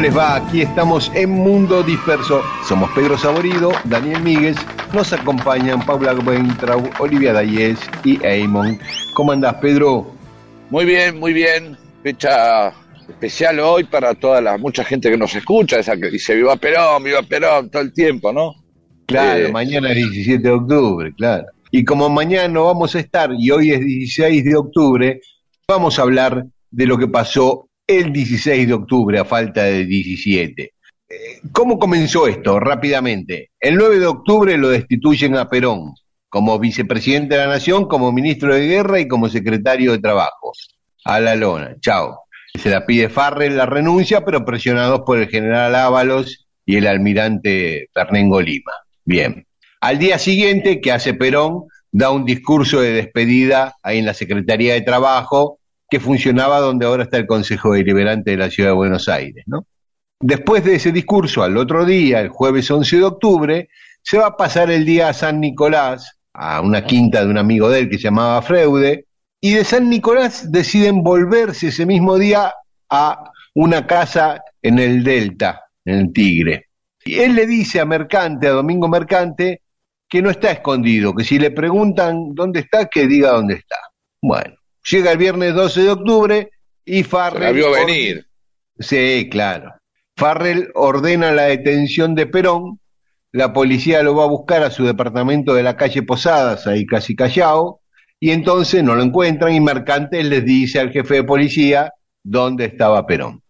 ¿Cómo 0.00 0.08
les 0.08 0.16
va? 0.16 0.36
Aquí 0.36 0.62
estamos 0.62 1.12
en 1.14 1.28
Mundo 1.28 1.82
Disperso. 1.82 2.42
Somos 2.66 2.90
Pedro 2.92 3.18
Saborido, 3.18 3.70
Daniel 3.84 4.22
Míguez, 4.22 4.56
nos 4.94 5.12
acompañan 5.12 5.84
Paula 5.84 6.14
Weintraub, 6.14 6.88
Olivia 7.00 7.34
Dayes 7.34 7.78
y 8.02 8.18
Eamon. 8.24 8.78
¿Cómo 9.12 9.32
andás, 9.32 9.56
Pedro? 9.56 10.10
Muy 10.70 10.86
bien, 10.86 11.20
muy 11.20 11.34
bien. 11.34 11.76
Fecha 12.02 12.72
especial 13.10 13.60
hoy 13.60 13.84
para 13.84 14.14
toda 14.14 14.40
la 14.40 14.56
mucha 14.56 14.84
gente 14.84 15.10
que 15.10 15.18
nos 15.18 15.34
escucha, 15.34 15.78
esa 15.78 15.94
que 15.98 16.08
dice 16.08 16.34
viva 16.34 16.56
Perón, 16.56 17.04
viva 17.04 17.20
Perón 17.22 17.68
todo 17.68 17.82
el 17.82 17.92
tiempo, 17.92 18.32
¿no? 18.32 18.54
Claro, 19.04 19.48
Eh, 19.48 19.52
mañana 19.52 19.90
es 19.90 19.96
17 19.96 20.42
de 20.42 20.50
octubre, 20.50 21.12
claro. 21.14 21.44
Y 21.70 21.84
como 21.84 22.08
mañana 22.08 22.48
no 22.48 22.64
vamos 22.64 22.94
a 22.94 23.00
estar 23.00 23.32
y 23.36 23.50
hoy 23.50 23.72
es 23.72 23.80
16 23.80 24.44
de 24.44 24.56
octubre, 24.56 25.20
vamos 25.68 25.98
a 25.98 26.02
hablar 26.02 26.46
de 26.70 26.86
lo 26.86 26.96
que 26.96 27.06
pasó 27.06 27.69
el 27.98 28.12
16 28.12 28.68
de 28.68 28.74
octubre 28.74 29.18
a 29.18 29.24
falta 29.24 29.64
de 29.64 29.84
17. 29.84 30.62
Eh, 30.62 31.16
¿Cómo 31.52 31.78
comenzó 31.78 32.26
esto? 32.28 32.60
Rápidamente. 32.60 33.50
El 33.58 33.76
9 33.76 33.98
de 33.98 34.06
octubre 34.06 34.56
lo 34.56 34.68
destituyen 34.68 35.36
a 35.36 35.48
Perón 35.48 35.94
como 36.30 36.58
vicepresidente 36.60 37.34
de 37.34 37.40
la 37.40 37.48
Nación, 37.48 37.86
como 37.86 38.12
ministro 38.12 38.54
de 38.54 38.66
Guerra 38.66 39.00
y 39.00 39.08
como 39.08 39.28
secretario 39.28 39.92
de 39.92 39.98
Trabajo. 39.98 40.52
A 41.04 41.18
la 41.18 41.34
lona. 41.34 41.74
Chao. 41.80 42.20
Se 42.54 42.70
la 42.70 42.86
pide 42.86 43.08
Farrell 43.08 43.56
la 43.56 43.66
renuncia, 43.66 44.24
pero 44.24 44.44
presionados 44.44 45.00
por 45.04 45.18
el 45.18 45.28
general 45.28 45.74
Ábalos 45.74 46.46
y 46.64 46.76
el 46.76 46.86
almirante 46.86 47.88
Fernando 47.92 48.40
Lima. 48.40 48.72
Bien. 49.04 49.46
Al 49.80 49.98
día 49.98 50.18
siguiente, 50.18 50.80
¿qué 50.80 50.92
hace 50.92 51.14
Perón? 51.14 51.64
Da 51.90 52.10
un 52.10 52.24
discurso 52.24 52.80
de 52.80 52.92
despedida 52.92 53.74
ahí 53.82 53.98
en 53.98 54.06
la 54.06 54.14
Secretaría 54.14 54.74
de 54.74 54.82
Trabajo, 54.82 55.58
que 55.90 56.00
funcionaba 56.00 56.60
donde 56.60 56.86
ahora 56.86 57.02
está 57.02 57.16
el 57.16 57.26
Consejo 57.26 57.72
Deliberante 57.72 58.30
de 58.30 58.36
la 58.36 58.50
Ciudad 58.50 58.70
de 58.70 58.76
Buenos 58.76 59.08
Aires, 59.08 59.44
¿no? 59.46 59.66
Después 60.20 60.64
de 60.64 60.74
ese 60.74 60.92
discurso, 60.92 61.42
al 61.42 61.56
otro 61.56 61.84
día, 61.84 62.20
el 62.20 62.28
jueves 62.28 62.70
11 62.70 62.96
de 62.96 63.04
octubre, 63.04 63.68
se 64.02 64.18
va 64.18 64.26
a 64.26 64.36
pasar 64.36 64.70
el 64.70 64.84
día 64.84 65.08
a 65.08 65.14
San 65.14 65.40
Nicolás, 65.40 66.18
a 66.34 66.60
una 66.60 66.84
quinta 66.84 67.24
de 67.24 67.30
un 67.30 67.38
amigo 67.38 67.68
de 67.68 67.80
él 67.80 67.90
que 67.90 67.96
se 67.96 68.04
llamaba 68.04 68.42
Freude, 68.42 69.06
y 69.40 69.54
de 69.54 69.64
San 69.64 69.88
Nicolás 69.88 70.52
deciden 70.52 71.02
volverse 71.02 71.68
ese 71.68 71.86
mismo 71.86 72.18
día 72.18 72.52
a 72.90 73.30
una 73.54 73.86
casa 73.86 74.42
en 74.62 74.78
el 74.78 75.02
Delta, 75.02 75.62
en 75.84 75.94
el 75.98 76.12
Tigre. 76.12 76.66
Y 77.04 77.18
él 77.18 77.34
le 77.34 77.46
dice 77.46 77.80
a 77.80 77.86
Mercante, 77.86 78.46
a 78.46 78.50
Domingo 78.50 78.88
Mercante, 78.88 79.62
que 80.06 80.20
no 80.20 80.28
está 80.28 80.50
escondido, 80.50 81.14
que 81.14 81.24
si 81.24 81.38
le 81.38 81.50
preguntan 81.50 82.34
dónde 82.34 82.60
está, 82.60 82.86
que 82.86 83.06
diga 83.06 83.30
dónde 83.30 83.54
está. 83.54 83.76
Bueno, 84.20 84.54
llega 84.88 85.12
el 85.12 85.18
viernes 85.18 85.54
12 85.54 85.82
de 85.82 85.90
octubre 85.90 86.50
y 86.84 87.02
Farrell... 87.02 87.42
la 87.42 87.52
vio 87.52 87.70
venir. 87.72 88.26
Sí, 88.78 89.28
claro. 89.30 89.74
Farrell 90.16 90.70
ordena 90.74 91.32
la 91.32 91.44
detención 91.44 92.14
de 92.14 92.26
Perón, 92.26 92.80
la 93.32 93.52
policía 93.52 94.02
lo 94.02 94.14
va 94.14 94.24
a 94.24 94.28
buscar 94.28 94.62
a 94.62 94.70
su 94.70 94.84
departamento 94.84 95.54
de 95.54 95.62
la 95.62 95.76
calle 95.76 96.02
Posadas, 96.02 96.66
ahí 96.66 96.84
casi 96.84 97.14
Callao, 97.14 97.80
y 98.18 98.30
entonces 98.30 98.82
no 98.82 98.94
lo 98.94 99.02
encuentran 99.02 99.54
y 99.54 99.60
Mercantes 99.60 100.26
les 100.26 100.44
dice 100.44 100.80
al 100.80 100.90
jefe 100.90 101.14
de 101.14 101.24
policía 101.24 101.92
dónde 102.22 102.66
estaba 102.66 103.06
Perón. 103.06 103.42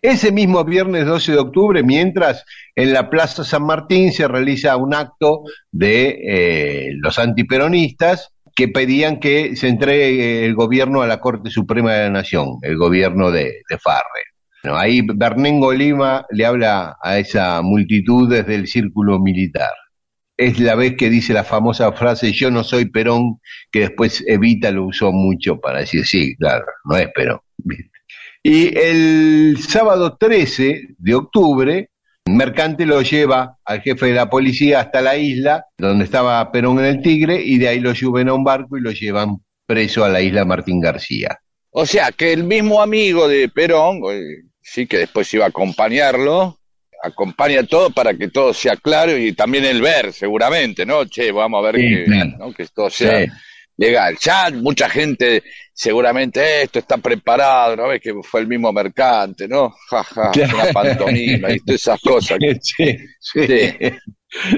Ese 0.00 0.32
mismo 0.32 0.64
viernes 0.64 1.06
12 1.06 1.32
de 1.32 1.38
octubre, 1.38 1.82
mientras 1.84 2.44
en 2.74 2.92
la 2.92 3.08
Plaza 3.08 3.44
San 3.44 3.64
Martín 3.64 4.12
se 4.12 4.26
realiza 4.26 4.76
un 4.76 4.94
acto 4.94 5.42
de 5.70 6.18
eh, 6.24 6.88
los 6.96 7.18
antiperonistas 7.18 8.31
que 8.54 8.68
pedían 8.68 9.18
que 9.18 9.56
se 9.56 9.68
entregue 9.68 10.44
el 10.44 10.54
gobierno 10.54 11.02
a 11.02 11.06
la 11.06 11.20
Corte 11.20 11.50
Suprema 11.50 11.92
de 11.92 12.04
la 12.04 12.10
Nación, 12.10 12.58
el 12.62 12.76
gobierno 12.76 13.30
de, 13.30 13.62
de 13.68 13.78
Farrell. 13.78 14.32
Bueno, 14.62 14.78
ahí 14.78 15.00
Bernengo 15.02 15.72
Lima 15.72 16.24
le 16.30 16.46
habla 16.46 16.96
a 17.02 17.18
esa 17.18 17.62
multitud 17.62 18.30
desde 18.30 18.54
el 18.54 18.68
círculo 18.68 19.18
militar. 19.18 19.72
Es 20.36 20.60
la 20.60 20.74
vez 20.74 20.94
que 20.96 21.10
dice 21.10 21.32
la 21.32 21.44
famosa 21.44 21.92
frase 21.92 22.32
yo 22.32 22.50
no 22.50 22.62
soy 22.64 22.86
Perón, 22.86 23.40
que 23.70 23.80
después 23.80 24.24
Evita 24.26 24.70
lo 24.70 24.86
usó 24.86 25.12
mucho 25.12 25.60
para 25.60 25.80
decir 25.80 26.06
sí, 26.06 26.36
claro, 26.36 26.64
no 26.84 26.96
es 26.96 27.08
Perón. 27.14 27.40
Y 28.42 28.76
el 28.76 29.56
sábado 29.60 30.16
13 30.18 30.94
de 30.98 31.14
octubre, 31.14 31.90
Mercante 32.26 32.86
lo 32.86 33.02
lleva 33.02 33.58
al 33.64 33.82
jefe 33.82 34.06
de 34.06 34.14
la 34.14 34.30
policía 34.30 34.80
hasta 34.80 35.00
la 35.00 35.16
isla, 35.16 35.66
donde 35.76 36.04
estaba 36.04 36.50
Perón 36.52 36.78
en 36.78 36.84
el 36.86 37.02
Tigre, 37.02 37.40
y 37.42 37.58
de 37.58 37.68
ahí 37.68 37.80
lo 37.80 37.94
suben 37.94 38.28
a 38.28 38.34
un 38.34 38.44
barco 38.44 38.76
y 38.76 38.80
lo 38.80 38.92
llevan 38.92 39.38
preso 39.66 40.04
a 40.04 40.08
la 40.08 40.20
isla 40.20 40.44
Martín 40.44 40.80
García. 40.80 41.38
O 41.70 41.84
sea, 41.86 42.12
que 42.12 42.32
el 42.32 42.44
mismo 42.44 42.80
amigo 42.80 43.28
de 43.28 43.48
Perón, 43.48 44.00
eh, 44.10 44.42
sí 44.60 44.86
que 44.86 44.98
después 44.98 45.32
iba 45.34 45.46
a 45.46 45.48
acompañarlo, 45.48 46.58
acompaña 47.02 47.64
todo 47.64 47.90
para 47.90 48.14
que 48.14 48.28
todo 48.28 48.54
sea 48.54 48.76
claro 48.76 49.16
y 49.16 49.32
también 49.32 49.64
el 49.64 49.82
ver, 49.82 50.12
seguramente, 50.12 50.86
¿no? 50.86 51.04
Che, 51.06 51.32
vamos 51.32 51.58
a 51.58 51.72
ver 51.72 51.80
Sí, 51.80 51.88
que, 51.88 52.04
claro. 52.04 52.30
¿no? 52.38 52.52
que 52.52 52.66
todo 52.66 52.90
sea 52.90 53.24
Sí. 53.24 53.32
Legal. 53.86 54.16
Ya 54.20 54.50
mucha 54.54 54.88
gente, 54.88 55.42
seguramente 55.72 56.62
esto 56.62 56.78
está 56.78 56.96
preparado, 56.98 57.76
¿no 57.76 57.88
ves 57.88 58.00
que 58.00 58.12
fue 58.22 58.40
el 58.40 58.46
mismo 58.48 58.72
mercante, 58.72 59.48
¿no? 59.48 59.74
Ja, 59.90 60.02
ja, 60.04 60.30
una 60.54 60.72
pantomima 60.72 61.50
y 61.52 61.58
todas 61.58 61.80
esas 61.80 62.00
cosas. 62.00 62.38
Sí, 62.62 62.96
sí, 63.20 63.46
Sí. 63.46 63.72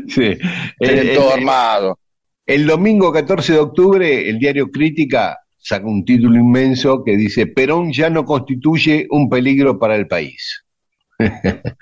sí. 0.09 0.39
Tienen 0.79 1.09
El- 1.09 1.15
todo 1.17 1.29
el- 1.35 1.41
armado. 1.41 1.99
El 2.47 2.67
domingo 2.67 3.11
14 3.13 3.55
de 3.55 3.59
octubre, 3.59 4.29
el 4.29 4.39
diario 4.39 4.71
Crítica 4.71 5.39
saca 5.59 5.87
un 5.87 6.05
título 6.05 6.39
inmenso 6.39 7.03
que 7.03 7.17
dice 7.17 7.47
Perón 7.47 7.91
ya 7.91 8.11
no 8.11 8.25
constituye 8.27 9.07
un 9.11 9.31
peligro 9.31 9.79
para 9.79 9.97
el 9.97 10.07
país. 10.07 10.63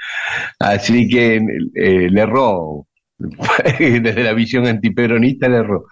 Así 0.59 1.09
que 1.09 1.37
eh, 1.75 2.09
le 2.11 2.21
erró, 2.21 2.87
desde 3.19 4.23
la 4.23 4.33
visión 4.35 4.67
antiperonista 4.67 5.49
le 5.49 5.57
erró. 5.59 5.87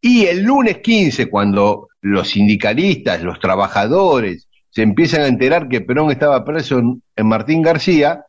Y 0.00 0.26
el 0.26 0.42
lunes 0.42 0.78
15, 0.78 1.26
cuando 1.26 1.88
los 2.00 2.28
sindicalistas, 2.30 3.22
los 3.22 3.40
trabajadores, 3.40 4.48
se 4.70 4.82
empiezan 4.82 5.22
a 5.22 5.28
enterar 5.28 5.68
que 5.68 5.80
Perón 5.80 6.10
estaba 6.10 6.44
preso 6.44 6.78
en, 6.78 7.26
Martín 7.26 7.62
García, 7.62 8.24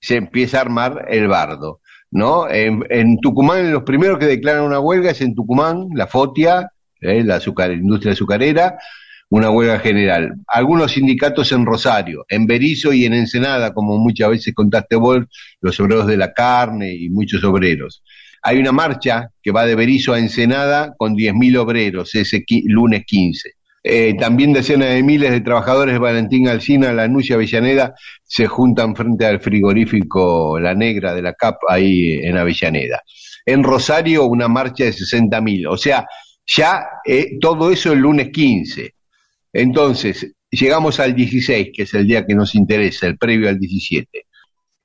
se 0.00 0.16
empieza 0.16 0.58
a 0.58 0.62
armar 0.62 1.06
el 1.08 1.28
bardo. 1.28 1.80
¿no? 2.10 2.50
En, 2.50 3.18
Tucumán, 3.20 3.72
los 3.72 3.84
primeros 3.84 4.18
que 4.18 4.26
declaran 4.26 4.64
una 4.64 4.80
huelga 4.80 5.12
es 5.12 5.20
en 5.20 5.34
Tucumán, 5.34 5.88
la 5.94 6.06
FOTIA, 6.06 6.68
eh, 7.00 7.24
la 7.24 7.40
industria 7.72 8.12
azucarera, 8.12 8.78
una 9.32 9.48
huelga 9.48 9.78
general. 9.78 10.34
Algunos 10.46 10.92
sindicatos 10.92 11.52
en 11.52 11.64
Rosario, 11.64 12.26
en 12.28 12.46
Berizo 12.46 12.92
y 12.92 13.06
en 13.06 13.14
Ensenada, 13.14 13.72
como 13.72 13.96
muchas 13.96 14.28
veces 14.28 14.54
contaste 14.54 14.96
vos, 14.96 15.20
los 15.60 15.80
obreros 15.80 16.06
de 16.06 16.18
la 16.18 16.34
carne 16.34 16.92
y 16.92 17.08
muchos 17.08 17.42
obreros. 17.42 18.02
Hay 18.42 18.58
una 18.58 18.72
marcha 18.72 19.28
que 19.42 19.52
va 19.52 19.64
de 19.64 19.74
Berizo 19.74 20.12
a 20.12 20.18
Ensenada 20.18 20.94
con 20.96 21.14
10.000 21.14 21.58
obreros 21.58 22.14
ese 22.14 22.44
lunes 22.66 23.04
15. 23.06 23.52
Eh, 23.84 24.14
también 24.14 24.52
decenas 24.52 24.90
de 24.90 25.02
miles 25.02 25.32
de 25.32 25.40
trabajadores 25.40 25.94
de 25.94 25.98
Valentín 25.98 26.48
Alcina, 26.48 26.92
La 26.92 27.08
Nucia 27.08 27.34
Avellaneda, 27.34 27.94
se 28.22 28.46
juntan 28.46 28.94
frente 28.94 29.26
al 29.26 29.40
frigorífico 29.40 30.58
La 30.60 30.74
Negra 30.74 31.14
de 31.14 31.22
la 31.22 31.34
CAP 31.34 31.56
ahí 31.68 32.20
en 32.22 32.36
Avellaneda. 32.36 33.02
En 33.44 33.64
Rosario, 33.64 34.26
una 34.26 34.48
marcha 34.48 34.84
de 34.84 34.92
60.000. 34.92 35.66
O 35.68 35.76
sea, 35.76 36.06
ya 36.46 36.84
eh, 37.04 37.38
todo 37.40 37.72
eso 37.72 37.92
el 37.92 37.98
lunes 37.98 38.30
15. 38.32 38.94
Entonces, 39.52 40.32
llegamos 40.50 41.00
al 41.00 41.14
16, 41.14 41.70
que 41.74 41.82
es 41.82 41.94
el 41.94 42.06
día 42.06 42.24
que 42.24 42.34
nos 42.34 42.54
interesa, 42.54 43.06
el 43.06 43.18
previo 43.18 43.48
al 43.48 43.58
17. 43.58 44.26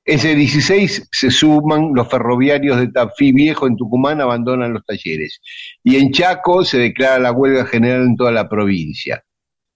Ese 0.08 0.34
16 0.34 1.10
se 1.12 1.30
suman 1.30 1.90
los 1.92 2.08
ferroviarios 2.08 2.78
de 2.78 2.88
Tafí 2.88 3.30
Viejo 3.30 3.66
en 3.66 3.76
Tucumán, 3.76 4.22
abandonan 4.22 4.72
los 4.72 4.82
talleres. 4.86 5.38
Y 5.84 5.96
en 5.96 6.12
Chaco 6.12 6.64
se 6.64 6.78
declara 6.78 7.18
la 7.18 7.30
huelga 7.30 7.66
general 7.66 8.04
en 8.04 8.16
toda 8.16 8.32
la 8.32 8.48
provincia. 8.48 9.22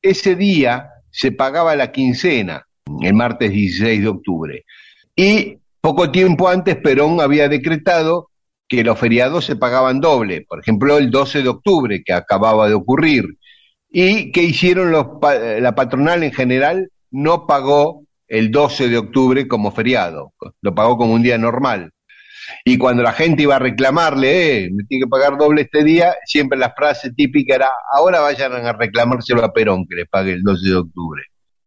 Ese 0.00 0.34
día 0.34 0.88
se 1.10 1.32
pagaba 1.32 1.76
la 1.76 1.92
quincena, 1.92 2.66
el 3.02 3.12
martes 3.12 3.52
16 3.52 4.00
de 4.00 4.08
octubre. 4.08 4.64
Y 5.14 5.58
poco 5.82 6.10
tiempo 6.10 6.48
antes 6.48 6.76
Perón 6.76 7.20
había 7.20 7.50
decretado 7.50 8.30
que 8.66 8.84
los 8.84 8.98
feriados 8.98 9.44
se 9.44 9.56
pagaban 9.56 10.00
doble, 10.00 10.46
por 10.48 10.60
ejemplo 10.60 10.96
el 10.96 11.10
12 11.10 11.42
de 11.42 11.48
octubre, 11.50 12.02
que 12.02 12.14
acababa 12.14 12.68
de 12.68 12.74
ocurrir, 12.74 13.36
y 13.90 14.32
que 14.32 14.44
hicieron 14.44 14.92
los, 14.92 15.08
la 15.60 15.74
patronal 15.74 16.22
en 16.22 16.32
general 16.32 16.88
no 17.10 17.46
pagó 17.46 18.01
el 18.32 18.50
12 18.50 18.88
de 18.88 18.96
octubre 18.96 19.46
como 19.46 19.72
feriado, 19.72 20.32
lo 20.62 20.74
pagó 20.74 20.96
como 20.96 21.12
un 21.12 21.22
día 21.22 21.36
normal. 21.36 21.92
Y 22.64 22.78
cuando 22.78 23.02
la 23.02 23.12
gente 23.12 23.42
iba 23.42 23.56
a 23.56 23.58
reclamarle, 23.58 24.64
eh, 24.64 24.70
me 24.72 24.84
tiene 24.84 25.04
que 25.04 25.10
pagar 25.10 25.36
doble 25.36 25.62
este 25.62 25.84
día, 25.84 26.14
siempre 26.24 26.58
la 26.58 26.72
frase 26.72 27.12
típica 27.12 27.56
era, 27.56 27.68
ahora 27.92 28.20
vayan 28.20 28.54
a 28.54 28.72
reclamárselo 28.72 29.44
a 29.44 29.52
Perón 29.52 29.86
que 29.86 29.96
le 29.96 30.06
pague 30.06 30.32
el 30.32 30.42
12 30.42 30.66
de 30.66 30.76
octubre. 30.76 31.22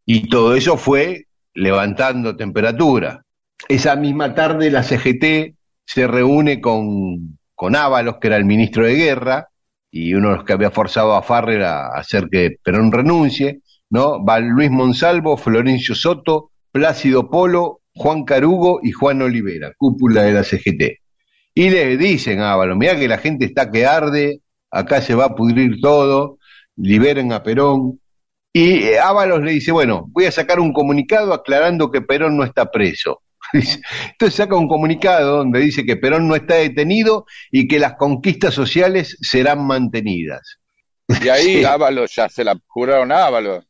Y 0.08 0.28
todo 0.28 0.56
eso 0.56 0.76
fue 0.76 1.28
levantando 1.54 2.36
temperatura. 2.36 3.22
Esa 3.70 3.96
misma 3.96 4.34
tarde 4.34 4.72
la 4.72 4.82
CGT 4.82 5.56
se 5.86 6.08
reúne 6.08 6.62
con, 6.62 7.38
con 7.54 7.76
Ábalos, 7.76 8.16
que 8.20 8.26
era 8.26 8.38
el 8.38 8.46
ministro 8.46 8.88
de 8.88 8.96
Guerra, 8.96 9.50
y 9.92 10.16
uno 10.16 10.30
de 10.30 10.36
los 10.38 10.44
que 10.44 10.54
había 10.54 10.72
forzado 10.72 11.14
a 11.14 11.22
Farrer 11.22 11.62
a 11.62 11.90
hacer 11.90 12.28
que 12.32 12.58
Perón 12.64 12.92
renuncie, 12.92 13.62
¿no? 13.92 14.26
Va 14.26 14.40
Luis 14.40 14.72
Monsalvo, 14.72 15.38
Florencio 15.38 15.94
Soto, 15.94 16.50
Plácido 16.75 17.30
Polo, 17.30 17.80
Juan 17.94 18.25
Carugo 18.25 18.81
y 18.83 18.92
Juan 18.92 19.22
Olivera, 19.22 19.72
cúpula 19.77 20.24
de 20.24 20.33
la 20.33 20.44
CGT. 20.44 21.00
Y 21.54 21.69
le 21.69 21.95
dicen 21.95 22.42
a 22.42 22.51
Ábalos, 22.51 22.75
mira 22.75 23.00
que 23.00 23.07
la 23.07 23.18
gente 23.18 23.45
está 23.45 23.72
que 23.72 23.86
arde, 23.86 24.42
acá 24.69 25.00
se 25.00 25.16
va 25.16 25.27
a 25.27 25.36
pudrir 25.36 25.80
todo, 25.80 26.38
liberen 26.75 27.31
a 27.31 27.44
Perón. 27.44 28.01
Y 28.51 28.88
eh, 28.88 29.00
Ábalos 29.00 29.42
le 29.42 29.54
dice, 29.54 29.72
bueno, 29.72 30.07
voy 30.10 30.25
a 30.25 30.31
sacar 30.33 30.60
un 30.60 30.74
comunicado 30.74 31.33
aclarando 31.33 31.89
que 31.89 32.01
Perón 32.01 32.36
no 32.36 32.44
está 32.44 32.69
preso. 32.69 33.22
Entonces 33.54 34.36
saca 34.36 34.57
un 34.57 34.68
comunicado 34.68 35.38
donde 35.38 35.62
dice 35.62 35.86
que 35.86 35.95
Perón 35.95 36.27
no 36.27 36.36
está 36.36 36.56
detenido 36.56 37.25
y 37.51 37.69
que 37.69 37.80
las 37.80 37.94
conquistas 37.94 38.54
sociales 38.54 39.18
serán 39.22 39.66
mantenidas. 39.66 40.60
Y 41.24 41.30
ahí 41.30 41.63
Ábalos 41.63 42.13
ya 42.13 42.27
se 42.27 42.44
la 42.44 42.60
juraron 42.68 43.13
a 43.13 43.27
Ábalos. 43.27 43.66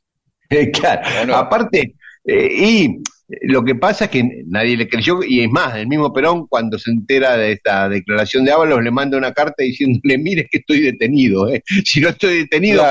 Eh, 0.49 0.71
claro, 0.71 1.35
aparte, 1.35 1.93
eh, 2.25 2.49
y 2.51 3.03
lo 3.41 3.63
que 3.63 3.73
pasa 3.75 4.05
es 4.05 4.11
que 4.11 4.43
nadie 4.45 4.77
le 4.77 4.87
creyó, 4.87 5.23
y 5.23 5.41
es 5.41 5.49
más, 5.49 5.75
el 5.75 5.87
mismo 5.87 6.13
Perón, 6.13 6.45
cuando 6.47 6.77
se 6.77 6.91
entera 6.91 7.35
de 7.35 7.53
esta 7.53 7.89
declaración 7.89 8.45
de 8.45 8.51
Ábalos, 8.51 8.83
le 8.83 8.91
manda 8.91 9.17
una 9.17 9.33
carta 9.33 9.63
diciéndole: 9.63 10.17
Mire, 10.17 10.47
que 10.49 10.59
estoy 10.59 10.81
detenido. 10.81 11.49
¿eh? 11.49 11.63
Si 11.83 12.01
no 12.01 12.09
estoy 12.09 12.39
detenido, 12.39 12.83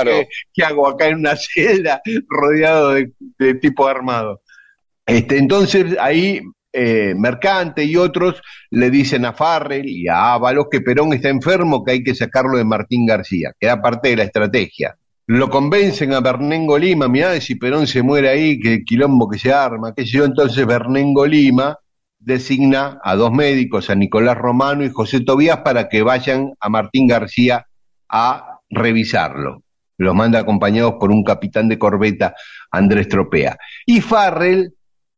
¿qué, 0.53 0.63
hago 0.63 0.87
acá 0.87 1.07
en 1.07 1.19
una 1.19 1.35
celda 1.35 2.01
rodeado 2.29 2.93
de, 2.93 3.53
tipo 3.55 3.87
armado? 3.87 4.41
Este, 5.05 5.37
entonces 5.37 5.95
ahí 5.99 6.41
eh, 6.73 7.13
Mercante 7.15 7.85
y 7.85 7.95
otros 7.95 8.41
le 8.71 8.89
dicen 8.89 9.23
a 9.23 9.33
Farrell 9.33 9.87
y 9.87 10.07
a 10.07 10.33
Ábalos 10.33 10.65
que 10.69 10.81
Perón 10.81 11.13
está 11.13 11.29
enfermo, 11.29 11.83
que 11.83 11.93
hay 11.93 12.03
que 12.03 12.15
sacarlo 12.15 12.57
de 12.57 12.65
Martín 12.65 13.05
García, 13.05 13.53
que 13.57 13.67
era 13.67 13.81
parte 13.81 14.09
de 14.09 14.17
la 14.17 14.23
estrategia 14.23 14.97
lo 15.27 15.49
convencen 15.49 16.13
a 16.13 16.19
Bernengo 16.19 16.77
Lima, 16.77 17.07
mirá, 17.07 17.39
si 17.41 17.55
Perón 17.55 17.87
se 17.87 18.03
muere 18.03 18.29
ahí, 18.29 18.59
que 18.59 18.83
quilombo 18.83 19.27
que 19.27 19.39
se 19.39 19.51
arma, 19.51 19.93
qué 19.95 20.05
sé 20.05 20.17
yo, 20.17 20.25
entonces 20.25 20.65
Bernengo 20.65 21.25
Lima 21.25 21.77
designa 22.19 22.99
a 23.03 23.15
dos 23.15 23.31
médicos, 23.31 23.89
a 23.89 23.95
Nicolás 23.95 24.37
Romano 24.37 24.83
y 24.83 24.89
José 24.89 25.21
Tobías, 25.21 25.59
para 25.59 25.89
que 25.89 26.03
vayan 26.03 26.53
a 26.59 26.69
Martín 26.69 27.07
García 27.07 27.65
a 28.09 28.59
revisarlo. 28.69 29.63
Los 29.97 30.13
manda 30.13 30.39
acompañados 30.39 30.95
por 30.99 31.11
un 31.11 31.23
capitán 31.23 31.69
de 31.69 31.79
corbeta, 31.79 32.35
Andrés 32.71 33.07
Tropea. 33.07 33.57
Y 33.85 34.01
Farrell 34.01 34.73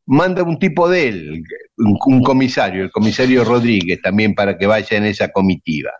manda 0.05 0.43
un 0.43 0.59
tipo 0.59 0.87
de 0.89 1.07
él, 1.07 1.43
un, 1.77 1.97
un 2.05 2.23
comisario, 2.23 2.83
el 2.83 2.91
comisario 2.91 3.43
Rodríguez, 3.43 4.01
también 4.01 4.35
para 4.35 4.57
que 4.57 4.67
vaya 4.67 4.97
en 4.97 5.05
esa 5.05 5.29
comitiva. 5.29 5.91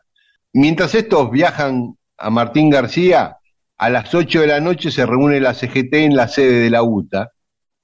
Mientras 0.53 0.93
estos 0.95 1.31
viajan 1.31 1.95
a 2.17 2.29
Martín 2.29 2.69
García, 2.69 3.36
a 3.77 3.89
las 3.89 4.13
8 4.13 4.41
de 4.41 4.47
la 4.47 4.59
noche 4.59 4.91
se 4.91 5.05
reúne 5.05 5.39
la 5.39 5.53
CGT 5.53 5.93
en 5.93 6.15
la 6.15 6.27
sede 6.27 6.61
de 6.61 6.69
la 6.69 6.83
UTA 6.83 7.31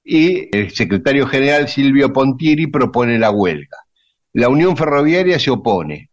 y 0.04 0.56
el 0.56 0.72
secretario 0.72 1.28
general 1.28 1.68
Silvio 1.68 2.12
Pontieri 2.12 2.68
propone 2.68 3.19
la 3.19 3.31
huelga. 3.31 3.78
La 4.34 4.50
Unión 4.50 4.75
Ferroviaria 4.75 5.40
se 5.40 5.51
opone, 5.51 6.10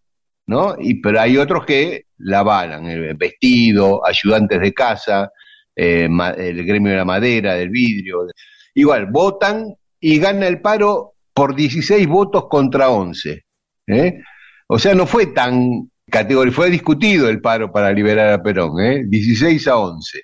¿no? 0.47 0.77
Y, 0.79 1.01
pero 1.01 1.21
hay 1.21 1.39
otros 1.39 1.65
que 1.65 2.05
la 2.19 2.41
avalan, 2.41 2.87
el 2.87 3.15
vestido, 3.15 4.07
ayudantes 4.07 4.61
de 4.61 4.75
casa, 4.75 5.31
eh, 5.75 6.09
el 6.37 6.65
gremio 6.65 6.93
de 6.93 6.99
la 6.99 7.05
madera, 7.05 7.55
del 7.55 7.71
vidrio. 7.71 8.27
Igual, 8.75 9.07
votan 9.07 9.75
y 9.99 10.19
gana 10.19 10.47
el 10.47 10.61
paro 10.61 11.15
por 11.33 11.57
16 11.57 12.07
votos 12.07 12.49
contra 12.49 12.91
11. 12.91 13.45
¿eh? 13.87 14.21
O 14.69 14.79
sea, 14.79 14.95
no 14.95 15.07
fue 15.07 15.27
tan 15.29 15.91
categoría. 16.11 16.53
Fue 16.53 16.71
discutido 16.71 17.29
el 17.29 17.41
paro 17.41 17.73
para 17.73 17.93
liberar 17.93 18.33
a 18.33 18.43
Perón, 18.43 18.81
¿eh? 18.81 19.03
16 19.07 19.67
a 19.69 19.77
11. 19.77 20.21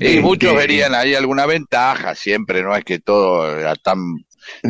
Y 0.00 0.18
muchos 0.20 0.54
verían 0.54 0.94
ahí 0.94 1.14
alguna 1.14 1.44
ventaja, 1.44 2.14
siempre, 2.14 2.62
no 2.62 2.74
es 2.74 2.84
que 2.84 3.00
todo 3.00 3.58
era 3.58 3.74
tan, 3.76 3.98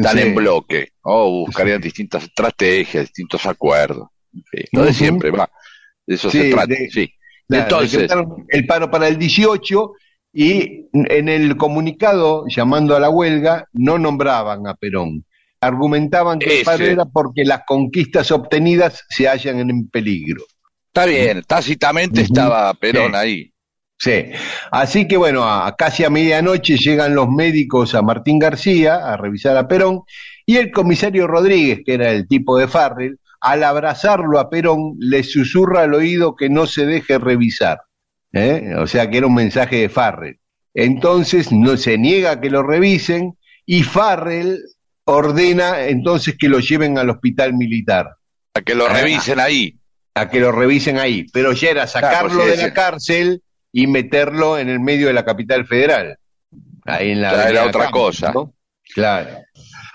tan 0.03 0.19
en 0.19 0.35
bloque, 0.35 0.89
o 1.03 1.45
buscarían 1.47 1.81
distintas 1.81 2.25
estrategias, 2.25 3.05
distintos 3.05 3.47
acuerdos. 3.47 4.09
no 4.73 4.85
de 4.85 4.93
siempre, 4.93 5.31
va. 5.31 5.49
De 6.07 6.17
eso 6.17 6.31
se 6.31 6.51
trata, 6.51 6.75
sí. 6.91 7.13
Entonces, 7.49 8.11
el 8.49 8.67
paro 8.67 8.91
para 8.91 9.09
el 9.09 9.19
18 9.19 9.93
y 10.33 10.89
en 10.93 11.29
el 11.29 11.57
comunicado 11.57 12.45
llamando 12.49 12.97
a 12.97 13.01
la 13.01 13.11
huelga 13.11 13.67
no 13.73 13.99
nombraban 13.99 14.67
a 14.67 14.75
Perón. 14.75 15.25
Argumentaban 15.61 16.39
que 16.39 16.61
el 16.61 16.65
paro 16.65 16.85
era 16.85 17.05
porque 17.05 17.45
las 17.45 17.63
conquistas 17.67 18.31
obtenidas 18.31 19.05
se 19.11 19.29
hallan 19.29 19.69
en 19.69 19.89
peligro. 19.89 20.45
Está 20.93 21.07
bien, 21.07 21.45
tácitamente 21.47 22.23
estaba 22.23 22.75
Perón 22.75 23.15
ahí. 23.15 23.53
Sí, 23.97 24.25
así 24.73 25.07
que 25.07 25.17
bueno, 25.17 25.45
a, 25.45 25.77
casi 25.77 26.03
a 26.03 26.11
medianoche 26.11 26.77
llegan 26.79 27.15
los 27.15 27.29
médicos 27.29 27.95
a 27.95 28.03
Martín 28.03 28.41
García 28.41 28.97
a 28.97 29.17
revisar 29.17 29.57
a 29.57 29.69
Perón 29.69 30.01
y 30.45 30.57
el 30.57 30.73
comisario 30.73 31.29
Rodríguez, 31.29 31.83
que 31.87 31.95
era 31.95 32.11
el 32.11 32.27
tipo 32.27 32.59
de 32.59 32.67
Farrell, 32.67 33.21
al 33.41 33.63
abrazarlo 33.63 34.41
a 34.41 34.51
Perón 34.51 34.97
le 34.99 35.23
susurra 35.23 35.83
al 35.83 35.95
oído 35.95 36.35
que 36.35 36.49
no 36.49 36.67
se 36.67 36.87
deje 36.87 37.19
revisar. 37.19 37.83
¿eh? 38.33 38.75
O 38.77 38.89
sea 38.89 39.09
que 39.09 39.19
era 39.19 39.29
un 39.29 39.35
mensaje 39.35 39.77
de 39.77 39.89
Farrell. 39.89 40.41
Entonces 40.75 41.53
no 41.53 41.77
se 41.77 41.99
niega 41.99 42.33
a 42.33 42.41
que 42.41 42.51
lo 42.51 42.65
revisen 42.65 43.39
y 43.65 43.85
Farrell 43.85 44.59
ordena 45.05 45.83
entonces 45.83 46.35
que 46.37 46.49
lo 46.49 46.59
lleven 46.59 46.99
al 46.99 47.11
hospital 47.11 47.55
militar. 47.55 48.09
A 48.55 48.63
que 48.63 48.75
lo 48.75 48.87
ah, 48.87 48.93
revisen 48.93 49.39
ahí 49.39 49.80
a 50.15 50.29
que 50.29 50.41
lo 50.41 50.53
revisen 50.53 50.99
ahí, 50.99 51.27
pero 51.33 51.53
ya 51.53 51.71
era 51.71 51.87
sacarlo 51.87 52.45
de 52.45 52.57
la 52.57 52.73
cárcel 52.73 53.43
y 53.73 53.87
meterlo 53.87 54.59
en 54.59 54.69
el 54.69 54.81
medio 54.81 55.07
de 55.07 55.13
la 55.13 55.25
capital 55.25 55.67
federal. 55.67 56.17
Ahí 56.85 57.13
en 57.13 57.23
la, 57.23 57.49
era 57.49 57.67
otra 57.67 57.91
cosa. 57.91 58.33
Claro. 58.95 59.31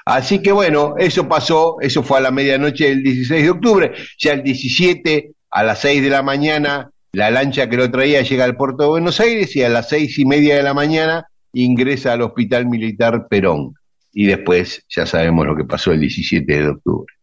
Así 0.06 0.42
que 0.42 0.52
bueno, 0.52 0.96
eso 0.98 1.28
pasó, 1.28 1.78
eso 1.82 2.04
fue 2.04 2.20
a 2.20 2.22
la 2.22 2.32
medianoche 2.32 2.90
del 2.90 3.04
16 3.04 3.44
de 3.44 3.50
octubre, 3.50 3.92
ya 4.18 4.34
el 4.34 4.44
17 4.44 5.32
a 5.52 5.64
las 5.64 5.80
6 5.80 6.04
de 6.04 6.10
la 6.10 6.22
mañana 6.22 6.90
la 7.16 7.32
lancha 7.32 7.70
que 7.70 7.78
lo 7.78 7.90
traía 7.90 8.22
llega 8.24 8.44
al 8.44 8.58
puerto 8.58 8.84
de 8.84 8.90
Buenos 8.90 9.22
Aires 9.22 9.56
y 9.56 9.64
a 9.64 9.70
las 9.70 9.88
seis 9.88 10.20
y 10.20 10.26
media 10.26 10.58
de 10.58 10.64
la 10.64 10.74
mañana 10.74 11.26
ingresa 11.54 12.12
al 12.12 12.24
Hospital 12.24 12.66
Militar 12.66 13.28
Perón. 13.30 13.74
Y 14.12 14.26
después 14.26 14.84
ya 14.90 15.06
sabemos 15.06 15.46
lo 15.48 15.56
que 15.56 15.64
pasó 15.64 15.94
el 15.94 16.02
17 16.02 16.62
de 16.62 16.68
octubre. 16.68 17.14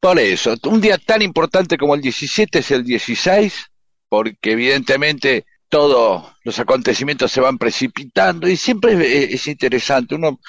Por 0.00 0.18
eso, 0.18 0.56
un 0.64 0.80
día 0.80 0.96
tan 0.96 1.20
importante 1.20 1.76
como 1.76 1.94
el 1.94 2.00
17 2.00 2.60
es 2.60 2.70
el 2.70 2.84
16, 2.84 3.66
porque 4.08 4.52
evidentemente 4.52 5.44
todos 5.68 6.24
los 6.42 6.58
acontecimientos 6.58 7.30
se 7.30 7.40
van 7.40 7.58
precipitando 7.58 8.48
y 8.48 8.56
siempre 8.56 9.32
es, 9.32 9.46
interesante. 9.46 10.14
Uno 10.14 10.40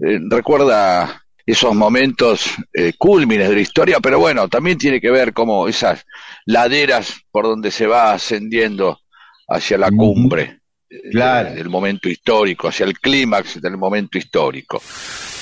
eh, 0.00 0.18
recuerda 0.28 1.22
esos 1.46 1.74
momentos 1.74 2.46
eh, 2.72 2.94
cúlmines 2.98 3.48
de 3.50 3.54
la 3.54 3.60
historia, 3.60 4.00
pero 4.00 4.18
bueno, 4.18 4.48
también 4.48 4.78
tiene 4.78 5.00
que 5.00 5.10
ver 5.10 5.32
como 5.32 5.68
esas 5.68 6.04
laderas 6.46 7.14
por 7.30 7.44
donde 7.44 7.70
se 7.70 7.86
va 7.86 8.12
ascendiendo 8.12 9.00
hacia 9.48 9.78
la 9.78 9.90
cumbre. 9.90 10.60
del 10.88 11.68
momento 11.68 12.08
histórico, 12.08 12.68
hacia 12.68 12.86
el 12.86 12.98
clímax 12.98 13.60
del 13.60 13.76
momento 13.76 14.16
histórico. 14.16 14.80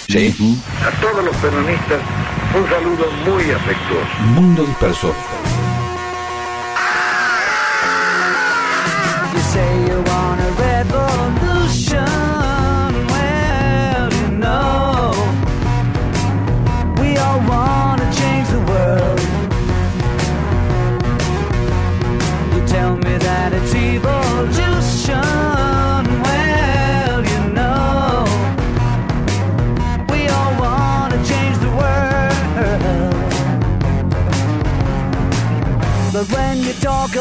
¿Sí? 0.09 0.35
A 0.83 1.01
todos 1.01 1.25
los 1.25 1.37
peronistas, 1.37 2.01
un 2.55 2.69
saludo 2.69 3.11
muy 3.25 3.51
afectuoso. 3.51 4.23
Mundo 4.35 4.65
disperso. 4.65 5.15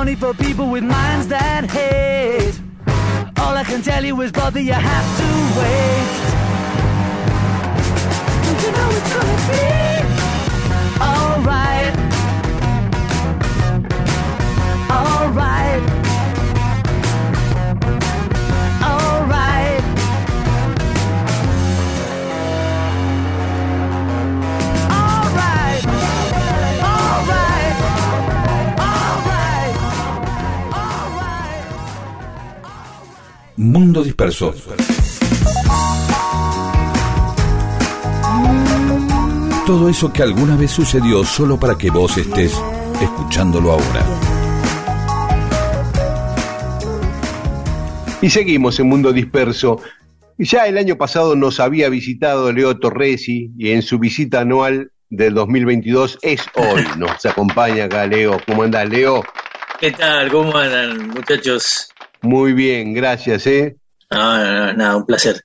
Money 0.00 0.14
for 0.14 0.32
people 0.32 0.70
with 0.70 0.82
minds 0.82 1.26
that 1.28 1.70
hate, 1.70 2.58
all 3.38 3.54
I 3.56 3.64
can 3.64 3.82
tell 3.82 4.04
you 4.04 4.18
is, 4.22 4.32
brother, 4.32 4.60
you 4.60 4.72
have 4.72 5.18
to 5.20 5.28
wait. 5.58 6.10
Don't 8.44 8.60
you 8.64 8.72
know 8.76 8.88
it's 8.98 9.10
gonna 9.14 9.38
be? 9.50 9.64
alright. 11.10 11.94
Alright. 14.90 15.99
Mundo 33.60 34.02
disperso. 34.02 34.54
todo 39.66 39.90
eso 39.90 40.10
que 40.10 40.22
alguna 40.22 40.56
vez 40.56 40.70
sucedió 40.70 41.22
solo 41.24 41.60
para 41.60 41.76
que 41.76 41.90
vos 41.90 42.16
estés 42.16 42.58
escuchándolo 43.02 43.72
ahora. 43.72 44.04
Y 48.22 48.30
seguimos 48.30 48.80
en 48.80 48.88
Mundo 48.88 49.12
Disperso. 49.12 49.78
Ya 50.38 50.66
el 50.66 50.78
año 50.78 50.96
pasado 50.96 51.36
nos 51.36 51.60
había 51.60 51.90
visitado 51.90 52.50
Leo 52.52 52.78
Torresi 52.78 53.50
y 53.58 53.72
en 53.72 53.82
su 53.82 53.98
visita 53.98 54.40
anual 54.40 54.90
del 55.10 55.34
2022 55.34 56.18
es 56.22 56.46
hoy. 56.54 56.82
Nos 56.96 57.26
acompaña 57.26 57.84
acá 57.84 58.06
Leo. 58.06 58.40
¿Cómo 58.46 58.62
andás, 58.62 58.88
Leo? 58.88 59.22
¿Qué 59.78 59.92
tal? 59.92 60.30
¿Cómo 60.30 60.56
andan, 60.56 61.10
muchachos? 61.10 61.89
Muy 62.22 62.52
bien, 62.52 62.92
gracias, 62.92 63.46
¿eh? 63.46 63.76
Ah, 64.10 64.72
nada, 64.76 64.96
un 64.96 65.06
placer. 65.06 65.40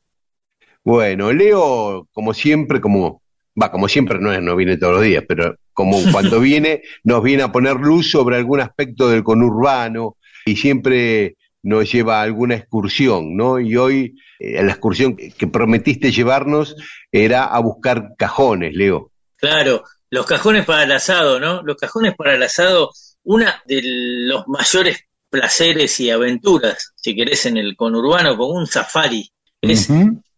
Bueno, 0.84 1.32
Leo, 1.32 2.08
como 2.12 2.34
siempre, 2.34 2.82
como 2.82 3.22
va, 3.62 3.72
como 3.72 3.88
siempre 3.88 4.20
no, 4.20 4.40
no 4.42 4.56
viene 4.56 4.78
todos 4.78 4.94
los 4.94 5.04
días, 5.04 5.24
pero 5.28 5.56
como 5.74 5.98
cuando 6.12 6.40
viene, 6.40 6.84
nos 7.04 7.24
viene 7.24 7.44
a 7.44 7.52
poner 7.52 7.76
luz 7.76 8.12
sobre 8.12 8.38
algún 8.38 8.60
aspecto 8.60 9.10
del 9.10 9.24
conurbano 9.24 10.18
y 10.46 10.56
siempre 10.56 11.38
nos 11.64 11.92
lleva 11.92 12.20
a 12.20 12.24
alguna 12.24 12.56
excursión, 12.56 13.36
¿no? 13.36 13.60
Y 13.60 13.76
hoy 13.76 14.16
eh, 14.40 14.64
la 14.64 14.72
excursión 14.72 15.16
que 15.16 15.48
prometiste 15.48 16.12
llevarnos 16.12 16.76
era 17.12 17.46
a 17.46 17.60
buscar 17.60 18.12
cajones, 18.18 18.76
Leo. 18.76 19.12
Claro, 19.38 19.84
los 20.12 20.26
cajones 20.26 20.66
para 20.66 20.84
el 20.84 20.92
asado, 20.92 21.40
¿no? 21.40 21.64
Los 21.64 21.78
cajones 21.78 22.16
para 22.16 22.36
el 22.36 22.44
asado, 22.44 22.92
una 23.24 23.64
de 23.66 23.82
los 23.84 24.48
mayores 24.48 25.06
placeres 25.30 26.00
y 26.00 26.10
aventuras, 26.10 26.94
si 26.96 27.16
querés, 27.16 27.46
en 27.46 27.58
el 27.58 27.76
conurbano, 27.76 28.38
como 28.38 28.54
un 28.54 28.68
safari, 28.68 29.30
es 29.62 29.90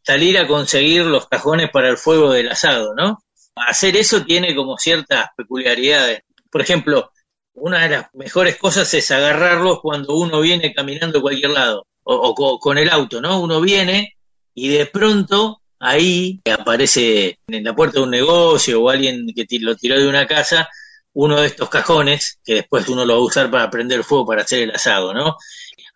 salir 0.03 0.37
a 0.37 0.47
conseguir 0.47 1.05
los 1.05 1.27
cajones 1.27 1.69
para 1.71 1.89
el 1.89 1.97
fuego 1.97 2.31
del 2.31 2.49
asado, 2.49 2.93
¿no? 2.95 3.19
Hacer 3.55 3.97
eso 3.97 4.23
tiene 4.23 4.55
como 4.55 4.77
ciertas 4.77 5.29
peculiaridades. 5.35 6.21
Por 6.49 6.61
ejemplo, 6.61 7.11
una 7.53 7.83
de 7.83 7.89
las 7.89 8.07
mejores 8.13 8.57
cosas 8.57 8.93
es 8.93 9.11
agarrarlos 9.11 9.81
cuando 9.81 10.15
uno 10.15 10.39
viene 10.39 10.73
caminando 10.73 11.19
a 11.19 11.21
cualquier 11.21 11.51
lado, 11.51 11.87
o, 12.03 12.59
con 12.59 12.77
el 12.77 12.89
auto, 12.89 13.19
¿no? 13.19 13.41
Uno 13.41 13.59
viene 13.59 14.15
y 14.53 14.69
de 14.69 14.85
pronto 14.85 15.61
ahí 15.79 16.39
aparece 16.49 17.39
en 17.47 17.63
la 17.63 17.75
puerta 17.75 17.99
de 17.99 18.05
un 18.05 18.11
negocio 18.11 18.81
o 18.81 18.89
alguien 18.89 19.27
que 19.35 19.45
lo 19.59 19.75
tiró 19.75 19.99
de 19.99 20.07
una 20.07 20.25
casa 20.25 20.69
uno 21.19 21.41
de 21.41 21.47
estos 21.47 21.69
cajones 21.69 22.39
que 22.43 22.55
después 22.55 22.87
uno 22.89 23.05
lo 23.05 23.13
va 23.13 23.19
a 23.19 23.23
usar 23.23 23.49
para 23.49 23.69
prender 23.69 24.03
fuego 24.03 24.27
para 24.27 24.43
hacer 24.43 24.63
el 24.63 24.71
asado, 24.71 25.13
¿no? 25.13 25.35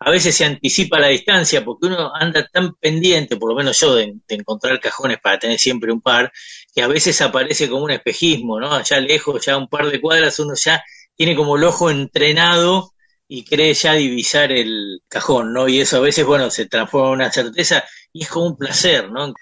a 0.04 0.10
veces 0.10 0.34
se 0.34 0.44
anticipa 0.44 0.98
la 0.98 1.08
distancia 1.08 1.64
porque 1.64 1.86
uno 1.86 2.12
anda 2.14 2.46
tan 2.48 2.74
pendiente, 2.74 3.36
por 3.36 3.50
lo 3.50 3.56
menos 3.56 3.78
yo, 3.78 3.94
de, 3.94 4.14
encontrar 4.28 4.80
cajones 4.80 5.18
para 5.20 5.38
tener 5.38 5.58
siempre 5.58 5.92
un 5.92 6.00
par, 6.00 6.32
que 6.74 6.82
a 6.82 6.88
veces 6.88 7.20
aparece 7.20 7.68
como 7.68 7.84
un 7.84 7.92
espejismo, 7.92 8.58
¿no? 8.58 8.72
Allá 8.74 9.00
lejos, 9.00 9.44
ya 9.44 9.56
un 9.56 9.68
par 9.68 9.90
de 9.90 10.00
cuadras, 10.00 10.38
uno 10.40 10.54
ya 10.54 10.82
tiene 11.14 11.36
como 11.36 11.56
el 11.56 11.64
ojo 11.64 11.90
entrenado 11.90 12.92
y 13.28 13.44
cree 13.44 13.74
ya 13.74 13.94
divisar 13.94 14.50
el 14.50 15.02
cajón, 15.08 15.52
¿no? 15.52 15.68
Y 15.68 15.80
eso 15.80 15.98
a 15.98 16.00
veces, 16.00 16.26
bueno, 16.26 16.50
se 16.50 16.66
transforma 16.66 17.08
en 17.08 17.14
una 17.14 17.32
certeza 17.32 17.84
y 18.12 18.24
es 18.24 18.28
como 18.28 18.46
un 18.46 18.56
placer, 18.56 19.10
¿no? 19.10 19.32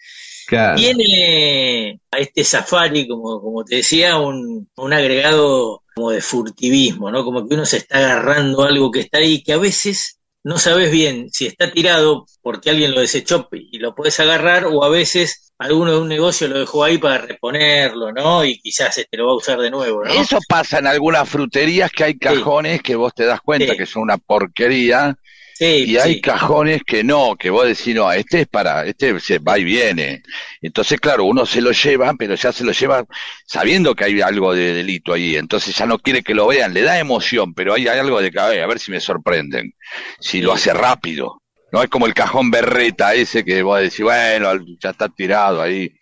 Tiene 0.77 2.01
a 2.11 2.19
este 2.19 2.45
safari, 2.45 3.07
como, 3.07 3.41
como 3.41 3.65
te 3.65 3.77
decía, 3.77 4.19
un, 4.19 4.69
un 4.77 4.93
agregado 4.93 5.83
como 5.95 6.11
de 6.11 6.21
furtivismo, 6.21 7.11
¿no? 7.11 7.25
Como 7.25 7.47
que 7.47 7.55
uno 7.55 7.65
se 7.65 7.79
está 7.79 7.99
agarrando 7.99 8.65
algo 8.65 8.91
que 8.91 9.01
está 9.01 9.19
ahí, 9.19 9.43
que 9.43 9.53
a 9.53 9.59
veces 9.59 10.21
no 10.43 10.59
sabes 10.59 10.91
bien 10.91 11.29
si 11.31 11.47
está 11.47 11.71
tirado 11.71 12.27
porque 12.43 12.71
alguien 12.71 12.95
lo 12.95 13.01
desechó 13.01 13.49
y 13.53 13.79
lo 13.79 13.95
puedes 13.95 14.19
agarrar 14.21 14.65
o 14.67 14.85
a 14.85 14.89
veces 14.89 15.53
alguno 15.59 15.93
de 15.93 15.99
un 15.99 16.09
negocio 16.09 16.49
lo 16.49 16.59
dejó 16.59 16.85
ahí 16.85 16.97
para 16.97 17.19
reponerlo, 17.19 18.13
¿no? 18.13 18.45
Y 18.45 18.59
quizás 18.59 18.95
te 18.95 19.03
este 19.03 19.19
lo 19.19 19.27
va 19.27 19.33
a 19.33 19.37
usar 19.37 19.61
de 19.61 19.71
nuevo, 19.71 20.03
¿no? 20.03 20.11
Eso 20.11 20.39
pasa 20.49 20.79
en 20.79 20.87
algunas 20.87 21.29
fruterías 21.29 21.91
que 21.93 22.05
hay 22.05 22.19
cajones 22.19 22.83
que 22.83 22.97
vos 22.97 23.13
te 23.15 23.27
das 23.27 23.43
cuenta 23.43 23.77
que 23.77 23.85
son 23.85 24.03
una 24.03 24.17
porquería 24.17 25.15
y 25.61 25.99
hay 25.99 26.23
cajones 26.23 26.83
que 26.87 27.05
no, 27.05 27.37
que 27.37 27.51
vos 27.51 27.67
decís, 27.67 27.95
no, 27.95 28.11
este 28.11 28.43
es 28.43 28.49
para, 28.49 28.87
este 28.87 29.21
se 29.21 29.39
va 29.41 29.59
y 29.59 29.65
viene. 29.65 30.23
Entonces, 30.63 30.99
claro, 30.99 31.25
uno 31.25 31.45
se 31.45 31.61
lo 31.61 31.73
lleva, 31.73 32.15
pero 32.19 32.35
ya 32.35 32.51
se 32.51 32.65
lo 32.65 32.73
lleva 32.73 33.05
sabiendo 33.45 33.95
que 33.95 34.05
hay 34.05 34.21
algo 34.23 34.55
de 34.55 34.73
delito 34.73 35.13
ahí. 35.13 35.37
Entonces 35.37 35.77
ya 35.77 35.85
no 35.85 35.99
quiere 35.99 36.23
que 36.23 36.35
lo 36.35 36.47
vean, 36.47 36.73
le 36.73 36.81
da 36.81 36.99
emoción, 36.99 37.53
pero 37.53 37.75
hay, 37.75 37.87
algo 37.89 38.23
de 38.23 38.31
que, 38.31 38.41
a 38.41 38.49
ver, 38.49 38.79
si 38.79 38.91
me 38.91 39.01
sorprenden. 39.01 39.75
Si 40.19 40.41
lo 40.41 40.53
hace 40.55 40.73
rápido. 40.73 41.43
No 41.73 41.83
es 41.83 41.91
como 41.91 42.07
el 42.07 42.15
cajón 42.15 42.51
berreta 42.51 43.15
ese 43.15 43.45
que 43.45 43.63
vos 43.63 43.81
decís, 43.81 44.01
bueno, 44.01 44.51
ya 44.83 44.91
está 44.91 45.09
tirado 45.11 45.61
ahí, 45.61 45.93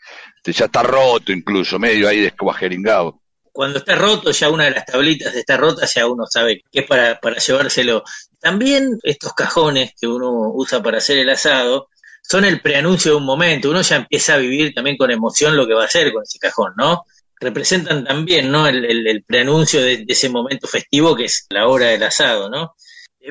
ya 0.44 0.66
está 0.66 0.82
roto 0.82 1.32
incluso, 1.32 1.78
medio 1.78 2.08
ahí 2.08 2.20
descuajeringado 2.20 3.20
cuando 3.58 3.80
está 3.80 3.96
roto, 3.96 4.30
ya 4.30 4.50
una 4.50 4.66
de 4.66 4.70
las 4.70 4.84
tablitas 4.84 5.34
está 5.34 5.56
rota, 5.56 5.84
ya 5.84 6.06
uno 6.06 6.26
sabe 6.30 6.62
que 6.70 6.78
es 6.78 6.86
para, 6.86 7.18
para 7.18 7.38
llevárselo. 7.38 8.04
También 8.40 8.98
estos 9.02 9.32
cajones 9.34 9.92
que 10.00 10.06
uno 10.06 10.50
usa 10.54 10.82
para 10.82 10.98
hacer 10.98 11.18
el 11.18 11.30
asado 11.30 11.88
son 12.22 12.44
el 12.44 12.60
preanuncio 12.60 13.12
de 13.12 13.16
un 13.18 13.24
momento. 13.24 13.70
Uno 13.70 13.82
ya 13.82 13.96
empieza 13.96 14.34
a 14.34 14.38
vivir 14.38 14.74
también 14.74 14.96
con 14.96 15.10
emoción 15.10 15.56
lo 15.56 15.66
que 15.66 15.74
va 15.74 15.82
a 15.82 15.86
hacer 15.86 16.12
con 16.12 16.22
ese 16.22 16.38
cajón, 16.38 16.72
¿no? 16.76 17.04
representan 17.40 18.04
también, 18.04 18.50
¿no? 18.50 18.66
El, 18.66 18.84
el, 18.84 19.22
preanuncio 19.22 19.80
de 19.80 20.04
ese 20.08 20.28
momento 20.28 20.66
festivo 20.66 21.14
que 21.14 21.24
es 21.24 21.46
la 21.50 21.68
hora 21.68 21.86
del 21.86 22.02
asado, 22.02 22.50
¿no? 22.50 22.74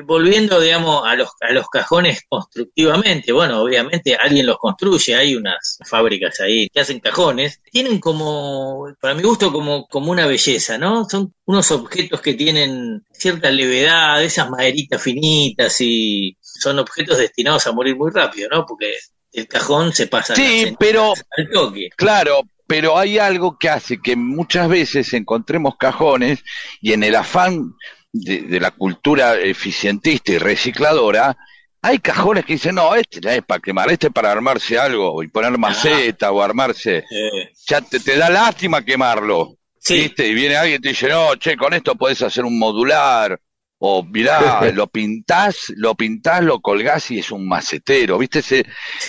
Volviendo, 0.04 0.60
digamos, 0.60 1.02
a 1.06 1.14
los, 1.14 1.28
a 1.40 1.52
los 1.52 1.68
cajones 1.68 2.22
constructivamente, 2.28 3.32
bueno, 3.32 3.62
obviamente 3.62 4.14
alguien 4.14 4.46
los 4.46 4.58
construye, 4.58 5.14
hay 5.14 5.34
unas 5.36 5.78
fábricas 5.84 6.40
ahí 6.40 6.68
que 6.68 6.80
hacen 6.80 7.00
cajones, 7.00 7.60
tienen 7.70 7.98
como, 7.98 8.86
para 9.00 9.14
mi 9.14 9.22
gusto, 9.22 9.52
como, 9.52 9.86
como 9.88 10.10
una 10.10 10.26
belleza, 10.26 10.78
¿no? 10.78 11.04
Son 11.08 11.32
unos 11.46 11.70
objetos 11.70 12.20
que 12.20 12.34
tienen 12.34 13.04
cierta 13.12 13.50
levedad, 13.50 14.22
esas 14.22 14.50
maderitas 14.50 15.02
finitas 15.02 15.80
y 15.80 16.36
son 16.40 16.78
objetos 16.78 17.18
destinados 17.18 17.66
a 17.66 17.72
morir 17.72 17.96
muy 17.96 18.10
rápido, 18.12 18.48
¿no? 18.50 18.64
Porque 18.66 18.94
el 19.32 19.46
cajón 19.46 19.92
se 19.92 20.06
pasa 20.06 20.34
Sí, 20.34 20.74
pero- 20.78 21.12
al 21.36 21.50
toque. 21.50 21.90
Claro, 21.96 22.40
pero 22.66 22.98
hay 22.98 23.18
algo 23.18 23.56
que 23.58 23.68
hace 23.70 23.98
que 24.00 24.14
muchas 24.16 24.68
veces 24.68 25.12
encontremos 25.14 25.76
cajones 25.78 26.44
y 26.80 26.92
en 26.92 27.02
el 27.02 27.14
afán 27.14 27.74
de, 28.20 28.42
de 28.42 28.60
la 28.60 28.70
cultura 28.70 29.36
eficientista 29.38 30.32
y 30.32 30.38
recicladora, 30.38 31.36
hay 31.80 31.98
cajones 31.98 32.44
que 32.44 32.54
dicen, 32.54 32.74
no, 32.74 32.94
este 32.94 33.20
ya 33.20 33.34
es 33.34 33.42
para 33.42 33.60
quemar, 33.60 33.90
este 33.90 34.08
es 34.08 34.12
para 34.12 34.32
armarse 34.32 34.78
algo 34.78 35.22
y 35.22 35.28
poner 35.28 35.56
maceta 35.58 36.30
o 36.32 36.42
armarse. 36.42 36.98
Eh, 37.10 37.50
Ya 37.68 37.80
te, 37.80 38.00
te 38.00 38.16
da 38.16 38.28
lástima 38.28 38.84
quemarlo. 38.84 39.54
sí, 39.78 39.94
¿Viste? 40.00 40.26
Y 40.26 40.34
viene 40.34 40.56
alguien 40.56 40.78
y 40.78 40.82
te 40.82 40.88
dice, 40.90 41.08
no, 41.08 41.34
che, 41.36 41.56
con 41.56 41.72
esto 41.74 41.94
podés 41.94 42.20
hacer 42.22 42.44
un 42.44 42.58
modular. 42.58 43.38
O 43.80 44.02
mirá, 44.02 44.70
lo 44.72 44.86
pintás, 44.88 45.72
lo 45.76 45.94
pintás, 45.94 46.42
lo 46.42 46.60
colgás 46.60 47.10
y 47.12 47.18
es 47.20 47.30
un 47.30 47.46
macetero. 47.48 48.18
¿Viste? 48.18 48.40
Ese, 48.40 48.64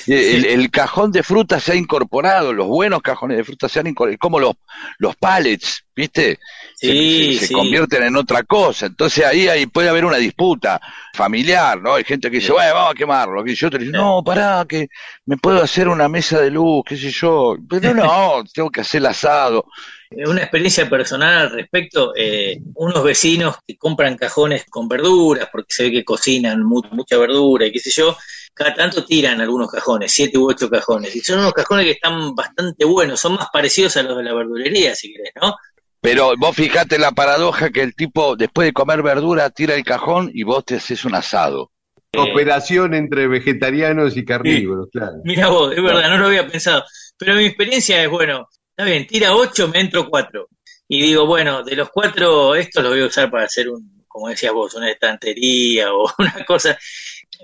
el, 0.06 0.46
el 0.46 0.70
cajón 0.72 1.12
de 1.12 1.24
fruta 1.24 1.60
se 1.60 1.72
ha 1.74 1.76
incorporado, 1.76 2.54
los 2.54 2.68
buenos 2.68 3.02
cajones 3.02 3.38
de 3.38 3.44
fruta 3.44 3.68
se 3.70 3.80
han 3.80 3.88
incorporado, 3.88 4.18
como 4.20 4.40
los, 4.40 4.54
los 5.00 5.16
pallets, 5.16 5.86
¿viste? 5.96 6.40
Se- 6.76 6.96
Sí, 6.96 7.04
se, 7.08 7.34
se 7.34 7.48
sí. 7.48 7.54
convierten 7.54 8.04
en 8.04 8.16
otra 8.16 8.44
cosa. 8.44 8.86
Entonces 8.88 9.26
ahí, 9.26 9.48
ahí 9.48 9.66
puede 9.66 9.90
haber 9.90 10.06
una 10.06 10.18
disputa 10.18 10.80
familiar, 11.14 11.82
¿no? 11.82 11.96
Hay 11.96 12.04
gente 12.04 12.30
que 12.30 12.38
dice, 12.38 12.52
bueno, 12.52 12.74
vamos 12.74 12.92
a 12.92 12.96
quemarlo. 12.96 13.46
Y 13.48 13.56
yo 13.56 13.70
te 13.70 13.78
digo, 13.80 13.92
no, 13.94 14.24
pará, 14.24 14.66
que 14.68 14.88
me 15.26 15.38
puedo 15.38 15.62
hacer 15.64 15.88
una 15.88 16.08
mesa 16.10 16.40
de 16.42 16.52
luz, 16.52 16.84
qué 16.86 16.96
sé 16.98 17.12
yo. 17.12 17.56
Pero 17.70 17.94
no, 17.94 18.44
tengo 18.54 18.70
que 18.70 18.82
hacer 18.82 19.00
el 19.00 19.08
asado. 19.08 19.66
Una 20.12 20.42
experiencia 20.42 20.90
personal 20.90 21.38
al 21.38 21.52
respecto, 21.52 22.14
eh, 22.16 22.60
unos 22.76 23.04
vecinos 23.04 23.58
que 23.66 23.78
compran 23.78 24.18
cajones 24.18 24.66
con 24.68 24.88
verduras, 24.88 25.50
porque 25.52 25.68
se 25.72 25.84
ve 25.84 25.92
que 25.92 26.04
cocinan 26.04 26.64
mu- 26.64 26.82
mucha 26.92 27.18
verdura 27.20 27.68
y 27.68 27.72
qué 27.72 27.80
sé 27.80 27.92
yo, 27.92 28.18
cada 28.54 28.74
tanto 28.74 29.06
tiran 29.06 29.40
algunos 29.40 29.70
cajones, 29.72 30.12
siete 30.12 30.38
u 30.40 30.50
ocho 30.50 30.68
cajones, 30.68 31.16
y 31.16 31.20
son 31.20 31.40
unos 31.40 31.54
cajones 31.54 31.86
que 31.86 31.92
están 31.92 32.34
bastante 32.34 32.86
buenos, 32.86 33.20
son 33.20 33.34
más 33.36 33.50
parecidos 33.54 33.96
a 33.98 34.04
los 34.04 34.18
de 34.18 34.24
la 34.24 34.34
verdulería, 34.34 34.96
si 34.96 35.14
querés, 35.14 35.32
¿no? 35.40 35.56
Pero 36.02 36.34
vos 36.38 36.56
fijate 36.56 36.98
la 36.98 37.12
paradoja 37.12 37.70
que 37.70 37.82
el 37.84 37.94
tipo, 37.94 38.36
después 38.36 38.66
de 38.68 38.74
comer 38.74 39.04
verdura, 39.04 39.52
tira 39.52 39.76
el 39.76 39.84
cajón 39.84 40.32
y 40.34 40.42
vos 40.44 40.66
te 40.66 40.78
haces 40.78 41.06
un 41.06 41.14
asado. 41.14 41.72
Cooperación 42.12 42.96
entre 42.96 43.28
vegetarianos 43.28 44.18
y 44.18 44.26
carnívoros, 44.26 44.88
claro. 44.92 45.18
Mira 45.24 45.50
vos, 45.50 45.72
es 45.72 45.84
verdad, 45.84 46.10
no 46.10 46.18
lo 46.18 46.28
había 46.28 46.48
pensado, 46.48 46.84
pero 47.18 47.36
mi 47.36 47.46
experiencia 47.46 48.02
es, 48.04 48.10
bueno, 48.10 48.48
está 48.80 48.90
bien, 48.90 49.06
tira 49.08 49.36
ocho, 49.36 49.68
me 49.68 49.82
entro 49.82 50.08
cuatro, 50.10 50.48
y 50.88 51.02
digo, 51.02 51.26
bueno, 51.26 51.64
de 51.64 51.76
los 51.76 51.90
cuatro, 51.90 52.56
estos 52.56 52.82
los 52.82 52.94
voy 52.94 53.02
a 53.02 53.08
usar 53.08 53.30
para 53.30 53.44
hacer 53.44 53.70
un, 53.70 54.06
como 54.08 54.30
decías 54.30 54.54
vos, 54.54 54.74
una 54.74 54.90
estantería 54.90 55.94
o 55.94 56.10
una 56.18 56.46
cosa. 56.46 56.78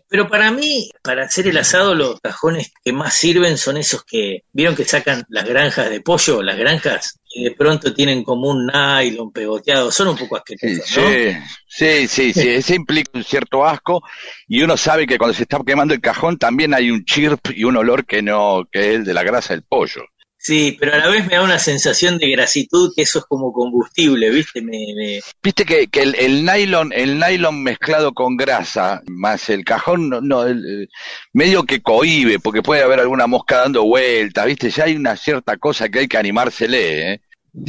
Pero 0.08 0.30
para 0.30 0.52
mí, 0.52 0.90
para 1.04 1.26
hacer 1.26 1.48
el 1.48 1.58
asado, 1.58 1.94
los 1.94 2.20
cajones 2.22 2.72
que 2.84 2.94
más 2.94 3.14
sirven 3.16 3.58
son 3.58 3.78
esos 3.78 4.04
que, 4.06 4.44
vieron 4.54 4.76
que 4.76 4.86
sacan 4.86 5.24
las 5.30 5.46
granjas 5.46 5.90
de 5.90 6.02
pollo, 6.02 6.42
las 6.42 6.58
granjas, 6.58 7.20
y 7.34 7.44
de 7.44 7.52
pronto 7.52 7.94
tienen 7.94 8.24
como 8.24 8.50
un 8.50 8.68
nylon 8.68 9.32
pegoteado, 9.34 9.92
son 9.92 10.10
un 10.10 10.18
poco 10.18 10.38
Sí, 10.62 10.78
asquerosos, 10.78 10.90
¿no? 10.90 11.20
sí, 11.28 11.38
sí, 11.68 12.08
sí, 12.08 12.34
sí, 12.34 12.50
ese 12.50 12.76
implica 12.76 13.12
un 13.14 13.24
cierto 13.24 13.66
asco 13.66 14.02
y 14.48 14.62
uno 14.64 14.78
sabe 14.78 15.06
que 15.06 15.18
cuando 15.18 15.34
se 15.34 15.44
está 15.44 15.60
quemando 15.66 15.94
el 15.94 16.02
cajón 16.02 16.38
también 16.38 16.74
hay 16.74 16.92
un 16.92 17.04
chirp 17.06 17.52
y 17.54 17.64
un 17.66 17.78
olor 17.78 18.06
que 18.06 18.22
no, 18.22 18.66
que 18.72 18.90
es 18.90 18.96
el 18.96 19.04
de 19.06 19.14
la 19.14 19.24
grasa 19.24 19.54
del 19.54 19.64
pollo. 19.64 20.04
Sí, 20.48 20.78
pero 20.80 20.94
a 20.94 20.98
la 21.00 21.08
vez 21.10 21.26
me 21.26 21.34
da 21.34 21.42
una 21.44 21.58
sensación 21.58 22.20
de 22.20 22.30
grasitud 22.30 22.94
que 22.96 23.02
eso 23.02 23.18
es 23.18 23.26
como 23.26 23.52
combustible, 23.52 24.30
¿viste? 24.30 24.62
Me, 24.62 24.78
me- 24.96 25.20
Viste 25.42 25.66
que, 25.66 25.88
que 25.88 26.04
el, 26.04 26.14
el 26.14 26.46
nylon, 26.46 26.94
el 26.94 27.18
nylon 27.18 27.64
mezclado 27.64 28.14
con 28.14 28.38
grasa, 28.38 29.02
más 29.08 29.50
el 29.50 29.66
cajón, 29.66 30.08
no, 30.08 30.22
no, 30.22 30.44
el- 30.46 30.64
el- 30.64 30.90
medio 31.34 31.64
que 31.64 31.82
cohibe, 31.82 32.38
porque 32.38 32.62
puede 32.62 32.84
haber 32.84 33.00
alguna 33.00 33.26
mosca 33.26 33.62
dando 33.62 33.86
vueltas, 33.86 34.46
viste, 34.46 34.70
ya 34.70 34.84
hay 34.84 34.96
una 34.96 35.18
cierta 35.18 35.58
cosa 35.58 35.90
que 35.90 35.98
hay 36.02 36.08
que 36.08 36.18
animársele, 36.20 37.14
¿eh? 37.14 37.22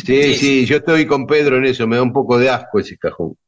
Sí, 0.05 0.35
sí, 0.35 0.67
yo 0.67 0.77
estoy 0.77 1.07
con 1.07 1.27
Pedro 1.27 1.57
en 1.57 1.65
eso, 1.65 1.87
me 1.87 1.97
da 1.97 2.03
un 2.03 2.13
poco 2.13 2.39
de 2.39 2.51
asco 2.51 2.79
ese 2.79 2.99
cajón. 2.99 3.39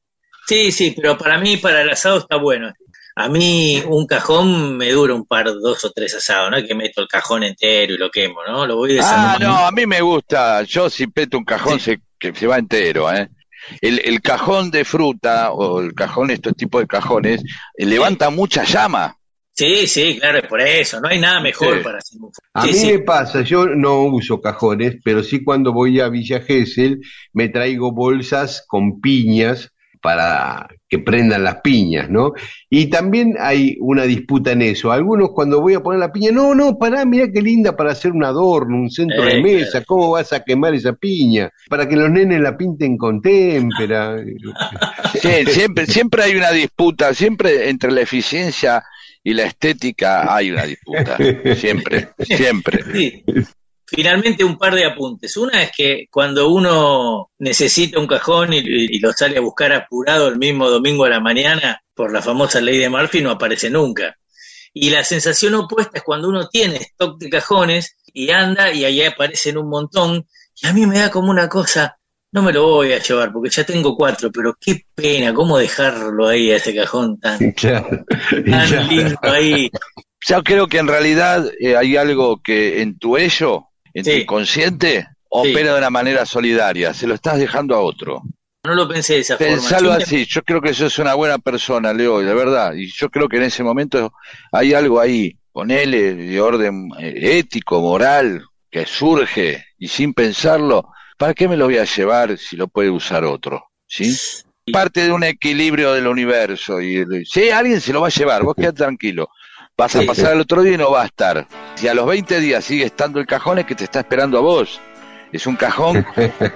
Sí, 0.47 0.73
sí, 0.73 0.95
pero 0.97 1.19
para 1.19 1.39
mí, 1.39 1.59
para 1.59 1.83
el 1.83 1.91
asado 1.91 2.17
está 2.21 2.37
bueno. 2.37 2.73
A 3.21 3.29
mí 3.29 3.83
un 3.87 4.07
cajón 4.07 4.77
me 4.77 4.91
dura 4.93 5.13
un 5.15 5.27
par, 5.27 5.47
dos 5.47 5.85
o 5.85 5.91
tres 5.91 6.15
asados, 6.15 6.51
¿no? 6.53 6.65
Que 6.65 6.75
meto 6.75 7.01
el 7.03 7.09
cajón 7.09 7.43
entero 7.43 7.95
y 7.95 7.99
lo 7.99 8.11
quemo, 8.11 8.37
¿no? 8.47 8.65
Lo 8.67 8.77
voy 8.77 8.93
Ah, 8.93 8.95
desarmando. 8.95 9.47
no, 9.49 9.57
a 9.67 9.73
mí 9.73 9.87
me 9.87 10.01
gusta. 10.01 10.63
Yo 10.63 10.89
si 10.89 11.09
peto 11.09 11.37
un 11.37 11.45
cajón 11.45 11.81
se, 11.81 12.01
que 12.19 12.33
se 12.35 12.47
va 12.47 12.59
entero, 12.59 13.13
¿eh? 13.13 13.29
El, 13.81 14.01
el 14.05 14.21
cajón 14.23 14.71
de 14.71 14.85
fruta 14.85 15.51
o 15.53 15.81
el 15.81 15.95
cajón, 15.95 16.31
estos 16.31 16.55
tipos 16.55 16.81
de 16.81 16.87
cajones, 16.87 17.43
eh, 17.77 17.85
levanta 17.87 18.31
mucha 18.31 18.63
llama. 18.63 19.17
Sí, 19.53 19.89
sí, 19.89 20.19
claro, 20.21 20.39
es 20.39 20.47
por 20.47 20.61
eso. 20.61 21.01
No 21.01 21.09
hay 21.09 21.19
nada 21.19 21.41
mejor 21.41 21.79
Sí. 21.79 21.83
para 21.83 21.99
hacer 21.99 22.19
un 22.21 22.31
A 22.55 22.65
mí 22.67 22.73
sí. 22.73 22.93
me 22.93 22.99
pasa, 23.01 23.43
yo 23.43 23.67
no 23.67 24.03
uso 24.05 24.41
cajones, 24.41 24.99
pero 25.05 25.25
sí 25.25 25.43
cuando 25.43 25.73
voy 25.73 25.99
a 25.99 26.09
Villa 26.09 26.41
Gesell 26.41 27.01
me 27.33 27.49
traigo 27.49 27.91
bolsas 27.91 28.65
con 28.69 29.01
piñas 29.01 29.73
para 30.01 30.69
que 30.89 30.99
prendan 30.99 31.45
las 31.45 31.57
piñas, 31.61 32.09
¿no? 32.09 32.33
Y 32.71 32.87
también 32.87 33.35
hay 33.39 33.77
una 33.81 34.05
disputa 34.05 34.53
en 34.53 34.63
eso. 34.63 34.91
Algunos 34.91 35.31
cuando 35.35 35.61
voy 35.61 35.75
a 35.75 35.81
poner 35.81 36.01
la 36.01 36.13
piña, 36.13 36.31
no, 36.33 36.55
no, 36.55 36.79
pará, 36.79 37.05
mirá 37.05 37.31
qué 37.31 37.43
linda 37.43 37.77
para 37.77 37.93
hacer 37.93 38.13
un 38.13 38.25
adorno, 38.25 38.77
un 38.77 38.91
centro 38.91 39.25
de 39.25 39.43
mesa, 39.43 39.85
¿cómo 39.85 40.13
vas 40.13 40.33
a 40.33 40.43
quemar 40.43 40.75
esa 40.75 40.95
piña? 40.95 41.51
Para 41.69 41.87
que 41.87 41.97
los 41.97 42.11
nenes 42.11 42.41
la 42.41 42.57
pinten 42.57 42.97
con 42.97 43.21
témpera. 43.21 44.17
Sí, 45.21 45.47
siempre, 45.47 45.87
siempre 45.87 46.23
hay 46.23 46.37
una 46.37 46.51
disputa, 46.51 47.15
siempre 47.15 47.71
entre 47.71 47.91
la 47.91 48.03
eficiencia 48.03 48.85
y 49.25 49.33
la 49.33 49.45
estética 49.45 50.35
hay 50.35 50.51
una 50.51 50.65
disputa. 50.65 51.17
Siempre, 51.57 52.11
siempre. 52.21 52.85
Sí. 52.93 53.25
Finalmente 53.91 54.45
un 54.45 54.59
par 54.59 54.75
de 54.75 54.85
apuntes. 54.85 55.37
Una 55.37 55.63
es 55.63 55.71
que 55.77 56.07
cuando 56.11 56.49
uno 56.51 57.31
necesita 57.39 57.99
un 57.99 58.07
cajón 58.07 58.53
y, 58.53 58.59
y 58.59 58.99
lo 59.01 59.13
sale 59.13 59.39
a 59.39 59.41
buscar 59.41 59.73
apurado 59.73 60.29
el 60.29 60.37
mismo 60.39 60.69
domingo 60.69 61.05
a 61.05 61.09
la 61.11 61.21
mañana 61.21 61.81
por 61.95 62.13
la 62.13 62.23
famosa 62.23 62.61
ley 62.61 62.79
de 62.79 62.89
Murphy 62.91 63.23
no 63.23 63.31
aparece 63.31 63.71
nunca. 63.71 64.17
Y 64.75 64.91
la 64.91 65.03
sensación 65.03 65.55
opuesta 65.55 65.99
es 65.99 66.05
cuando 66.05 66.29
uno 66.29 66.49
tiene 66.49 66.77
stock 66.77 67.19
de 67.19 67.31
cajones 67.31 67.97
y 68.13 68.31
anda 68.31 68.73
y 68.73 68.85
ahí 68.85 69.03
aparecen 69.03 69.57
un 69.59 69.69
montón 69.69 70.27
y 70.61 70.67
a 70.67 70.73
mí 70.73 70.87
me 70.87 70.99
da 70.99 71.11
como 71.11 71.31
una 71.31 71.49
cosa, 71.49 71.99
no 72.33 72.43
me 72.43 72.53
lo 72.53 72.65
voy 72.67 72.93
a 72.93 72.99
llevar 73.03 73.33
porque 73.33 73.51
ya 73.51 73.65
tengo 73.65 73.97
cuatro, 73.97 74.31
pero 74.31 74.55
qué 74.61 74.85
pena, 74.95 75.33
cómo 75.33 75.57
dejarlo 75.59 76.29
ahí 76.29 76.53
a 76.53 76.57
ese 76.57 76.75
cajón 76.75 77.19
tan, 77.19 77.53
Claro. 77.57 78.05
tan 78.45 78.89
lindo 78.89 79.19
ahí. 79.23 79.71
Yo 80.27 80.43
creo 80.43 80.67
que 80.67 80.79
en 80.79 80.89
realidad 80.89 81.51
eh, 81.59 81.77
hay 81.77 81.97
algo 81.97 82.41
que 82.43 82.83
en 82.83 82.99
tu 82.99 83.17
ello, 83.17 83.68
en 83.95 84.05
tu 84.05 84.11
Sí. 84.11 84.17
inconsciente, 84.23 85.07
opera 85.29 85.73
de 85.73 85.79
una 85.79 85.91
manera 85.91 86.25
solidaria. 86.27 86.95
Se 86.95 87.07
lo 87.07 87.15
estás 87.15 87.39
dejando 87.39 87.75
a 87.75 87.81
otro. 87.81 88.23
No 88.65 88.75
lo 88.75 88.89
pensé 88.89 89.15
de 89.15 89.21
esa 89.21 89.39
Pensalo 89.39 89.91
forma. 89.91 90.05
así, 90.05 90.27
yo 90.27 90.43
creo 90.43 90.61
que 90.61 90.71
eso 90.71 90.87
es 90.87 90.99
una 90.99 91.15
buena 91.15 91.39
persona, 91.39 91.93
Leo, 91.93 92.19
de 92.21 92.35
verdad, 92.35 92.75
y 92.75 92.91
yo 92.91 93.09
creo 93.09 93.29
que 93.29 93.37
en 93.39 93.45
ese 93.45 93.63
momento 93.63 94.13
hay 94.53 94.75
algo 94.75 95.01
ahí, 95.01 95.37
ponele 95.53 96.15
de 96.15 96.41
orden 96.41 96.89
eh, 96.99 97.39
ético, 97.39 97.81
moral, 97.81 98.45
que 98.71 98.85
surge, 98.85 99.65
y 99.79 99.89
sin 99.89 100.13
pensarlo, 100.13 100.89
¿para 101.17 101.35
qué 101.35 101.49
me 101.49 101.57
lo 101.57 101.67
voy 101.67 101.79
a 101.79 101.85
llevar 101.85 102.37
si 102.37 102.57
lo 102.57 102.69
puede 102.69 102.91
usar 102.91 103.25
otro? 103.25 103.65
¿Sí? 103.87 104.15
Parte 104.71 105.05
de 105.05 105.13
un 105.13 105.25
equilibrio 105.25 105.95
del 105.95 106.07
universo, 106.09 106.83
y 106.83 107.05
si 107.25 107.49
alguien 107.51 107.81
se 107.81 107.93
lo 107.93 108.03
va 108.03 108.09
a 108.09 108.11
llevar, 108.11 108.43
vos 108.43 108.55
quedate 108.55 108.77
tranquilo. 108.79 109.29
Vas 109.79 109.95
a 109.95 110.01
Sí. 110.01 110.07
pasar 110.07 110.33
el 110.35 110.41
otro 110.41 110.63
día 110.63 110.75
y 110.75 110.77
no 110.77 110.91
va 110.91 111.03
a 111.03 111.07
estar. 111.07 111.47
Si 111.77 111.87
a 111.87 111.95
los 111.95 112.05
20 112.05 112.41
días 112.41 112.65
sigue 112.65 112.85
estando 112.85 113.21
el 113.21 113.27
cajón, 113.27 113.61
es 113.61 113.65
que 113.65 113.77
te 113.77 113.85
está 113.85 114.01
esperando 114.01 114.37
a 114.37 114.41
vos. 114.41 114.81
Es 115.33 115.47
un 115.47 115.55
cajón 115.55 116.05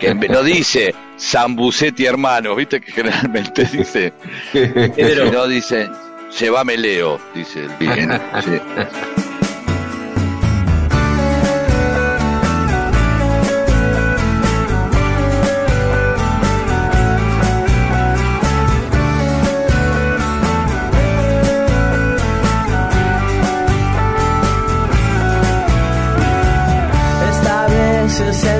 que 0.00 0.12
no 0.14 0.42
dice 0.42 0.92
Zambucetti 1.20 2.04
hermano, 2.06 2.56
viste 2.56 2.80
que 2.80 2.90
generalmente 2.90 3.64
dice, 3.66 4.12
no 5.32 5.46
dice, 5.46 5.88
llévame 6.40 6.76
Leo, 6.76 7.20
dice 7.34 7.60
el 7.66 7.68
bien. 7.78 8.10
sí. 8.44 8.50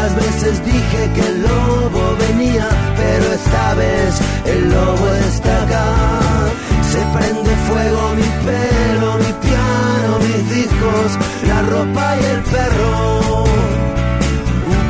muchas 0.00 0.16
veces 0.16 0.64
dije 0.64 1.10
que 1.14 1.20
el 1.20 1.42
lobo 1.42 2.16
venía, 2.28 2.68
pero 2.96 3.32
esta 3.32 3.74
vez 3.74 4.20
el 4.46 4.70
lobo 4.70 5.06
está 5.28 5.62
acá. 5.62 5.84
Se 6.90 6.98
prende 7.18 7.50
fuego 7.68 8.14
mi 8.16 8.30
pelo, 8.46 9.18
mi 9.18 9.32
piano, 9.46 10.18
mis 10.20 10.50
discos, 10.56 11.08
la 11.46 11.62
ropa 11.62 12.16
y 12.16 12.24
el 12.24 12.40
perro. 12.42 13.44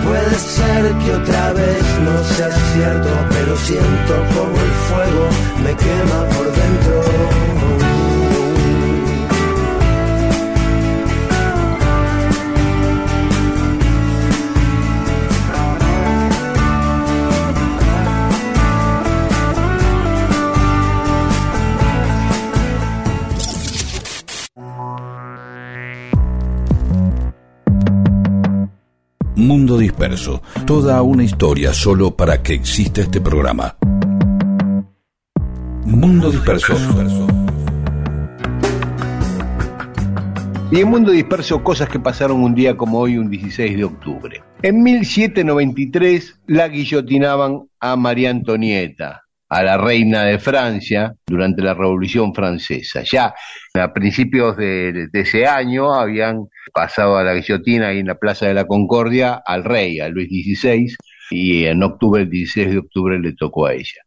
Puede 0.07 0.39
ser 0.39 0.93
que 0.99 1.15
otra 1.15 1.53
vez 1.53 1.85
no 2.05 2.25
sea 2.35 2.51
cierto, 2.73 3.11
pero 3.31 3.57
siento 3.57 4.15
como 4.35 4.55
el 4.67 4.73
fuego 4.89 5.29
me 5.65 5.75
quema 5.77 6.25
por 6.37 6.50
Disperso, 30.01 30.41
toda 30.65 31.03
una 31.03 31.25
historia 31.25 31.75
solo 31.75 32.17
para 32.17 32.43
que 32.43 32.55
exista 32.55 33.03
este 33.03 33.21
programa. 33.21 33.77
Mundo 35.85 36.31
Disperso. 36.31 36.75
Y 40.71 40.81
en 40.81 40.89
Mundo 40.89 41.11
Disperso, 41.11 41.63
cosas 41.63 41.91
que 41.91 42.01
pasaron 42.01 42.43
un 42.43 42.55
día 42.55 42.79
como 42.79 42.99
hoy, 42.99 43.19
un 43.19 43.29
16 43.29 43.77
de 43.77 43.85
octubre. 43.85 44.43
En 44.63 44.83
1793 44.83 46.41
la 46.47 46.69
guillotinaban 46.69 47.69
a 47.79 47.95
María 47.97 48.31
Antonieta, 48.31 49.25
a 49.51 49.65
la 49.65 49.77
reina 49.77 50.25
de 50.25 50.39
Francia, 50.39 51.13
durante 51.27 51.61
la 51.61 51.75
Revolución 51.75 52.33
Francesa. 52.33 53.03
Ya 53.03 53.35
a 53.75 53.93
principios 53.93 54.57
de, 54.57 55.09
ese 55.13 55.45
año 55.45 55.93
habían 55.93 56.49
pasado 56.73 57.17
a 57.17 57.25
la 57.25 57.35
guillotina 57.35 57.89
ahí 57.89 57.99
en 57.99 58.07
la 58.07 58.15
Plaza 58.15 58.47
de 58.47 58.55
la 58.55 58.67
Concordia 58.67 59.43
al 59.45 59.65
rey, 59.65 59.99
a 59.99 60.09
Luis 60.09 60.29
XVI, 60.29 60.95
y 61.31 61.65
en 61.65 61.83
octubre, 61.83 62.23
el 62.23 62.31
16 62.31 62.71
de 62.71 62.79
octubre, 62.79 63.19
le 63.19 63.35
tocó 63.35 63.67
a 63.67 63.75
ella. 63.75 64.03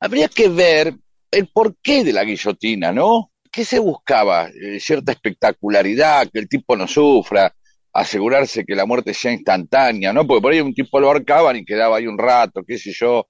Habría 0.00 0.26
que 0.26 0.48
ver 0.48 0.94
el 1.30 1.46
porqué 1.46 2.02
de 2.02 2.12
la 2.12 2.24
guillotina, 2.24 2.90
¿no? 2.92 3.30
¿Qué 3.52 3.64
se 3.64 3.78
buscaba? 3.78 4.48
Eh, 4.48 4.80
cierta 4.80 5.12
espectacularidad, 5.12 6.28
que 6.32 6.40
el 6.40 6.48
tipo 6.48 6.76
no 6.76 6.88
sufra, 6.88 7.54
asegurarse 7.92 8.64
que 8.64 8.74
la 8.74 8.84
muerte 8.84 9.14
sea 9.14 9.32
instantánea, 9.32 10.12
¿no? 10.12 10.26
Porque 10.26 10.42
por 10.42 10.52
ahí 10.52 10.60
un 10.60 10.74
tipo 10.74 10.98
lo 10.98 11.06
ahorcaban 11.06 11.56
y 11.56 11.64
quedaba 11.64 11.98
ahí 11.98 12.06
un 12.08 12.18
rato, 12.18 12.62
qué 12.66 12.78
sé 12.78 12.92
yo, 12.92 13.28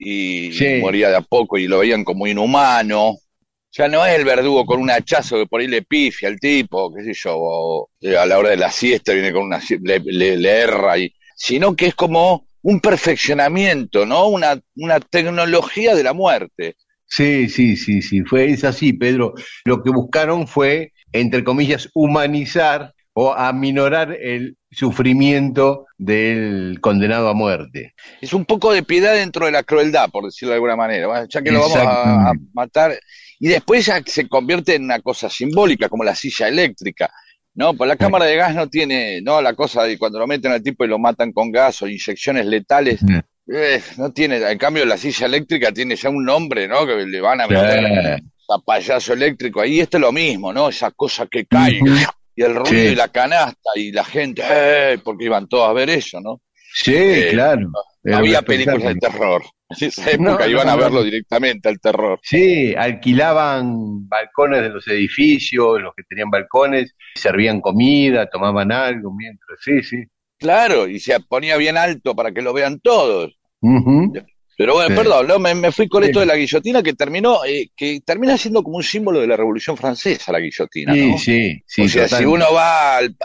y 0.00 0.52
Sí. 0.52 0.80
moría 0.80 1.10
de 1.10 1.16
a 1.16 1.20
poco 1.20 1.58
y 1.58 1.68
lo 1.68 1.78
veían 1.80 2.04
como 2.04 2.26
inhumano. 2.26 3.16
Ya 3.72 3.86
no 3.86 4.04
es 4.04 4.16
el 4.18 4.24
verdugo 4.24 4.66
con 4.66 4.80
un 4.80 4.90
hachazo 4.90 5.36
que 5.36 5.46
por 5.46 5.60
ahí 5.60 5.68
le 5.68 5.82
pifia 5.82 6.28
al 6.28 6.40
tipo, 6.40 6.92
qué 6.92 7.04
sé 7.04 7.12
yo, 7.14 7.36
o 7.38 7.90
eh, 8.00 8.16
a 8.16 8.26
la 8.26 8.38
hora 8.38 8.50
de 8.50 8.56
la 8.56 8.70
siesta 8.70 9.12
viene 9.12 9.32
con 9.32 9.44
una, 9.44 9.60
si- 9.60 9.78
le, 9.78 10.00
le- 10.00 10.36
le 10.36 10.50
erra, 10.50 10.98
y, 10.98 11.12
sino 11.36 11.76
que 11.76 11.86
es 11.86 11.94
como 11.94 12.48
un 12.62 12.80
perfeccionamiento, 12.80 14.06
¿no? 14.06 14.26
Una, 14.28 14.60
una 14.76 14.98
tecnología 15.00 15.94
de 15.94 16.02
la 16.02 16.12
muerte. 16.14 16.76
Sí, 17.06 17.48
sí, 17.48 17.76
sí, 17.76 18.02
sí, 18.02 18.22
fue, 18.22 18.50
es 18.50 18.64
así, 18.64 18.92
Pedro. 18.92 19.34
Lo 19.64 19.82
que 19.82 19.90
buscaron 19.90 20.46
fue, 20.48 20.92
entre 21.12 21.44
comillas, 21.44 21.88
humanizar 21.94 22.92
o 23.22 23.34
aminorar 23.34 24.16
el 24.18 24.56
sufrimiento 24.70 25.84
del 25.98 26.78
condenado 26.80 27.28
a 27.28 27.34
muerte. 27.34 27.92
Es 28.22 28.32
un 28.32 28.46
poco 28.46 28.72
de 28.72 28.82
piedad 28.82 29.12
dentro 29.12 29.44
de 29.44 29.52
la 29.52 29.62
crueldad, 29.62 30.08
por 30.08 30.24
decirlo 30.24 30.52
de 30.52 30.54
alguna 30.54 30.74
manera. 30.74 31.26
Ya 31.28 31.42
que 31.42 31.50
lo 31.50 31.60
vamos 31.60 31.76
a, 31.76 32.32
matar. 32.54 32.98
Y 33.38 33.48
después 33.48 33.84
ya 33.84 34.00
se 34.06 34.26
convierte 34.26 34.74
en 34.74 34.84
una 34.84 35.00
cosa 35.00 35.28
simbólica, 35.28 35.90
como 35.90 36.02
la 36.02 36.14
silla 36.14 36.48
eléctrica. 36.48 37.12
No, 37.52 37.74
pues 37.74 37.88
la 37.88 37.96
cámara 37.96 38.24
de 38.24 38.36
gas 38.36 38.54
no 38.54 38.68
tiene, 38.68 39.20
no, 39.20 39.42
la 39.42 39.52
cosa 39.52 39.82
de 39.82 39.98
cuando 39.98 40.18
lo 40.18 40.26
meten 40.26 40.52
al 40.52 40.62
tipo 40.62 40.86
y 40.86 40.88
lo 40.88 40.98
matan 40.98 41.32
con 41.32 41.52
gas 41.52 41.82
o 41.82 41.88
inyecciones 41.88 42.46
letales, 42.46 43.02
eh, 43.52 43.82
no 43.98 44.12
tiene, 44.12 44.36
en 44.36 44.56
cambio 44.56 44.86
la 44.86 44.96
silla 44.96 45.26
eléctrica 45.26 45.72
tiene 45.72 45.94
ya 45.94 46.08
un 46.08 46.24
nombre, 46.24 46.66
¿no? 46.66 46.86
Que 46.86 47.04
le 47.04 47.20
van 47.20 47.42
a 47.42 47.46
meter 47.46 48.22
a 48.48 48.58
payaso 48.64 49.12
eléctrico. 49.12 49.60
Ahí 49.60 49.78
esto 49.78 49.98
es 49.98 50.00
lo 50.00 50.10
mismo, 50.10 50.54
¿no? 50.54 50.70
Esa 50.70 50.90
cosa 50.90 51.26
que 51.26 51.44
cae. 51.44 51.80
Y 52.34 52.42
el 52.42 52.54
ruido 52.54 52.68
Sí. 52.70 52.92
y 52.92 52.94
la 52.94 53.08
canasta 53.08 53.70
y 53.74 53.92
la 53.92 54.04
gente, 54.04 54.42
¡eh! 54.48 54.98
porque 55.02 55.24
iban 55.26 55.48
todos 55.48 55.68
a 55.68 55.72
ver 55.72 55.90
eso, 55.90 56.20
¿no? 56.20 56.40
Sí, 56.72 56.94
Eh, 56.94 57.28
claro. 57.32 57.68
Había 58.12 58.42
películas 58.42 58.82
de 58.82 58.94
terror. 58.94 59.42
En 59.78 59.88
esa 59.88 60.10
época 60.10 60.44
No, 60.44 60.50
iban 60.50 60.66
no, 60.66 60.72
a 60.72 60.76
verlo 60.76 61.02
directamente 61.04 61.68
al 61.68 61.78
terror. 61.80 62.18
Sí, 62.22 62.74
alquilaban 62.76 64.08
balcones 64.08 64.62
de 64.62 64.68
los 64.70 64.86
edificios, 64.88 65.80
los 65.80 65.94
que 65.94 66.02
tenían 66.08 66.30
balcones, 66.30 66.94
servían 67.14 67.60
comida, 67.60 68.28
tomaban 68.30 68.72
algo 68.72 69.12
mientras, 69.12 69.58
sí, 69.62 69.82
sí. 69.82 70.04
Claro, 70.38 70.88
y 70.88 70.98
se 70.98 71.20
ponía 71.20 71.56
bien 71.56 71.76
alto 71.76 72.14
para 72.16 72.32
que 72.32 72.40
lo 72.42 72.52
vean 72.52 72.80
todos. 72.80 73.36
Pero 74.60 74.74
bueno, 74.74 74.90
Sí. 74.90 74.94
perdón, 74.94 75.26
¿no? 75.26 75.38
me, 75.38 75.54
me 75.54 75.72
fui 75.72 75.88
con 75.88 76.04
esto 76.04 76.20
de 76.20 76.26
la 76.26 76.36
guillotina 76.36 76.82
que 76.82 76.92
terminó, 76.92 77.42
eh, 77.46 77.70
que 77.74 78.00
termina 78.04 78.36
siendo 78.36 78.62
como 78.62 78.76
un 78.76 78.82
símbolo 78.82 79.18
de 79.22 79.26
la 79.26 79.34
Revolución 79.34 79.74
Francesa, 79.74 80.32
la 80.32 80.38
guillotina, 80.38 80.92
Sí, 80.92 81.10
¿no? 81.10 81.18
sí, 81.18 81.62
sí. 81.66 81.82
o 81.82 81.88
sea, 81.88 82.06
si 82.08 82.26
uno 82.26 82.52
va 82.52 82.98
al, 82.98 83.16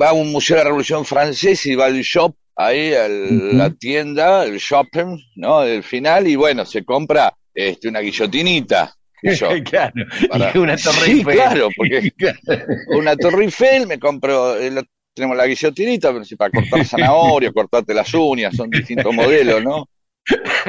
va 0.00 0.08
a 0.08 0.12
un 0.14 0.32
museo 0.32 0.56
de 0.56 0.62
la 0.62 0.68
Revolución 0.68 1.04
Francesa 1.04 1.68
y 1.68 1.74
va 1.74 1.84
al 1.84 2.00
shop, 2.00 2.34
ahí 2.56 2.94
a 2.94 3.08
la 3.08 3.68
tienda, 3.74 4.44
el 4.44 4.56
shopping, 4.56 5.18
¿no? 5.36 5.60
Del 5.60 5.82
final, 5.82 6.26
y 6.26 6.36
bueno, 6.36 6.64
se 6.64 6.82
compra 6.82 7.30
este, 7.54 7.88
una 7.88 8.00
guillotinita. 8.00 8.94
yo, 9.22 9.48
claro. 9.64 9.92
para- 10.30 10.50
Y 10.54 10.58
una 10.60 10.78
torre 10.78 11.04
Sí, 11.04 11.10
Eiffel. 11.10 11.34
claro, 11.34 11.68
porque 11.76 12.10
una 12.96 13.16
Torre 13.16 13.44
Eiffel, 13.44 13.86
me 13.86 13.98
compro, 13.98 14.58
eh, 14.58 14.72
tenemos 15.14 15.36
la 15.36 15.46
guillotinita 15.46 16.10
para 16.38 16.50
cortar 16.50 16.84
zanahoria, 16.86 17.52
cortarte 17.52 17.92
las 17.92 18.14
uñas, 18.14 18.56
son 18.56 18.70
distintos 18.70 19.12
modelos, 19.14 19.62
¿no? 19.62 19.86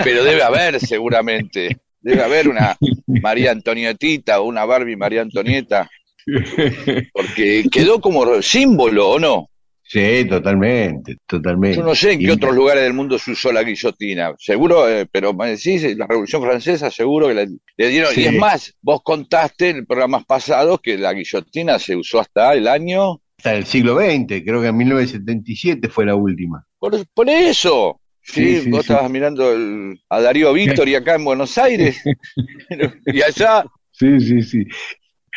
Pero 0.03 0.23
debe 0.23 0.43
haber 0.43 0.79
seguramente, 0.79 1.77
debe 2.01 2.23
haber 2.23 2.47
una 2.49 2.77
María 3.07 3.51
Antonietita 3.51 4.39
o 4.39 4.45
una 4.45 4.65
Barbie 4.65 4.95
María 4.97 5.21
Antonieta, 5.21 5.89
porque 7.13 7.65
quedó 7.71 7.99
como 7.99 8.41
símbolo, 8.41 9.11
¿o 9.11 9.19
no? 9.19 9.47
Sí, 9.83 10.23
totalmente, 10.29 11.17
totalmente. 11.27 11.77
Yo 11.77 11.83
no 11.83 11.93
sé 11.93 12.13
en 12.13 12.19
qué 12.19 12.25
Y- 12.27 12.29
otros 12.29 12.55
lugares 12.55 12.83
del 12.83 12.93
mundo 12.93 13.19
se 13.19 13.31
usó 13.31 13.51
la 13.51 13.61
guillotina, 13.63 14.33
seguro, 14.37 14.87
eh, 14.89 15.05
pero 15.11 15.33
me 15.33 15.49
decís, 15.49 15.83
la 15.97 16.07
Revolución 16.07 16.41
Francesa 16.41 16.89
seguro 16.89 17.27
que 17.27 17.33
le, 17.33 17.47
le 17.75 17.87
dieron, 17.89 18.13
Sí. 18.13 18.21
y 18.21 18.25
es 18.25 18.33
más, 18.33 18.73
vos 18.81 19.01
contaste 19.03 19.69
en 19.71 19.85
programas 19.85 20.23
pasados 20.25 20.79
que 20.81 20.97
la 20.97 21.11
guillotina 21.13 21.77
se 21.77 21.97
usó 21.97 22.21
hasta 22.21 22.53
el 22.53 22.67
año 22.69 23.19
Hasta 23.37 23.55
el 23.55 23.65
siglo 23.65 23.97
XX, 23.99 24.43
creo 24.45 24.61
que 24.61 24.67
en 24.67 24.77
1977 24.77 25.89
fue 25.89 26.05
la 26.05 26.15
última. 26.15 26.65
Por, 26.79 27.05
por 27.13 27.29
eso. 27.29 27.99
Sí, 28.23 28.55
Sí, 28.57 28.61
sí, 28.61 28.69
vos 28.69 28.85
sí. 28.85 28.91
estabas 28.93 29.11
mirando 29.11 29.51
el- 29.51 29.99
a 30.09 30.21
Darío 30.21 30.53
Victory 30.53 30.95
acá 30.95 31.15
en 31.15 31.25
Buenos 31.25 31.57
Aires. 31.57 32.01
y 33.07 33.21
allá, 33.21 33.63
Sí, 33.91 34.19
sí, 34.19 34.41
sí. 34.41 34.65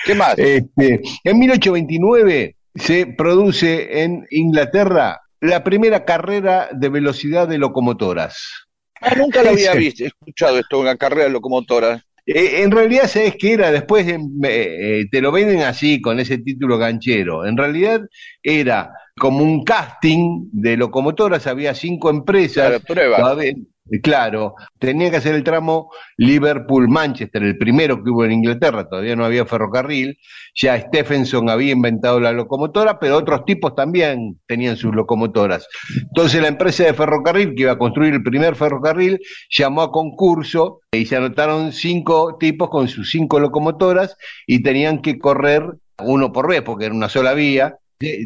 ¿qué 0.05 0.15
más? 0.15 0.39
Este, 0.39 1.01
en 1.25 1.39
1829 1.39 2.57
se 2.75 3.07
produce 3.07 4.03
en 4.03 4.27
Inglaterra 4.31 5.21
la 5.41 5.63
primera 5.65 6.05
carrera 6.05 6.69
de 6.73 6.89
velocidad 6.89 7.47
de 7.49 7.59
locomotoras. 7.59 8.67
Ah, 9.01 9.15
nunca 9.17 9.43
lo 9.43 9.51
había 9.51 9.73
visto, 9.75 10.05
he 10.05 10.07
escuchado 10.09 10.59
esto, 10.59 10.79
una 10.81 10.97
carrera 10.97 11.25
de 11.25 11.31
locomotora. 11.31 12.03
Eh, 12.27 12.63
en 12.63 12.71
realidad, 12.71 13.07
¿sabes 13.07 13.35
qué 13.39 13.53
era? 13.53 13.71
Después 13.71 14.07
eh, 14.09 14.19
eh, 14.45 15.05
te 15.11 15.21
lo 15.21 15.31
venden 15.31 15.61
así, 15.61 16.01
con 16.01 16.19
ese 16.21 16.39
título 16.39 16.79
ganchero. 16.79 17.45
En 17.45 17.57
realidad 17.59 18.01
era 18.43 18.91
como 19.19 19.43
un 19.45 19.63
casting 19.65 20.49
de 20.53 20.77
locomotoras, 20.77 21.47
había 21.47 21.75
cinco 21.75 22.11
empresas. 22.11 22.69
Claro, 22.69 22.85
prueba. 22.87 23.17
Todavía- 23.19 23.55
Claro, 24.03 24.55
tenía 24.79 25.11
que 25.11 25.19
hacer 25.19 25.35
el 25.35 25.45
tramo 25.45 25.91
Liverpool-Manchester, 26.17 27.43
el 27.43 27.59
primero 27.59 28.03
que 28.03 28.09
hubo 28.11 28.25
en 28.25 28.33
Inglaterra, 28.33 28.89
todavía 28.89 29.15
no 29.15 29.27
había 29.27 29.45
ferrocarril, 29.45 30.19
ya 30.55 30.81
Stephenson 30.81 31.51
había 31.51 31.73
inventado 31.73 32.19
la 32.19 32.33
locomotora, 32.33 32.99
pero 32.99 33.19
otros 33.19 33.45
tipos 33.45 33.75
también 33.75 34.41
tenían 34.47 34.79
sus 34.79 34.95
locomotoras. 34.95 35.69
Entonces 36.01 36.41
la 36.41 36.49
empresa 36.49 36.85
de 36.85 36.95
ferrocarril, 36.95 37.55
que 37.55 37.63
iba 37.65 37.73
a 37.73 37.79
construir 37.79 38.15
el 38.15 38.23
primer 38.23 38.57
ferrocarril, 38.57 39.21
llamó 39.51 39.83
a 39.83 39.93
concurso 39.93 40.81
y 40.93 41.05
se 41.05 41.17
anotaron 41.17 41.73
cinco 41.73 42.39
tipos 42.41 42.71
con 42.71 42.89
sus 42.89 43.11
cinco 43.11 43.39
locomotoras 43.39 44.17
y 44.47 44.63
tenían 44.63 45.03
que 45.03 45.19
correr 45.19 45.63
uno 46.03 46.33
por 46.33 46.49
vez, 46.49 46.63
porque 46.63 46.87
era 46.87 46.95
una 46.95 47.11
sola 47.11 47.35
vía, 47.35 47.77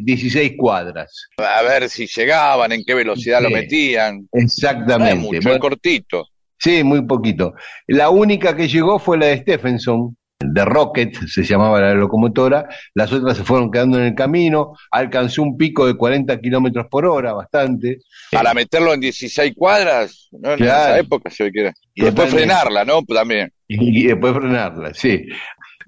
16 0.02 0.52
cuadras. 0.56 1.28
A 1.38 1.62
ver 1.62 1.88
si 1.88 2.06
llegaban, 2.06 2.72
en 2.72 2.84
qué 2.84 2.94
velocidad 2.94 3.42
lo 3.42 3.50
metían. 3.50 4.28
No 4.32 4.40
Exactamente. 4.40 5.12
es 5.14 5.18
mucho, 5.18 5.40
Bueno, 5.42 5.58
cortito. 5.60 6.26
Sí, 6.58 6.82
muy 6.82 7.02
poquito. 7.06 7.54
La 7.86 8.10
única 8.10 8.56
que 8.56 8.66
llegó 8.68 8.98
fue 8.98 9.16
la 9.18 9.26
de 9.26 9.38
Stephenson, 9.38 10.16
de 10.40 10.64
Rocket 10.64 11.16
se 11.26 11.42
llamaba 11.42 11.80
la 11.80 11.94
locomotora, 11.94 12.68
las 12.94 13.12
otras 13.12 13.36
se 13.36 13.44
fueron 13.44 13.70
quedando 13.72 13.98
en 13.98 14.06
el 14.06 14.14
camino, 14.14 14.72
alcanzó 14.90 15.42
un 15.42 15.56
pico 15.56 15.86
de 15.86 15.94
40 15.94 16.40
kilómetros 16.40 16.86
por 16.90 17.06
hora, 17.06 17.32
bastante. 17.32 17.98
Para 18.30 18.54
meterlo 18.54 18.92
en 18.94 19.00
16 19.00 19.52
cuadras, 19.56 20.28
¿no? 20.32 20.52
En 20.52 20.58
Claro. 20.58 20.80
esa 20.94 20.98
época 20.98 21.30
se 21.30 21.50
que 21.50 21.60
era. 21.60 21.72
Y 21.94 22.04
después 22.04 22.30
frenarla, 22.30 22.84
¿no? 22.84 23.02
También. 23.02 23.52
Y, 23.66 24.04
y 24.04 24.06
después 24.08 24.32
frenarla, 24.34 24.94
sí. 24.94 25.26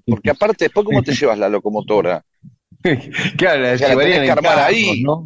Porque 0.05 0.29
aparte, 0.31 0.65
después, 0.65 0.85
¿cómo 0.85 1.01
te 1.03 1.13
llevas 1.13 1.37
la 1.37 1.47
locomotora? 1.47 2.21
Claro, 3.37 3.61
la 3.61 3.73
O 3.73 3.77
sea, 3.77 3.95
la 3.95 4.01
tenés 4.01 4.19
que 4.21 4.31
armar 4.31 4.55
carros, 4.55 4.67
ahí. 4.67 5.03
¿no? 5.03 5.25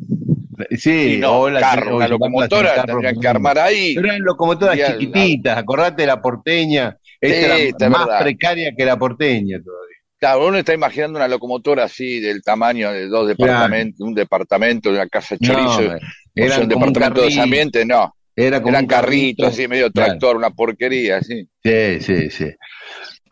Sí, 0.78 1.18
no, 1.20 1.40
o 1.42 1.50
la- 1.50 1.60
carro, 1.60 1.98
o 1.98 2.08
locomotora 2.08 2.76
carro 2.76 2.88
tendrían 2.88 3.20
que 3.20 3.28
armar 3.28 3.60
ahí. 3.60 3.94
Pero 3.96 4.08
eran 4.08 4.22
locomotoras 4.22 4.80
al- 4.80 4.98
chiquititas, 5.00 5.58
acordate 5.58 6.04
de 6.04 6.08
la 6.08 6.22
porteña, 6.22 6.98
esta 7.20 7.56
Sí, 7.58 7.74
era 7.78 7.90
más 7.90 8.06
verdad. 8.06 8.20
precaria 8.22 8.72
que 8.76 8.86
la 8.86 8.98
porteña 8.98 9.60
todavía. 9.64 9.96
Claro, 10.18 10.48
uno 10.48 10.58
está 10.58 10.74
imaginando 10.74 11.20
una 11.20 11.28
locomotora 11.28 11.84
así 11.84 12.22
del 12.22 12.42
tamaño 12.42 12.92
de 12.92 13.08
dos 13.08 13.28
departamentos, 13.28 14.00
un 14.00 14.16
departamento 14.16 14.90
de 14.90 14.96
una 14.96 15.08
casa 15.08 15.36
de 15.36 15.46
chorizo, 15.46 15.82
No, 15.82 15.98
eran 16.36 16.62
un 16.64 16.70
departamento 16.70 17.22
de 17.22 17.42
ambiente, 17.42 17.86
no. 17.86 18.16
era 18.34 18.60
como 18.62 18.70
Eran 18.70 18.84
un 18.86 18.88
carrito, 18.88 19.44
carritos 19.44 19.48
así, 19.48 19.68
medio 19.68 19.92
Claro. 19.92 20.08
tractor, 20.12 20.38
una 20.38 20.50
porquería, 20.52 21.18
así. 21.18 21.48
Sí, 21.64 22.00
sí, 22.00 22.30
sí. 22.30 22.46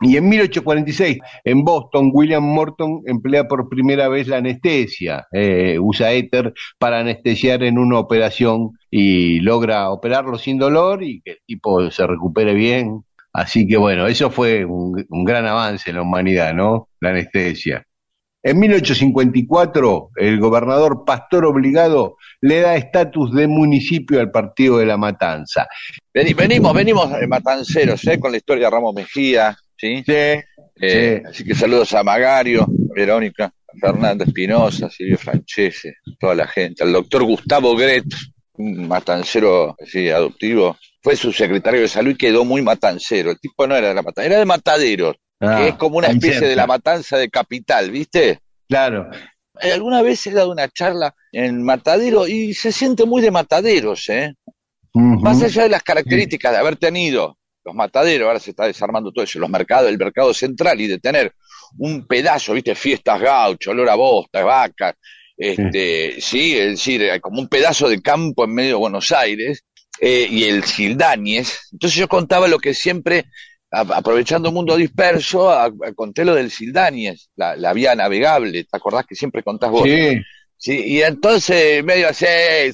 Y 0.00 0.16
en 0.16 0.28
1846, 0.28 1.18
en 1.44 1.64
Boston, 1.64 2.10
William 2.12 2.42
Morton 2.42 3.00
emplea 3.06 3.44
por 3.46 3.68
primera 3.68 4.08
vez 4.08 4.26
la 4.26 4.38
anestesia. 4.38 5.26
Eh, 5.32 5.78
usa 5.80 6.12
éter 6.12 6.52
para 6.78 6.98
anestesiar 7.00 7.62
en 7.62 7.78
una 7.78 7.98
operación 8.00 8.72
y 8.90 9.40
logra 9.40 9.90
operarlo 9.90 10.36
sin 10.36 10.58
dolor 10.58 11.02
y 11.02 11.20
que 11.22 11.30
el 11.32 11.38
tipo 11.46 11.90
se 11.90 12.06
recupere 12.06 12.54
bien. 12.54 13.02
Así 13.32 13.66
que 13.66 13.76
bueno, 13.76 14.06
eso 14.06 14.30
fue 14.30 14.64
un, 14.64 15.04
un 15.08 15.24
gran 15.24 15.46
avance 15.46 15.90
en 15.90 15.96
la 15.96 16.02
humanidad, 16.02 16.54
¿no? 16.54 16.88
La 17.00 17.10
anestesia. 17.10 17.84
En 18.42 18.58
1854, 18.58 20.10
el 20.16 20.38
gobernador 20.38 21.04
Pastor 21.06 21.46
Obligado 21.46 22.16
le 22.42 22.60
da 22.60 22.76
estatus 22.76 23.32
de 23.32 23.48
municipio 23.48 24.20
al 24.20 24.30
partido 24.30 24.78
de 24.78 24.86
La 24.86 24.96
Matanza. 24.98 25.66
Veni- 26.12 26.34
Venimos, 26.34 26.74
venimos 26.74 27.10
eh, 27.12 27.26
matanceros, 27.26 28.06
¿eh? 28.06 28.20
Con 28.20 28.32
la 28.32 28.36
historia 28.36 28.66
de 28.66 28.70
Ramos 28.70 28.94
Mejía, 28.94 29.56
¿sí? 29.76 30.02
Sí, 30.06 30.12
Eh, 30.12 30.42
Sí. 30.76 31.28
Así 31.28 31.44
que 31.44 31.54
saludos 31.54 31.92
a 31.94 32.02
Magario, 32.02 32.66
Verónica, 32.68 33.44
a 33.46 33.78
Fernando 33.80 34.24
Espinosa, 34.24 34.90
Silvio 34.90 35.18
Francese, 35.18 35.94
toda 36.18 36.34
la 36.34 36.46
gente, 36.48 36.82
al 36.82 36.92
doctor 36.92 37.22
Gustavo 37.24 37.76
Gret, 37.76 38.04
un 38.54 38.86
matancero 38.88 39.76
así, 39.80 40.08
adoptivo, 40.10 40.76
fue 41.02 41.16
su 41.16 41.32
secretario 41.32 41.80
de 41.80 41.88
salud 41.88 42.10
y 42.12 42.16
quedó 42.16 42.44
muy 42.44 42.62
matancero. 42.62 43.30
El 43.30 43.38
tipo 43.40 43.66
no 43.66 43.76
era 43.76 43.88
de 43.88 43.94
la 43.94 44.02
matanza, 44.02 44.26
era 44.26 44.38
de 44.38 44.44
mataderos, 44.44 45.16
Ah, 45.40 45.58
que 45.60 45.68
es 45.70 45.74
como 45.74 45.98
una 45.98 46.06
especie 46.08 46.46
de 46.48 46.56
la 46.56 46.66
matanza 46.66 47.18
de 47.18 47.28
capital, 47.28 47.90
¿viste? 47.90 48.38
Claro, 48.68 49.10
Eh, 49.60 49.72
Alguna 49.72 50.02
vez 50.02 50.26
he 50.26 50.30
dado 50.32 50.50
una 50.50 50.68
charla 50.68 51.14
en 51.30 51.62
Matadero 51.62 52.26
y 52.26 52.54
se 52.54 52.72
siente 52.72 53.04
muy 53.04 53.22
de 53.22 53.30
mataderos, 53.30 54.08
¿eh? 54.08 54.34
Más 54.94 55.42
allá 55.42 55.64
de 55.64 55.68
las 55.68 55.82
características 55.82 56.52
de 56.52 56.58
haber 56.58 56.76
tenido 56.76 57.36
los 57.64 57.74
mataderos, 57.74 58.26
ahora 58.26 58.40
se 58.40 58.50
está 58.50 58.66
desarmando 58.66 59.12
todo 59.12 59.24
eso, 59.24 59.38
los 59.38 59.50
mercados, 59.50 59.88
el 59.90 59.98
mercado 59.98 60.34
central 60.34 60.80
y 60.80 60.86
de 60.86 60.98
tener 60.98 61.32
un 61.78 62.06
pedazo, 62.06 62.52
viste, 62.52 62.74
fiestas 62.74 63.20
gaucho, 63.20 63.70
olor 63.70 63.88
a 63.90 63.94
bosta, 63.94 64.44
vacas, 64.44 64.94
este, 65.36 66.20
sí, 66.20 66.56
es 66.58 66.70
decir, 66.72 67.20
como 67.20 67.40
un 67.40 67.48
pedazo 67.48 67.88
de 67.88 68.00
campo 68.00 68.44
en 68.44 68.54
medio 68.54 68.70
de 68.70 68.74
Buenos 68.74 69.10
Aires, 69.12 69.64
eh, 70.00 70.26
y 70.30 70.44
el 70.44 70.64
Sildáñez. 70.64 71.68
Entonces 71.72 71.98
yo 71.98 72.08
contaba 72.08 72.48
lo 72.48 72.58
que 72.58 72.74
siempre, 72.74 73.24
a- 73.70 73.80
aprovechando 73.96 74.48
un 74.48 74.54
mundo 74.56 74.76
disperso, 74.76 75.50
a- 75.50 75.64
a- 75.66 75.92
conté 75.94 76.24
lo 76.24 76.34
del 76.34 76.50
Sildáñez, 76.50 77.30
la, 77.36 77.56
la 77.56 77.72
vía 77.72 77.94
navegable, 77.94 78.64
¿te 78.64 78.76
acordás 78.76 79.06
que 79.06 79.14
siempre 79.14 79.42
contás 79.42 79.70
vos? 79.70 79.84
Sí, 79.84 80.16
Sí, 80.56 80.82
y 80.86 81.02
entonces 81.02 81.84
medio 81.84 82.08
así, 82.08 82.24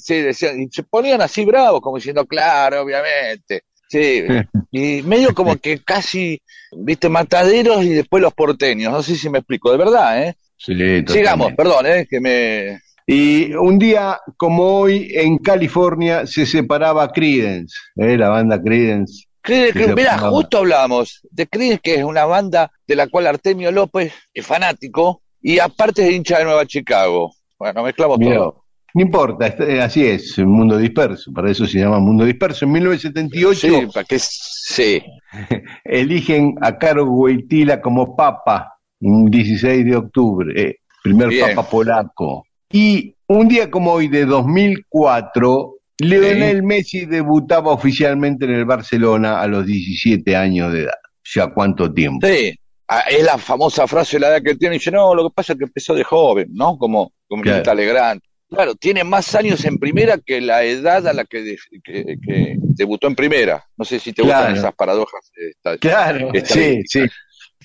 sí, 0.01 0.21
decían, 0.21 0.61
y 0.63 0.69
se 0.71 0.85
ponían 0.85 1.21
así 1.23 1.45
bravos, 1.45 1.81
como 1.81 1.97
diciendo, 1.97 2.25
claro, 2.25 2.83
obviamente. 2.83 3.63
Sí, 3.91 4.25
y 4.71 5.03
medio 5.03 5.35
como 5.35 5.57
que 5.57 5.83
casi, 5.83 6.41
viste, 6.73 7.09
mataderos 7.09 7.85
y 7.85 7.89
después 7.91 8.23
los 8.23 8.33
porteños, 8.33 8.93
no 8.93 9.03
sé 9.03 9.17
si 9.17 9.29
me 9.29 9.39
explico, 9.39 9.73
de 9.73 9.79
verdad, 9.79 10.23
¿eh? 10.23 10.37
sí. 10.57 10.75
Sigamos, 11.07 11.53
perdón, 11.55 11.87
¿eh? 11.87 12.07
Que 12.09 12.21
me... 12.21 12.79
Y 13.07 13.53
un 13.55 13.79
día 13.79 14.21
como 14.37 14.79
hoy 14.79 15.11
en 15.13 15.39
California 15.39 16.25
se 16.27 16.47
separaba 16.47 17.11
Creedence, 17.11 17.75
¿eh? 17.97 18.17
la 18.17 18.29
banda 18.29 18.63
Creedence. 18.63 19.25
Creedence, 19.43 19.95
mirá, 19.95 20.17
llamaba. 20.17 20.31
justo 20.31 20.59
hablamos 20.59 21.21
de 21.29 21.49
Creedence, 21.49 21.81
que 21.83 21.95
es 21.97 22.05
una 22.05 22.25
banda 22.25 22.71
de 22.87 22.95
la 22.95 23.09
cual 23.09 23.27
Artemio 23.27 23.73
López 23.73 24.13
es 24.33 24.47
fanático 24.47 25.23
y 25.43 25.59
aparte 25.59 26.07
es 26.07 26.15
hincha 26.15 26.39
de 26.39 26.45
Nueva 26.45 26.67
Chicago. 26.67 27.35
Bueno, 27.59 27.83
mezclamos 27.83 28.21
todo. 28.21 28.60
No 28.95 29.03
importa, 29.03 29.47
es- 29.47 29.61
eh, 29.61 29.81
así 29.81 30.07
es, 30.07 30.37
el 30.39 30.47
mundo 30.47 30.77
disperso, 30.77 31.33
para 31.33 31.51
eso 31.51 31.67
se 31.67 31.79
llama 31.79 31.99
mundo 32.01 32.25
disperso. 32.25 32.65
En 32.65 32.73
1978 32.73 33.61
Sí, 33.81 33.87
para 33.93 34.05
que 34.05 34.19
sí. 34.19 35.03
eligen 35.85 36.55
a 36.61 36.77
Caro 36.79 37.05
Wojtyla 37.07 37.81
como 37.81 38.17
papa, 38.17 38.75
un 39.01 39.31
16 39.31 39.85
de 39.85 39.97
octubre, 39.97 40.53
eh, 40.61 40.77
primer 41.03 41.29
Bien. 41.29 41.55
papa 41.55 41.69
polaco. 41.69 42.45
Y 42.73 43.15
un 43.29 43.49
día 43.49 43.71
como 43.71 43.93
hoy 43.93 44.09
de 44.09 44.25
2004, 44.27 45.77
Lionel 45.99 46.63
Messi 46.63 47.05
debutaba 47.07 47.73
oficialmente 47.73 48.45
en 48.47 48.53
el 48.53 48.65
Barcelona 48.65 49.41
a 49.41 49.47
los 49.47 49.67
17 49.67 50.35
años 50.37 50.73
de 50.73 50.83
edad. 50.85 50.93
Ya 51.35 51.49
cuánto 51.49 51.93
tiempo. 51.93 52.27
Sí, 52.27 52.55
ah, 52.89 53.03
es 53.11 53.23
la 53.23 53.39
famosa 53.39 53.87
frase 53.87 54.17
de 54.17 54.21
la 54.21 54.29
edad 54.29 54.43
que 54.43 54.55
tiene, 54.57 54.77
y 54.77 54.79
dice, 54.79 54.91
no, 54.91 55.15
lo 55.15 55.29
que 55.29 55.35
pasa 55.35 55.53
es 55.53 55.59
que 55.59 55.65
empezó 55.67 55.95
de 55.95 56.03
joven, 56.05 56.49
¿no? 56.53 56.77
Como, 56.79 57.13
como 57.29 57.43
Claro. 57.43 57.75
Legrand. 57.75 58.21
Claro, 58.51 58.75
tiene 58.75 59.05
más 59.05 59.33
años 59.37 59.65
en 59.65 59.79
primera 59.79 60.19
que 60.19 60.41
la 60.41 60.65
edad 60.65 61.07
a 61.07 61.13
la 61.13 61.25
que, 61.25 61.41
de- 61.43 61.59
que- 61.85 62.17
que 62.21 62.57
debutó 62.59 63.07
en 63.07 63.15
primera. 63.15 63.65
No 63.77 63.85
sé 63.85 64.01
si 64.01 64.13
te 64.13 64.23
gustan 64.23 64.53
esas 64.59 64.75
paradojas. 64.75 65.31
eh, 65.37 65.51
esta- 65.51 65.79
Claro, 65.79 66.31
sí, 66.45 66.83
sí, 66.87 67.07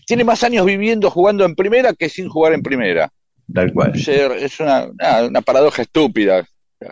Tiene 0.06 0.24
más 0.24 0.44
años 0.44 0.64
viviendo, 0.66 1.10
jugando 1.10 1.44
en 1.46 1.56
primera 1.56 1.94
que 1.94 2.08
sin 2.10 2.30
jugar 2.30 2.54
en 2.54 2.62
primera. 2.62 3.10
tal 3.52 3.74
cual. 3.74 3.94
Es 3.96 4.60
una, 4.60 4.86
una, 4.86 5.24
una 5.26 5.42
paradoja 5.42 5.82
estúpida. 5.82 6.48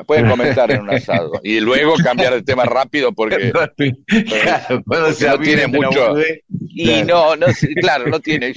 Pueden 0.07 0.29
comentar 0.29 0.71
en 0.71 0.81
un 0.81 0.89
asado. 0.93 1.39
Y 1.43 1.59
luego 1.59 1.95
cambiar 1.95 2.33
de 2.33 2.41
tema 2.43 2.65
rápido 2.65 3.11
porque... 3.11 3.51
Claro, 4.43 4.83
no 4.87 5.39
tiene 5.39 5.67
mucho-. 5.67 6.15
Y 6.75 7.03
no, 7.03 7.35
no, 7.35 7.47
claro, 7.81 8.07
no 8.07 8.19
tiene. 8.19 8.53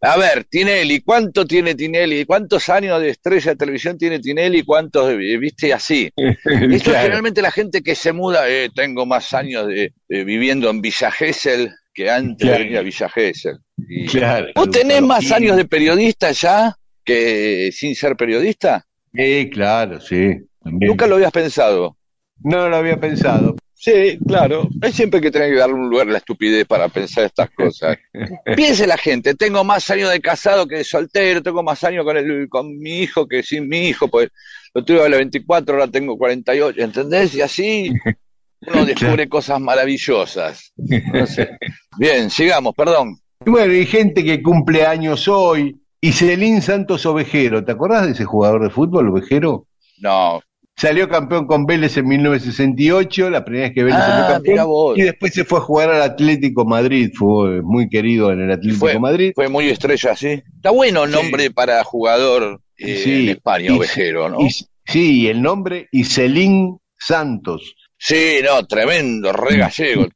A 0.00 0.16
ver, 0.16 0.44
Tinelli, 0.44 1.00
¿cuánto 1.00 1.44
tiene 1.46 1.74
Tinelli? 1.74 2.24
¿Cuántos 2.24 2.68
años 2.68 3.00
de 3.00 3.10
estrella 3.10 3.52
de 3.52 3.56
televisión 3.56 3.96
tiene 3.98 4.18
Tinelli? 4.18 4.62
¿Cuántos, 4.62 5.16
viste, 5.16 5.72
así? 5.72 6.10
Esto 6.16 6.90
Claro. 6.90 7.02
generalmente 7.02 7.42
la 7.42 7.50
gente 7.50 7.82
que 7.82 7.94
se 7.94 8.12
muda, 8.12 8.48
eh, 8.48 8.68
tengo 8.74 9.06
más 9.06 9.32
años 9.34 9.66
de, 9.66 9.92
de 10.08 10.24
viviendo 10.24 10.68
en 10.70 10.80
Villa 10.80 11.10
Gesell 11.10 11.70
que 11.94 12.10
antes 12.10 12.48
de 12.48 12.58
venir 12.58 12.78
a 12.78 12.82
Villa 12.82 13.08
Gesell. 13.08 13.58
Y-. 13.88 14.06
¿Vos 14.54 14.70
tenés 14.70 15.02
más 15.02 15.30
años 15.30 15.56
de 15.56 15.64
periodista 15.64 16.32
ya 16.32 16.74
que 17.04 17.70
sin 17.72 17.94
ser 17.94 18.16
periodista? 18.16 18.84
Sí, 19.14 19.50
claro, 19.52 20.00
sí. 20.00 20.36
También. 20.62 20.88
Nunca 20.88 21.06
lo 21.06 21.16
habías 21.16 21.32
pensado. 21.32 21.96
No 22.44 22.68
lo 22.68 22.76
había 22.76 22.98
pensado. 22.98 23.56
Sí, 23.74 24.16
claro. 24.28 24.68
Hay 24.80 24.92
siempre 24.92 25.20
que 25.20 25.32
tener 25.32 25.50
que 25.50 25.58
darle 25.58 25.74
un 25.74 25.90
lugar 25.90 26.06
a 26.06 26.12
la 26.12 26.18
estupidez 26.18 26.64
para 26.66 26.88
pensar 26.88 27.24
estas 27.24 27.50
cosas. 27.50 27.98
Piense 28.56 28.86
la 28.86 28.96
gente, 28.96 29.34
tengo 29.34 29.64
más 29.64 29.90
años 29.90 30.10
de 30.10 30.20
casado 30.20 30.68
que 30.68 30.76
de 30.76 30.84
soltero, 30.84 31.42
tengo 31.42 31.64
más 31.64 31.82
años 31.82 32.04
con, 32.04 32.16
el, 32.16 32.48
con 32.48 32.78
mi 32.78 33.00
hijo 33.00 33.26
que 33.26 33.42
sin 33.42 33.66
mi 33.66 33.88
hijo, 33.88 34.06
pues 34.06 34.28
lo 34.72 34.84
tuve 34.84 35.04
a 35.04 35.08
los 35.08 35.18
24, 35.18 35.74
ahora 35.74 35.90
tengo 35.90 36.16
48, 36.16 36.80
¿entendés? 36.80 37.34
Y 37.34 37.42
así, 37.42 37.92
uno 38.68 38.86
descubre 38.86 39.28
cosas 39.28 39.60
maravillosas. 39.60 40.72
No 40.76 41.26
sé. 41.26 41.58
Bien, 41.98 42.30
sigamos, 42.30 42.74
perdón. 42.76 43.16
Y 43.44 43.50
bueno, 43.50 43.72
hay 43.72 43.86
gente 43.86 44.22
que 44.22 44.42
cumple 44.42 44.86
años 44.86 45.26
hoy. 45.26 45.76
Y 46.00 46.12
Celín 46.12 46.62
Santos 46.62 47.04
Ovejero, 47.06 47.64
¿te 47.64 47.72
acordás 47.72 48.06
de 48.06 48.12
ese 48.12 48.24
jugador 48.24 48.62
de 48.62 48.70
fútbol, 48.70 49.08
Ovejero? 49.08 49.66
No. 49.98 50.40
Salió 50.76 51.08
campeón 51.08 51.46
con 51.46 51.66
Vélez 51.66 51.96
en 51.98 52.06
1968, 52.08 53.30
la 53.30 53.44
primera 53.44 53.66
vez 53.66 53.74
que 53.74 53.84
Vélez 53.84 53.98
Ah, 54.00 54.06
salió 54.06 54.26
campeón. 54.34 54.98
Y 54.98 55.02
después 55.02 55.32
se 55.34 55.44
fue 55.44 55.58
a 55.58 55.62
jugar 55.62 55.90
al 55.90 56.02
Atlético 56.02 56.64
Madrid, 56.64 57.10
fue 57.14 57.60
muy 57.62 57.88
querido 57.88 58.32
en 58.32 58.40
el 58.40 58.50
Atlético 58.52 58.86
Fue, 58.86 58.98
Madrid. 58.98 59.32
fue 59.34 59.48
muy 59.48 59.68
estrella, 59.68 60.16
sí. 60.16 60.42
Está 60.56 60.70
bueno 60.70 61.04
el 61.04 61.10
Sí. 61.10 61.16
nombre 61.16 61.50
para 61.50 61.84
jugador 61.84 62.60
eh, 62.78 62.96
Sí, 63.04 63.24
en 63.24 63.28
España, 63.28 63.74
ovejero, 63.74 64.28
¿no? 64.30 64.40
Y, 64.40 64.50
sí, 64.84 65.28
el 65.28 65.40
nombre 65.42 65.88
Iselín 65.92 66.78
Santos. 66.98 67.76
Sí, 67.98 68.40
no, 68.42 68.66
tremendo, 68.66 69.32
re 69.32 69.58
gallego. 69.58 70.06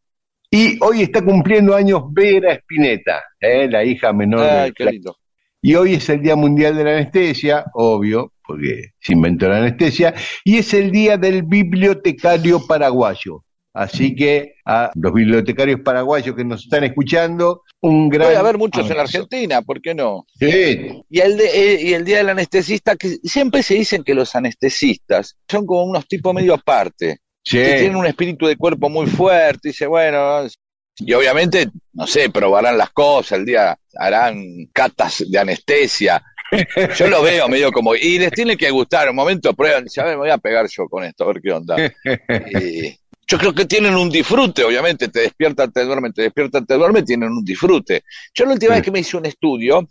Y 0.50 0.78
hoy 0.82 1.02
está 1.02 1.22
cumpliendo 1.22 1.74
años 1.76 2.02
Vera 2.10 2.54
Espineta, 2.54 3.22
¿eh? 3.40 3.68
la 3.70 3.84
hija 3.84 4.12
menor 4.12 4.40
Ay, 4.48 4.64
de 4.70 4.72
qué 4.72 4.84
lindo. 4.86 5.16
Y 5.66 5.74
hoy 5.74 5.94
es 5.94 6.08
el 6.10 6.22
Día 6.22 6.36
Mundial 6.36 6.76
de 6.76 6.84
la 6.84 6.92
Anestesia, 6.92 7.64
obvio, 7.74 8.32
porque 8.46 8.90
se 9.00 9.14
inventó 9.14 9.48
la 9.48 9.56
anestesia, 9.58 10.14
y 10.44 10.58
es 10.58 10.72
el 10.72 10.92
Día 10.92 11.16
del 11.16 11.42
Bibliotecario 11.42 12.64
Paraguayo. 12.64 13.42
Así 13.74 14.14
que 14.14 14.54
a 14.64 14.92
los 14.94 15.12
bibliotecarios 15.12 15.80
paraguayos 15.80 16.36
que 16.36 16.44
nos 16.44 16.62
están 16.62 16.84
escuchando, 16.84 17.62
un 17.80 18.08
gran. 18.08 18.28
Puede 18.28 18.36
haber 18.38 18.58
muchos 18.58 18.86
en 18.86 18.92
abrazo. 18.92 19.18
Argentina, 19.18 19.60
¿por 19.60 19.82
qué 19.82 19.92
no? 19.92 20.24
Sí, 20.38 21.02
Y 21.10 21.18
el, 21.18 21.36
de- 21.36 21.50
eh, 21.74 21.82
y 21.82 21.94
el 21.94 22.04
día 22.04 22.18
del 22.18 22.28
anestesista, 22.28 22.94
que 22.94 23.16
siempre 23.24 23.64
se 23.64 23.74
dicen 23.74 24.04
que 24.04 24.14
los 24.14 24.36
anestesistas 24.36 25.36
son 25.50 25.66
como 25.66 25.82
unos 25.82 26.06
tipos 26.06 26.32
medio 26.32 26.54
aparte, 26.54 27.18
sí. 27.42 27.56
que 27.58 27.74
tienen 27.80 27.96
un 27.96 28.06
espíritu 28.06 28.46
de 28.46 28.54
cuerpo 28.56 28.88
muy 28.88 29.06
fuerte, 29.08 29.62
y 29.64 29.68
dice, 29.72 29.88
bueno, 29.88 30.46
y 30.98 31.12
obviamente, 31.12 31.68
no 31.92 32.06
sé, 32.06 32.30
probarán 32.30 32.78
las 32.78 32.90
cosas, 32.90 33.40
el 33.40 33.44
día 33.44 33.76
harán 33.98 34.66
catas 34.72 35.24
de 35.28 35.38
anestesia. 35.38 36.22
Yo 36.96 37.08
lo 37.08 37.22
veo 37.22 37.48
medio 37.48 37.72
como, 37.72 37.94
y 37.94 38.18
les 38.18 38.30
tiene 38.30 38.56
que 38.56 38.70
gustar, 38.70 39.10
un 39.10 39.16
momento 39.16 39.52
prueban, 39.54 39.84
dice, 39.84 40.00
a 40.00 40.04
ver, 40.04 40.14
me 40.14 40.20
voy 40.20 40.30
a 40.30 40.38
pegar 40.38 40.66
yo 40.68 40.88
con 40.88 41.04
esto, 41.04 41.24
a 41.24 41.26
ver 41.28 41.40
qué 41.42 41.52
onda. 41.52 41.76
Y 42.60 42.96
yo 43.28 43.38
creo 43.38 43.52
que 43.52 43.64
tienen 43.64 43.96
un 43.96 44.08
disfrute, 44.08 44.62
obviamente, 44.62 45.08
te 45.08 45.20
despiertan, 45.20 45.72
te 45.72 45.84
duermen, 45.84 46.12
te 46.12 46.22
despiertan, 46.22 46.64
te 46.64 46.74
duermen, 46.74 47.04
tienen 47.04 47.30
un 47.30 47.44
disfrute. 47.44 48.04
Yo 48.32 48.44
la 48.44 48.52
última 48.52 48.74
vez 48.74 48.84
que 48.84 48.92
me 48.92 49.00
hice 49.00 49.16
un 49.16 49.26
estudio, 49.26 49.88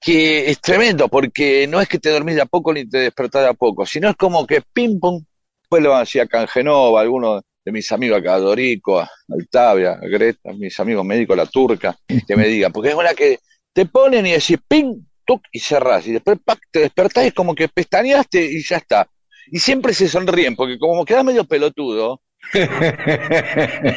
que 0.00 0.50
es 0.50 0.60
tremendo, 0.60 1.08
porque 1.08 1.66
no 1.66 1.80
es 1.80 1.88
que 1.88 1.98
te 1.98 2.10
dormís 2.10 2.36
de 2.36 2.42
a 2.42 2.46
poco 2.46 2.72
ni 2.72 2.88
te 2.88 2.98
despertás 2.98 3.42
de 3.42 3.48
a 3.48 3.54
poco, 3.54 3.84
sino 3.84 4.08
es 4.08 4.16
como 4.16 4.46
que 4.46 4.62
pim 4.72 4.98
pum, 4.98 5.22
después 5.60 5.82
lo 5.82 5.94
hacía 5.94 6.26
Cangenova, 6.26 7.02
algunos 7.02 7.42
de 7.68 7.72
mis 7.72 7.92
amigos 7.92 8.18
acá, 8.18 8.38
Dorico, 8.38 9.06
Altavia, 9.28 9.98
Greta, 10.00 10.54
mis 10.54 10.80
amigos 10.80 11.04
médicos, 11.04 11.36
la 11.36 11.44
turca, 11.44 11.94
que 12.26 12.34
me 12.34 12.48
digan, 12.48 12.72
porque 12.72 12.88
es 12.88 12.94
una 12.94 13.12
que 13.12 13.40
te 13.74 13.84
ponen 13.84 14.26
y 14.26 14.30
decís 14.30 14.56
pim, 14.66 15.04
tuc, 15.26 15.42
y 15.52 15.60
cerrás, 15.60 16.06
y 16.06 16.12
después 16.12 16.38
pac, 16.42 16.58
te 16.70 16.80
despertás 16.80 17.24
y 17.24 17.26
es 17.26 17.34
como 17.34 17.54
que 17.54 17.68
pestañaste 17.68 18.42
y 18.42 18.62
ya 18.62 18.78
está. 18.78 19.06
Y 19.48 19.58
siempre 19.58 19.92
se 19.92 20.08
sonríen, 20.08 20.56
porque 20.56 20.78
como 20.78 21.04
quedás 21.04 21.24
medio 21.24 21.44
pelotudo, 21.44 22.22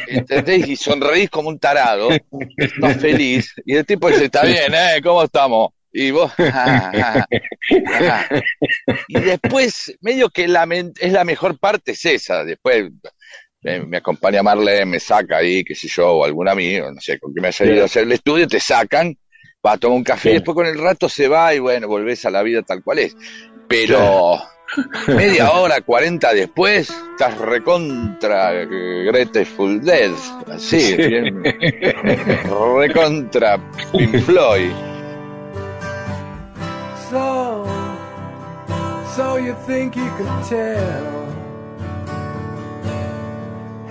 ¿entendés? 0.06 0.68
Y 0.68 0.76
sonreís 0.76 1.30
como 1.30 1.48
un 1.48 1.58
tarado, 1.58 2.10
estás 2.58 2.98
feliz, 2.98 3.54
y 3.64 3.74
el 3.74 3.86
tipo 3.86 4.08
dice, 4.08 4.26
está 4.26 4.44
bien, 4.44 4.74
¿eh? 4.74 5.00
¿Cómo 5.02 5.22
estamos? 5.22 5.70
Y 5.94 6.10
vos, 6.10 6.30
ah, 6.38 6.92
ah, 6.94 7.26
ah. 8.02 8.28
y 9.08 9.20
después, 9.20 9.96
medio 10.02 10.28
que 10.28 10.46
la, 10.46 10.68
es 11.00 11.12
la 11.12 11.24
mejor 11.24 11.58
parte 11.58 11.92
es 11.92 12.04
esa, 12.04 12.44
después 12.44 12.90
me 13.62 13.96
acompaña 13.98 14.42
Marlene, 14.42 14.84
me 14.86 15.00
saca 15.00 15.36
ahí, 15.38 15.62
qué 15.64 15.74
sé 15.74 15.88
yo, 15.88 16.10
o 16.10 16.24
algún 16.24 16.48
amigo, 16.48 16.90
no 16.90 17.00
sé, 17.00 17.18
con 17.18 17.32
que 17.32 17.40
me 17.40 17.48
haya 17.48 17.66
ido 17.66 17.82
a 17.82 17.86
hacer 17.86 18.02
el 18.04 18.12
estudio, 18.12 18.46
te 18.48 18.58
sacan, 18.60 19.16
va 19.64 19.72
a 19.72 19.78
tomar 19.78 19.96
un 19.98 20.04
café, 20.04 20.30
Sí. 20.30 20.34
después 20.34 20.54
con 20.56 20.66
el 20.66 20.78
rato 20.78 21.08
se 21.08 21.28
va 21.28 21.54
y 21.54 21.58
bueno, 21.60 21.86
volvés 21.86 22.24
a 22.26 22.30
la 22.30 22.42
vida 22.42 22.62
tal 22.62 22.82
cual 22.82 22.98
es. 22.98 23.16
Pero 23.68 24.38
media 25.08 25.52
hora, 25.52 25.80
cuarenta 25.82 26.32
después, 26.34 26.90
estás 27.12 27.38
recontra 27.38 28.62
eh, 28.62 29.04
Grateful 29.06 29.80
Dead, 29.82 30.10
así, 30.52 30.80
Sí. 30.80 30.96
bien, 30.96 31.42
recontra 32.76 33.58
Pink 33.92 34.18
Floyd. 34.22 34.72
So, 37.10 37.64
so 39.14 39.38
you 39.38 39.54
think 39.66 39.94
you 39.94 40.10
can 40.16 40.42
tell 40.48 41.11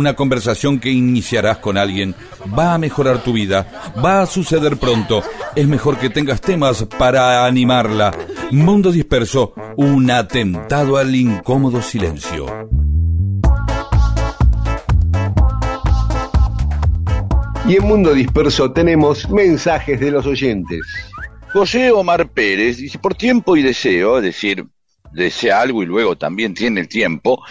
Una 0.00 0.14
conversación 0.14 0.80
que 0.80 0.88
iniciarás 0.88 1.58
con 1.58 1.76
alguien 1.76 2.14
va 2.58 2.72
a 2.72 2.78
mejorar 2.78 3.22
tu 3.22 3.34
vida, 3.34 3.92
va 4.02 4.22
a 4.22 4.26
suceder 4.26 4.78
pronto. 4.78 5.22
Es 5.54 5.68
mejor 5.68 5.98
que 5.98 6.08
tengas 6.08 6.40
temas 6.40 6.86
para 6.98 7.44
animarla. 7.44 8.10
Mundo 8.50 8.92
Disperso, 8.92 9.52
un 9.76 10.10
atentado 10.10 10.96
al 10.96 11.14
incómodo 11.14 11.82
silencio. 11.82 12.46
Y 17.68 17.76
en 17.76 17.84
Mundo 17.84 18.14
Disperso 18.14 18.72
tenemos 18.72 19.28
mensajes 19.28 20.00
de 20.00 20.12
los 20.12 20.24
oyentes. 20.24 20.80
José 21.52 21.90
Omar 21.90 22.30
Pérez 22.30 22.78
dice, 22.78 22.98
por 22.98 23.14
tiempo 23.14 23.54
y 23.54 23.62
deseo, 23.62 24.16
es 24.16 24.24
decir, 24.24 24.64
desea 25.12 25.60
algo 25.60 25.82
y 25.82 25.86
luego 25.86 26.16
también 26.16 26.54
tiene 26.54 26.80
el 26.80 26.88
tiempo, 26.88 27.42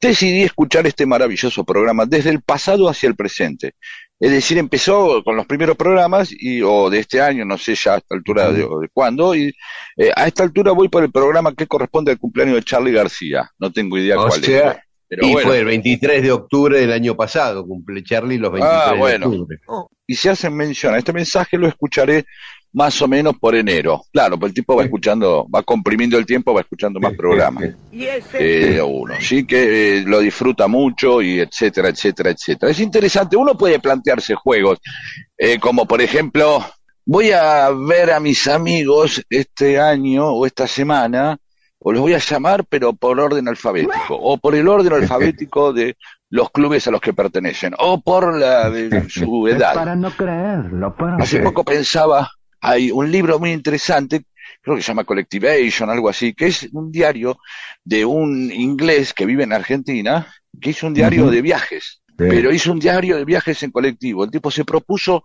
decidí 0.00 0.42
escuchar 0.42 0.86
este 0.86 1.06
maravilloso 1.06 1.64
programa 1.64 2.04
desde 2.06 2.30
el 2.30 2.42
pasado 2.42 2.88
hacia 2.88 3.08
el 3.08 3.16
presente. 3.16 3.72
Es 4.18 4.30
decir, 4.30 4.56
empezó 4.56 5.22
con 5.22 5.36
los 5.36 5.46
primeros 5.46 5.76
programas 5.76 6.30
y 6.32 6.62
o 6.62 6.88
de 6.88 7.00
este 7.00 7.20
año, 7.20 7.44
no 7.44 7.58
sé 7.58 7.74
ya 7.74 7.94
a 7.94 7.98
esta 7.98 8.14
altura 8.14 8.50
de, 8.50 8.60
de 8.62 8.88
cuándo, 8.92 9.34
y 9.34 9.52
eh, 9.96 10.10
a 10.16 10.26
esta 10.26 10.42
altura 10.42 10.72
voy 10.72 10.88
por 10.88 11.02
el 11.02 11.12
programa 11.12 11.54
que 11.54 11.66
corresponde 11.66 12.12
al 12.12 12.18
cumpleaños 12.18 12.56
de 12.56 12.62
Charlie 12.62 12.92
García. 12.92 13.50
No 13.58 13.70
tengo 13.72 13.98
idea 13.98 14.18
O 14.18 14.26
cuál 14.28 14.42
sea, 14.42 14.70
es. 14.72 14.76
Pero 15.08 15.26
y 15.26 15.32
bueno. 15.34 15.48
fue 15.48 15.58
el 15.60 15.64
23 15.66 16.22
de 16.22 16.32
octubre 16.32 16.80
del 16.80 16.92
año 16.92 17.14
pasado, 17.14 17.64
cumple 17.64 18.02
Charlie 18.02 18.38
los 18.38 18.50
23 18.52 18.80
Ah, 18.88 18.94
bueno. 18.98 19.28
de 19.30 19.36
octubre. 19.36 19.58
y 20.06 20.14
se 20.16 20.30
hacen 20.30 20.54
mención 20.56 20.94
a 20.94 20.98
este 20.98 21.12
mensaje, 21.12 21.58
lo 21.58 21.68
escucharé 21.68 22.24
más 22.76 23.00
o 23.00 23.08
menos 23.08 23.38
por 23.38 23.54
enero. 23.54 24.02
Claro, 24.12 24.38
pues 24.38 24.50
el 24.50 24.54
tipo 24.54 24.76
va 24.76 24.84
escuchando, 24.84 25.46
va 25.48 25.62
comprimiendo 25.62 26.18
el 26.18 26.26
tiempo, 26.26 26.52
va 26.52 26.60
escuchando 26.60 27.00
más 27.00 27.14
programas. 27.14 27.70
eh, 28.34 28.82
uno, 28.82 29.14
sí 29.18 29.46
que 29.46 30.00
eh, 30.00 30.04
lo 30.06 30.20
disfruta 30.20 30.68
mucho 30.68 31.22
y 31.22 31.40
etcétera, 31.40 31.88
etcétera, 31.88 32.30
etcétera. 32.32 32.70
Es 32.70 32.80
interesante, 32.80 33.34
uno 33.34 33.56
puede 33.56 33.78
plantearse 33.78 34.34
juegos, 34.34 34.78
eh, 35.38 35.58
como 35.58 35.86
por 35.86 36.02
ejemplo, 36.02 36.62
voy 37.06 37.30
a 37.30 37.70
ver 37.70 38.12
a 38.12 38.20
mis 38.20 38.46
amigos 38.46 39.24
este 39.30 39.80
año 39.80 40.26
o 40.26 40.44
esta 40.44 40.66
semana, 40.66 41.38
o 41.78 41.92
los 41.92 42.02
voy 42.02 42.12
a 42.12 42.18
llamar, 42.18 42.66
pero 42.68 42.92
por 42.92 43.18
orden 43.18 43.48
alfabético, 43.48 44.18
o 44.20 44.36
por 44.36 44.54
el 44.54 44.68
orden 44.68 44.92
alfabético 45.02 45.72
de 45.72 45.96
los 46.28 46.50
clubes 46.50 46.86
a 46.86 46.90
los 46.90 47.00
que 47.00 47.14
pertenecen, 47.14 47.72
o 47.78 48.02
por 48.02 48.38
la 48.38 48.68
de 48.68 49.08
su 49.08 49.48
edad. 49.48 49.72
Para 49.72 49.96
no 49.96 50.10
creerlo, 50.10 50.94
para 50.94 51.16
Hace 51.16 51.40
poco 51.40 51.64
pensaba, 51.64 52.28
hay 52.66 52.90
un 52.90 53.10
libro 53.12 53.38
muy 53.38 53.52
interesante, 53.52 54.24
creo 54.60 54.76
que 54.76 54.82
se 54.82 54.88
llama 54.88 55.04
Collectivation, 55.04 55.88
algo 55.88 56.08
así, 56.08 56.34
que 56.34 56.46
es 56.46 56.68
un 56.72 56.90
diario 56.90 57.38
de 57.84 58.04
un 58.04 58.50
inglés 58.50 59.14
que 59.14 59.24
vive 59.24 59.44
en 59.44 59.52
Argentina, 59.52 60.26
que 60.60 60.70
hizo 60.70 60.88
un 60.88 60.94
diario 60.94 61.30
de 61.30 61.42
viajes, 61.42 62.02
pero 62.16 62.52
hizo 62.52 62.72
un 62.72 62.80
diario 62.80 63.16
de 63.16 63.24
viajes 63.24 63.62
en 63.62 63.70
colectivo. 63.70 64.24
El 64.24 64.32
tipo 64.32 64.50
se 64.50 64.64
propuso 64.64 65.22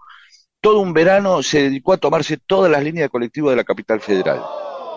todo 0.62 0.80
un 0.82 0.94
verano, 0.94 1.42
se 1.42 1.64
dedicó 1.64 1.94
a 1.94 1.98
tomarse 1.98 2.38
todas 2.38 2.72
las 2.72 2.84
líneas 2.84 3.06
de 3.06 3.10
colectivo 3.10 3.50
de 3.50 3.56
la 3.56 3.64
capital 3.64 4.00
federal. 4.00 4.42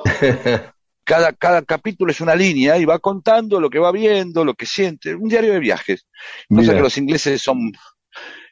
Cada, 1.06 1.34
cada 1.34 1.60
capítulo 1.60 2.10
es 2.12 2.22
una 2.22 2.34
línea 2.34 2.78
y 2.78 2.86
va 2.86 2.98
contando 2.98 3.60
lo 3.60 3.68
que 3.68 3.78
va 3.78 3.92
viendo, 3.92 4.42
lo 4.42 4.54
que 4.54 4.64
siente, 4.64 5.14
un 5.14 5.28
diario 5.28 5.52
de 5.52 5.58
viajes. 5.58 6.06
Cosa 6.48 6.72
que 6.72 6.80
los 6.80 6.96
ingleses 6.96 7.42
son, 7.42 7.72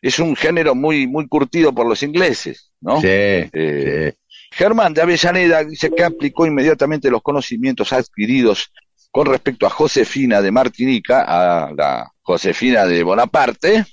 es 0.03 0.19
un 0.19 0.37
género 0.37 0.75
muy, 0.75 1.07
muy 1.07 1.27
curtido 1.29 1.75
por 1.75 1.87
los 1.87 2.03
ingleses, 2.03 2.72
¿no? 2.83 3.01
Sí, 3.01 3.07
Eh, 3.09 4.13
Germán 4.51 4.93
de 4.93 5.01
Avellaneda 5.03 5.65
dice 5.65 5.91
que 5.91 6.05
aplicó 6.05 6.45
inmediatamente 6.47 7.11
los 7.11 7.23
conocimientos 7.23 7.93
adquiridos 7.93 8.71
con 9.11 9.27
respecto 9.27 9.67
a 9.67 9.71
Josefina 9.71 10.43
de 10.43 10.51
Martinica, 10.51 11.23
a 11.27 11.73
la 11.73 12.11
Josefina 12.23 12.85
de 12.87 13.03
Bonaparte, 13.03 13.85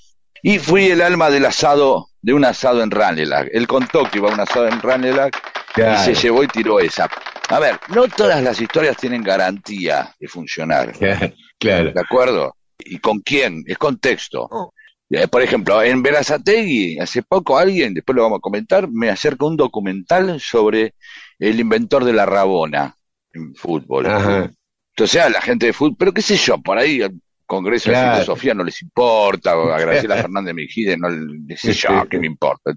y 0.44 0.60
fui 0.60 0.88
el 0.88 1.02
alma 1.02 1.30
del 1.30 1.46
asado, 1.46 2.08
de 2.22 2.34
un 2.34 2.44
asado 2.46 2.84
en 2.84 2.92
Ranelagh. 2.92 3.50
Él 3.54 3.68
contó 3.68 4.04
que 4.10 4.18
iba 4.18 4.30
a 4.30 4.34
un 4.34 4.40
asado 4.40 4.68
en 4.68 4.82
Ranelagh 4.82 5.32
Claro. 5.74 6.02
y 6.02 6.04
se 6.04 6.22
llevó 6.22 6.44
y 6.44 6.48
tiró 6.48 6.80
esa. 6.80 7.08
A 7.50 7.60
ver, 7.60 7.80
no 7.90 8.08
todas 8.08 8.42
las 8.44 8.60
historias 8.60 8.98
tienen 8.98 9.22
garantía 9.24 10.14
de 10.20 10.28
funcionar. 10.28 10.94
claro, 10.94 11.34
claro. 11.60 11.92
¿De 11.94 12.02
acuerdo? 12.02 12.56
¿Y 12.80 12.98
con 13.00 13.20
quién? 13.20 13.64
Es 13.68 13.78
contexto. 13.78 14.48
Eh, 15.12 15.28
Por 15.28 15.42
ejemplo, 15.42 15.82
en 15.82 16.04
Verazategui, 16.04 17.00
hace 17.00 17.24
poco 17.24 17.58
alguien, 17.58 17.94
después 17.94 18.16
lo 18.16 18.24
vamos 18.24 18.38
a 18.38 18.42
comentar, 18.42 18.90
me 18.92 19.10
acerca 19.10 19.46
un 19.46 19.58
documental 19.58 20.40
sobre 20.40 20.94
el 21.40 21.60
inventor 21.60 22.06
de 22.06 22.14
la 22.14 22.26
rabona 22.26 22.96
en 23.34 23.56
fútbol. 23.56 24.06
Ajá. 24.06 24.52
Entonces, 24.96 25.22
a 25.22 25.30
la 25.30 25.42
gente 25.42 25.66
de 25.68 25.74
fútbol, 25.74 25.96
pero 25.98 26.12
qué 26.14 26.22
sé 26.22 26.36
yo, 26.38 26.58
por 26.60 26.78
ahí 26.78 27.02
al 27.02 27.14
Congreso 27.46 27.90
Claro. 27.90 28.10
de 28.10 28.14
Filosofía 28.24 28.54
no 28.54 28.64
les 28.64 28.80
importa, 28.84 29.58
o 29.58 29.72
a 29.72 29.80
Graciela 29.80 30.16
Fernández 30.22 30.54
Mejide 30.54 30.96
no 30.98 31.10
le 31.10 31.58
sé 31.58 31.74
yo, 31.74 31.90
qué 32.10 32.20
me 32.20 32.28
importa. 32.28 32.74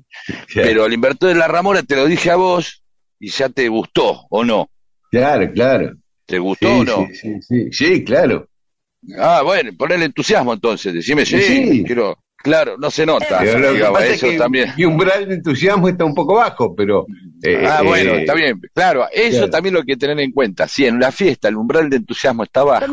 Pero 0.55 0.87
el 0.87 0.93
inventor 0.95 1.29
de 1.29 1.35
la 1.35 1.49
rabona 1.49 1.83
te 1.83 1.97
lo 1.97 2.07
dije 2.07 2.31
a 2.31 2.37
vos 2.37 2.83
y 3.21 3.29
ya 3.31 3.51
te 3.51 3.69
gustó, 3.69 4.27
¿o 4.31 4.43
no? 4.45 4.71
Claro, 5.11 5.53
claro. 5.53 5.93
¿Te 6.25 6.39
gustó 6.39 6.67
Sí, 6.69 6.75
o 6.81 6.85
no? 6.85 7.07
sí, 7.13 7.15
sí, 7.15 7.43
sí. 7.43 7.69
Sí, 7.73 8.05
claro. 8.05 8.49
Ah, 9.19 9.43
bueno, 9.45 9.71
ponele 9.77 10.05
entusiasmo 10.07 10.55
entonces, 10.55 10.95
decime, 10.95 11.27
sí, 11.27 11.39
Sí. 11.43 11.85
quiero, 11.85 12.22
claro, 12.43 12.77
no 12.79 12.91
se 12.91 13.07
nota, 13.07 13.39
Pero 13.41 13.59
lo 13.59 13.69
que 13.69 13.75
digamos, 13.75 13.99
pasa 13.99 14.11
es 14.11 14.17
eso 14.17 14.29
que 14.29 14.39
también. 14.39 14.73
mi 14.77 14.85
umbral 14.85 15.29
de 15.29 15.35
entusiasmo 15.35 15.89
está 15.89 16.05
un 16.05 16.15
poco 16.15 16.35
bajo, 16.35 16.75
pero... 16.75 17.07
eh, 17.43 17.65
ah, 17.67 17.81
eh, 17.83 17.87
bueno, 17.87 18.13
está 18.15 18.35
bien, 18.35 18.61
claro, 18.75 19.07
eso 19.13 19.39
claro. 19.39 19.51
también 19.51 19.75
lo 19.75 19.81
hay 19.81 19.87
que 19.87 19.97
tener 19.97 20.19
en 20.21 20.33
cuenta. 20.33 20.69
Si 20.69 20.85
en 20.87 20.99
la 21.01 21.13
fiesta 21.13 21.49
el 21.49 21.57
umbral 21.57 21.89
de 21.91 21.97
entusiasmo 21.97 22.43
está 22.45 22.63
bajo, 22.65 22.85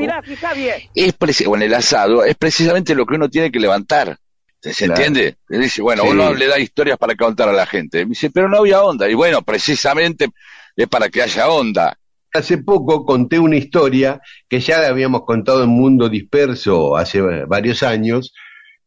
es 0.96 1.18
preci- 1.20 1.48
o 1.48 1.56
en 1.56 1.62
el 1.64 1.74
asado, 1.74 2.24
es 2.24 2.36
precisamente 2.36 2.96
lo 2.96 3.06
que 3.06 3.16
uno 3.16 3.30
tiene 3.30 3.52
que 3.52 3.60
levantar. 3.60 4.18
¿Se 4.62 4.74
se 4.74 4.86
Claro. 4.88 5.02
entiende? 5.02 5.38
Él 5.50 5.62
dice, 5.62 5.82
bueno, 5.82 6.04
Sí. 6.04 6.10
uno 6.10 6.34
le 6.34 6.48
da 6.48 6.60
historias 6.60 6.98
para 6.98 7.16
contar 7.16 7.48
a 7.48 7.54
la 7.54 7.66
gente. 7.66 8.00
Me 8.06 8.10
dice, 8.10 8.30
pero 8.30 8.50
no 8.50 8.58
había 8.58 8.82
onda. 8.84 9.10
Y 9.10 9.14
bueno, 9.14 9.42
precisamente 9.42 10.28
es 10.76 10.88
para 10.88 11.08
que 11.08 11.22
haya 11.22 11.48
onda. 11.48 11.98
Hace 12.34 12.58
poco 12.58 13.06
conté 13.06 13.40
una 13.40 13.56
historia 13.56 14.20
que 14.50 14.60
ya 14.60 14.80
la 14.80 14.90
habíamos 14.90 15.24
contado 15.24 15.64
en 15.64 15.70
Mundo 15.70 16.10
Disperso 16.10 16.98
hace 16.98 17.22
varios 17.48 17.84
años, 17.84 18.34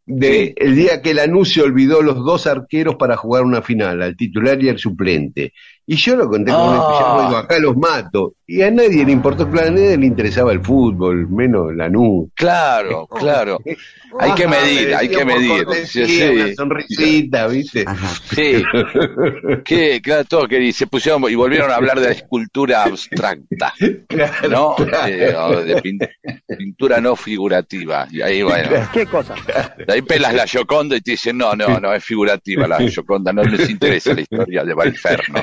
de 0.05 0.53
el 0.57 0.75
día 0.75 1.01
que 1.01 1.15
Lanús 1.15 1.53
se 1.53 1.63
olvidó 1.63 2.03
los 2.03 2.17
dos 2.17 2.47
arqueros 2.47 2.97
para 2.97 3.17
jugar 3.17 3.45
una 3.45 3.63
final, 3.63 4.03
al 4.03 4.17
titular 4.17 4.63
y 4.63 4.69
al 4.69 4.79
suplente. 4.79 5.53
Y 5.87 5.97
yo 5.97 6.17
lo 6.17 6.29
conté 6.29 6.53
con 6.53 6.61
un 6.61 6.77
Ah. 6.81 7.25
digo, 7.27 7.37
acá 7.37 7.59
los 7.59 7.77
mato. 7.77 8.35
Y 8.55 8.61
a 8.61 8.71
nadie 8.71 9.03
le 9.07 9.13
importó, 9.13 9.49
claro, 9.51 9.69
a 9.69 9.71
nadie 9.71 9.97
le 9.97 10.05
interesaba 10.05 10.53
el 10.53 10.61
fútbol, 10.61 11.27
menos 11.31 11.75
Lanús. 11.75 12.29
Claro, 12.35 13.07
claro. 13.19 13.59
Hay 14.19 14.33
que 14.35 14.47
medir, 14.47 14.89
me 14.89 14.95
hay 14.95 15.09
que 15.09 15.25
medir. 15.25 15.67
Sí, 15.87 16.05
sí. 16.05 16.23
Una 16.23 16.55
sonrisita, 16.55 17.47
¿viste? 17.47 17.87
Sí, 18.35 18.63
que, 19.65 20.03
claro, 20.03 20.25
todo 20.27 20.47
que 20.47 20.71
se 20.75 20.87
pusieron 20.87 21.25
y 21.31 21.35
volvieron 21.35 21.71
a 21.71 21.77
hablar 21.77 21.99
de 21.99 22.09
la 22.09 22.13
escultura 22.13 22.85
abstracta, 22.85 23.73
Claro, 24.09 24.49
¿no? 24.51 24.75
claro. 24.77 25.61
Eh, 25.61 25.65
de 25.65 25.77
pin- 25.83 26.09
pintura 26.59 27.01
no 27.01 27.17
figurativa. 27.17 28.07
Y 28.11 28.21
ahí, 28.21 28.43
bueno, 28.43 28.69
¿Qué 28.93 29.07
cosa? 29.07 29.35
de 29.87 29.95
ahí 29.95 30.03
pelas 30.03 30.35
la 30.35 30.47
Gioconda 30.47 30.95
y 30.95 31.01
te 31.01 31.13
dicen, 31.13 31.39
no, 31.39 31.55
no, 31.57 31.81
no, 31.81 31.95
es 31.95 32.05
figurativa 32.05 32.69
la 32.69 32.81
Gioconda, 32.87 33.33
no 33.33 33.43
les 33.45 33.71
interesa 33.71 34.13
la 34.13 34.21
historia 34.21 34.63
de 34.63 34.75
Valferno. 34.75 35.41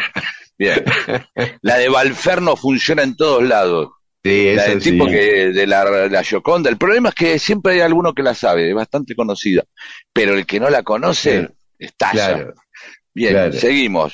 Bien. 0.60 0.84
La 1.62 1.78
de 1.78 1.90
Valferno 1.90 2.56
funciona 2.56 3.02
en 3.04 3.16
todos 3.16 3.42
lados. 3.44 3.90
Sí, 4.24 4.54
La 4.54 4.66
del 4.68 4.82
sí. 4.82 4.92
tipo 4.92 5.08
que 5.08 5.52
de 5.54 5.66
la, 5.66 5.86
la 6.10 6.24
Gioconda. 6.24 6.70
El 6.70 6.78
problema 6.78 7.10
es 7.10 7.16
que 7.16 7.40
siempre 7.40 7.74
hay 7.74 7.80
alguno 7.80 8.14
que 8.14 8.22
la 8.22 8.36
sabe, 8.36 8.68
es 8.70 8.76
bastante 8.76 9.16
conocida. 9.16 9.64
Pero 10.12 10.34
el 10.34 10.46
que 10.46 10.60
no 10.60 10.70
la 10.70 10.84
conoce, 10.84 11.32
Claro. 11.40 11.54
estalla. 11.80 12.28
Claro. 12.36 12.54
Bien, 13.14 13.32
Claro. 13.34 13.54
seguimos. 13.54 14.12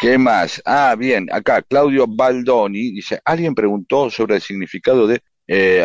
¿Qué 0.00 0.16
más? 0.16 0.62
Ah, 0.64 0.94
bien, 0.96 1.26
acá 1.32 1.60
Claudio 1.62 2.06
Baldoni 2.06 2.92
dice, 2.92 3.20
alguien 3.24 3.52
preguntó 3.56 4.08
sobre 4.10 4.36
el 4.36 4.40
significado 4.42 5.08
de 5.08 5.20
eh, 5.48 5.82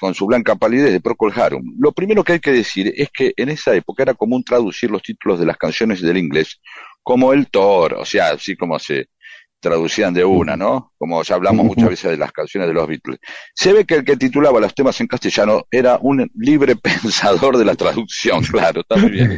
con 0.00 0.14
su 0.14 0.26
blanca 0.26 0.56
palidez 0.56 0.92
de 0.92 1.00
Procol 1.00 1.32
Harum. 1.34 1.74
Lo 1.78 1.92
primero 1.92 2.22
que 2.24 2.34
hay 2.34 2.40
que 2.40 2.52
decir 2.52 2.92
es 2.96 3.08
que 3.10 3.32
en 3.36 3.48
esa 3.48 3.74
época 3.74 4.02
era 4.02 4.14
común 4.14 4.44
traducir 4.44 4.90
los 4.90 5.02
títulos 5.02 5.38
de 5.40 5.46
las 5.46 5.56
canciones 5.56 6.02
del 6.02 6.18
inglés 6.18 6.60
como 7.04 7.32
el 7.32 7.48
Thor, 7.48 7.94
o 7.94 8.04
sea, 8.04 8.30
así 8.30 8.56
como 8.56 8.78
se 8.80 9.10
traducían 9.60 10.12
de 10.12 10.24
una, 10.24 10.56
¿no? 10.56 10.92
Como 10.98 11.22
ya 11.22 11.36
hablamos 11.36 11.64
muchas 11.64 11.88
veces 11.88 12.10
de 12.10 12.16
las 12.16 12.32
canciones 12.32 12.68
de 12.68 12.74
los 12.74 12.86
Beatles. 12.86 13.18
Se 13.54 13.72
ve 13.72 13.84
que 13.84 13.94
el 13.94 14.04
que 14.04 14.16
titulaba 14.16 14.60
los 14.60 14.74
temas 14.74 15.00
en 15.00 15.06
castellano 15.06 15.62
era 15.70 15.98
un 16.02 16.30
libre 16.34 16.76
pensador 16.82 17.56
de 17.56 17.64
la 17.64 17.74
traducción, 17.74 18.42
claro, 18.50 18.80
está 18.80 18.96
muy 18.96 19.10
bien. 19.10 19.36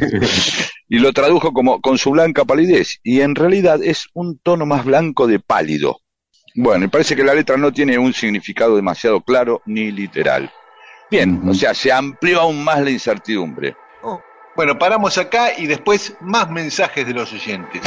Y 0.89 0.99
lo 0.99 1.13
tradujo 1.13 1.53
como 1.53 1.79
con 1.81 1.97
su 1.97 2.11
blanca 2.11 2.45
palidez, 2.45 2.99
y 3.03 3.21
en 3.21 3.35
realidad 3.35 3.79
es 3.83 4.07
un 4.13 4.39
tono 4.39 4.65
más 4.65 4.85
blanco 4.85 5.27
de 5.27 5.39
pálido. 5.39 5.99
Bueno, 6.55 6.85
y 6.85 6.87
parece 6.87 7.15
que 7.15 7.23
la 7.23 7.35
letra 7.35 7.55
no 7.55 7.71
tiene 7.71 7.97
un 7.97 8.13
significado 8.13 8.75
demasiado 8.75 9.21
claro 9.21 9.61
ni 9.65 9.91
literal. 9.91 10.51
Bien, 11.11 11.41
o 11.47 11.53
sea, 11.53 11.73
se 11.73 11.91
amplió 11.91 12.41
aún 12.41 12.63
más 12.63 12.81
la 12.81 12.89
incertidumbre. 12.89 13.75
Bueno, 14.57 14.79
paramos 14.79 15.19
acá 15.19 15.51
y 15.55 15.67
después 15.67 16.15
más 16.19 16.49
mensajes 16.49 17.05
de 17.05 17.13
los 17.13 17.31
oyentes. 17.31 17.79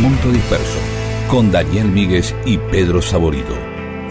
Mundo 0.00 0.30
Disperso, 0.30 0.78
con 1.28 1.50
Daniel 1.50 1.88
Míguez 1.88 2.32
y 2.44 2.58
Pedro 2.58 3.02
Saborido. 3.02 3.56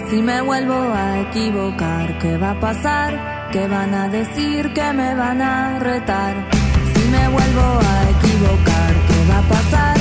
Si 0.10 0.22
me 0.22 0.42
vuelvo 0.42 0.74
a 0.74 1.22
equivocar, 1.22 2.20
¿qué 2.20 2.36
va 2.36 2.52
a 2.52 2.60
pasar? 2.60 3.50
¿Qué 3.54 3.66
van 3.66 3.94
a 3.94 4.10
decir? 4.10 4.74
¿Qué 4.74 4.92
me 4.92 5.16
van 5.16 5.42
a 5.42 5.80
retar? 5.80 6.36
Si 6.94 7.08
me 7.12 7.30
vuelvo 7.30 7.62
a 7.62 8.10
equivocar, 8.10 8.94
¿qué 9.08 9.32
va 9.32 9.38
a 9.38 9.42
pasar? 9.44 9.97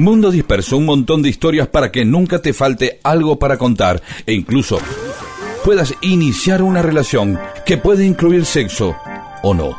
Mundo 0.00 0.30
Disperso, 0.30 0.78
un 0.78 0.86
montón 0.86 1.20
de 1.20 1.28
historias 1.28 1.68
para 1.68 1.92
que 1.92 2.06
nunca 2.06 2.40
te 2.40 2.54
falte 2.54 3.00
algo 3.04 3.38
para 3.38 3.58
contar 3.58 4.00
e 4.24 4.32
incluso 4.32 4.78
puedas 5.62 5.94
iniciar 6.00 6.62
una 6.62 6.80
relación 6.80 7.38
que 7.66 7.76
puede 7.76 8.06
incluir 8.06 8.46
sexo 8.46 8.96
o 9.42 9.52
no. 9.52 9.76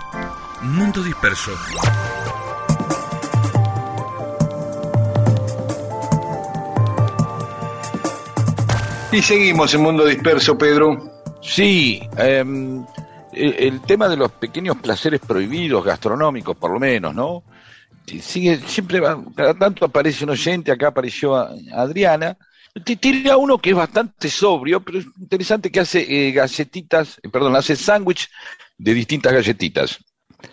Mundo 0.62 1.04
Disperso. 1.04 1.50
Y 9.12 9.22
seguimos 9.24 9.74
en 9.74 9.82
Mundo 9.82 10.06
Disperso, 10.06 10.56
Pedro. 10.56 11.00
Sí, 11.42 12.00
em, 12.16 12.86
el, 13.34 13.56
el 13.56 13.82
tema 13.82 14.08
de 14.08 14.18
los 14.18 14.32
pequeños 14.34 14.78
placeres 14.78 15.20
prohibidos, 15.20 15.84
gastronómicos 15.84 16.56
por 16.58 16.72
lo 16.72 16.80
menos, 16.80 17.16
¿no? 17.16 17.44
Sigue, 18.20 18.60
siempre 18.68 19.00
va, 19.00 19.24
cada 19.36 19.54
tanto 19.54 19.86
aparece 19.86 20.24
un 20.24 20.32
oyente, 20.32 20.72
acá 20.72 20.88
apareció 20.88 21.36
a- 21.36 21.54
Adriana. 21.74 22.38
Te 22.86 22.96
tira 22.96 23.38
uno 23.38 23.58
que 23.58 23.72
es 23.72 23.76
bastante 23.76 24.30
sobrio, 24.30 24.82
pero 24.82 25.00
es 25.00 25.06
interesante 25.20 25.72
que 25.72 25.80
hace 25.82 26.06
eh, 26.08 26.32
galletitas, 26.32 27.20
eh, 27.22 27.30
perdón, 27.30 27.56
hace 27.56 27.76
sándwich 27.76 28.30
de 28.78 28.94
distintas 28.94 29.34
galletitas. 29.34 30.00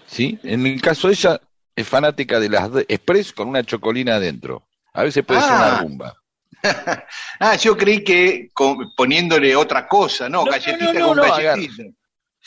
¿Sí? 0.06 0.38
En 0.42 0.66
el 0.66 0.80
caso 0.82 1.08
de 1.08 1.14
ella, 1.14 1.40
es 1.74 1.86
fanática 1.88 2.40
de 2.40 2.48
las 2.48 2.70
express 2.88 3.32
con 3.32 3.48
una 3.48 3.62
chocolina 3.64 4.16
adentro. 4.16 4.66
A 4.92 5.04
veces 5.04 5.24
puede 5.24 5.40
ser 5.40 5.50
Ah. 5.52 5.56
una 5.56 5.78
rumba. 5.80 6.14
Ah, 7.40 7.54
yo 7.56 7.76
creí 7.76 8.02
que 8.02 8.48
con- 8.52 8.92
poniéndole 8.96 9.54
otra 9.54 9.86
cosa, 9.86 10.28
no, 10.28 10.44
No, 10.44 10.50
galletita 10.50 10.92
no, 10.94 11.14
no, 11.14 11.22
con 11.22 11.30
galletita. 11.30 11.82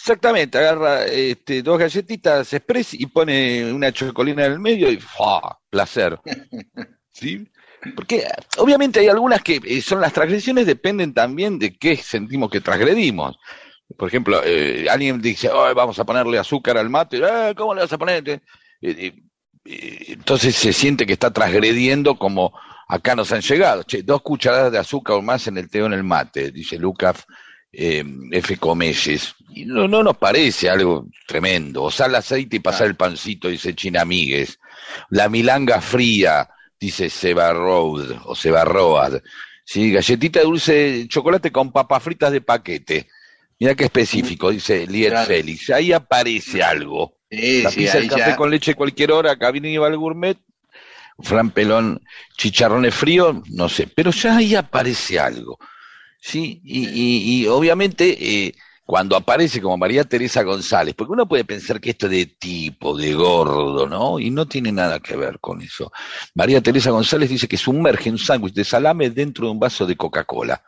Exactamente, 0.04 0.58
agarra 0.58 1.06
este, 1.06 1.62
dos 1.62 1.78
galletitas 1.78 2.52
express 2.54 2.96
y 2.96 3.06
pone 3.06 3.72
una 3.72 3.92
chocolina 3.92 4.48
en 4.48 4.54
el 4.54 4.60
medio 4.60 4.92
y 4.92 4.98
¡fua! 4.98 5.60
placer. 5.70 6.20
¿Sí? 7.12 7.48
Porque 7.96 8.26
obviamente 8.58 9.00
hay 9.00 9.10
algunas 9.10 9.44
que 9.44 9.60
eh, 9.64 9.80
son 9.80 10.02
las 10.02 10.12
transgresiones, 10.12 10.66
dependen 10.66 11.14
también 11.14 11.60
de 11.60 11.78
qué 11.78 11.96
sentimos 11.98 12.50
que 12.50 12.62
transgredimos. 12.62 13.38
Por 13.96 14.08
ejemplo, 14.08 14.42
eh, 14.44 14.88
alguien 14.90 15.22
dice, 15.22 15.52
"Ay, 15.54 15.76
vamos 15.76 16.00
a 16.00 16.04
ponerle 16.04 16.40
azúcar 16.40 16.78
al 16.80 16.90
mate, 16.90 17.18
"Eh, 17.18 17.54
¿cómo 17.56 17.76
le 17.76 17.82
vas 17.82 17.94
a 17.94 17.98
poner? 18.00 18.42
Eh, 18.82 19.14
entonces 19.64 20.56
se 20.56 20.74
siente 20.74 21.06
que 21.06 21.14
está 21.14 21.32
transgrediendo 21.32 22.16
como 22.18 22.54
acá 22.88 23.16
nos 23.16 23.32
han 23.32 23.42
llegado. 23.42 23.84
Che, 23.84 24.02
dos 24.02 24.24
cucharadas 24.24 24.72
de 24.72 24.80
azúcar 24.80 25.18
o 25.18 25.22
más 25.22 25.46
en 25.46 25.60
el 25.60 25.70
té 25.70 25.84
o 25.84 25.86
en 25.86 25.94
el 25.94 26.04
mate, 26.04 26.52
dice 26.52 26.80
Lucas 26.80 27.24
eh, 27.74 28.04
F. 28.32 28.58
Comelles. 28.58 29.36
Y 29.54 29.66
no, 29.66 29.88
no 29.88 30.04
nos 30.04 30.18
parece 30.18 30.70
algo 30.70 31.08
tremendo. 31.28 31.84
O 31.84 31.92
sal 31.92 32.16
aceite 32.16 32.58
y 32.58 32.60
pasar 32.60 32.88
el 32.88 32.96
pancito, 32.96 33.48
dice 33.48 33.76
Chinamigues. 33.76 34.60
La 35.10 35.30
milanga 35.30 35.82
fría, 35.82 36.50
dice 36.80 37.10
Seba 37.10 37.54
Road 37.54 38.22
o 38.26 38.36
Seba 38.36 38.64
Road. 38.66 39.22
Sí, 39.64 39.92
galletita 39.92 40.40
de 40.40 40.46
dulce 40.46 41.06
chocolate 41.08 41.52
con 41.52 41.72
papas 41.72 42.04
fritas 42.04 42.32
de 42.32 42.42
paquete. 42.42 43.08
Mira 43.60 43.76
qué 43.76 43.84
específico, 43.86 44.50
dice 44.50 44.88
Liet 44.88 45.12
Claro. 45.12 45.28
Félix. 45.28 45.70
Ahí 45.70 45.94
aparece 45.94 46.64
algo. 46.64 47.18
Sí, 47.30 47.62
La 47.62 47.70
pizza, 47.70 47.98
el 48.00 48.10
café 48.10 48.32
ya. 48.32 48.36
con 48.36 48.50
leche 48.50 48.74
cualquier 48.74 49.12
hora, 49.12 49.38
cabina 49.38 49.70
y 49.70 49.76
el 49.76 49.98
gourmet, 49.98 50.38
Fran 51.20 51.52
Pelón, 51.52 52.02
chicharrones 52.36 52.94
fríos, 52.96 53.38
no 53.52 53.70
sé, 53.70 53.88
pero 53.88 54.12
ya 54.12 54.38
ahí 54.38 54.56
aparece 54.56 55.20
algo. 55.20 55.60
Sí, 56.24 56.62
y, 56.64 56.88
y- 56.88 57.42
y 57.44 57.48
obviamente 57.48 58.46
eh, 58.46 58.54
cuando 58.86 59.16
aparece 59.16 59.60
como 59.60 59.76
María 59.78 60.04
Teresa 60.04 60.44
González, 60.44 60.94
porque 60.96 61.14
uno 61.14 61.28
puede 61.28 61.46
pensar 61.46 61.82
que 61.82 61.90
esto 61.90 62.06
es 62.06 62.12
de 62.12 62.26
tipo, 62.28 62.96
de 62.96 63.14
gordo, 63.14 63.88
¿no? 63.88 64.20
Y 64.20 64.30
no 64.30 64.48
tiene 64.48 64.72
nada 64.72 65.00
que 65.00 65.16
ver 65.16 65.40
con 65.40 65.62
eso. 65.62 65.92
María 66.36 66.62
Teresa 66.62 66.92
González 66.92 67.28
dice 67.30 67.48
que 67.48 67.58
sumerge 67.58 68.12
un 68.12 68.20
sándwich 68.20 68.54
de 68.54 68.64
salame 68.64 69.10
dentro 69.10 69.46
de 69.48 69.52
un 69.54 69.60
vaso 69.60 69.86
de 69.88 69.98
Coca-Cola. 69.98 70.62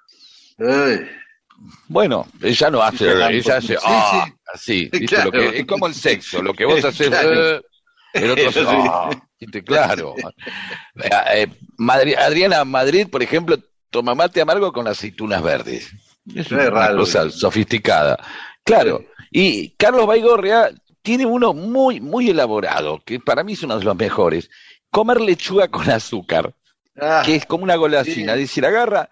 Bueno, 1.88 2.26
ella 2.41 2.70
no 2.72 2.82
hace, 2.82 3.06
ella 3.12 3.58
hace, 3.58 3.76
sí, 3.76 3.84
ah, 3.86 4.26
sí. 4.58 4.89
así, 4.91 5.06
claro. 5.06 5.26
Lo 5.26 5.32
que, 5.51 5.60
es 5.60 5.66
como 5.68 5.86
el 5.88 5.93
sexo, 5.93 6.41
lo 6.41 6.54
que 6.54 6.66
vos 6.66 6.84
haces, 6.84 7.10
Claro. 7.10 7.58
eh, 7.58 7.62
el 8.14 8.32
otro 8.32 8.49
hace, 8.49 8.64
ah, 8.68 9.10
claro. 9.66 10.16
Eh, 11.36 11.47
Madri- 11.78 12.16
Adriana 12.16 12.66
Madrid, 12.66 13.08
por 13.10 13.22
ejemplo, 13.22 13.58
toma 13.94 14.14
mate 14.16 14.41
amargo 14.41 14.74
con 14.74 14.88
aceitunas 14.89 15.41
verdes. 15.41 15.89
Es 16.36 16.48
Es 16.48 16.52
una 16.52 16.70
raro. 16.70 16.98
cosa 16.98 17.30
sofisticada. 17.30 18.18
Claro. 18.66 19.06
Y 19.32 19.70
Carlos 19.78 20.06
Baigorria 20.08 20.72
tiene 21.02 21.26
uno 21.26 21.54
muy, 21.54 22.02
muy 22.02 22.30
elaborado, 22.30 23.02
que 23.06 23.20
para 23.20 23.44
mí 23.44 23.54
es 23.54 23.64
uno 23.64 23.78
de 23.78 23.86
los 23.86 23.96
mejores. 23.96 24.50
Comer 24.89 25.22
lechuga 25.22 25.70
con 25.70 25.89
azúcar 25.89 26.54
Ah, 27.00 27.24
que 27.26 27.36
es 27.36 27.46
como 27.48 27.64
una 27.64 27.76
golosina. 27.76 28.34
Sí. 28.36 28.41
Es 28.41 28.50
decir, 28.50 28.66
agarra 28.66 29.10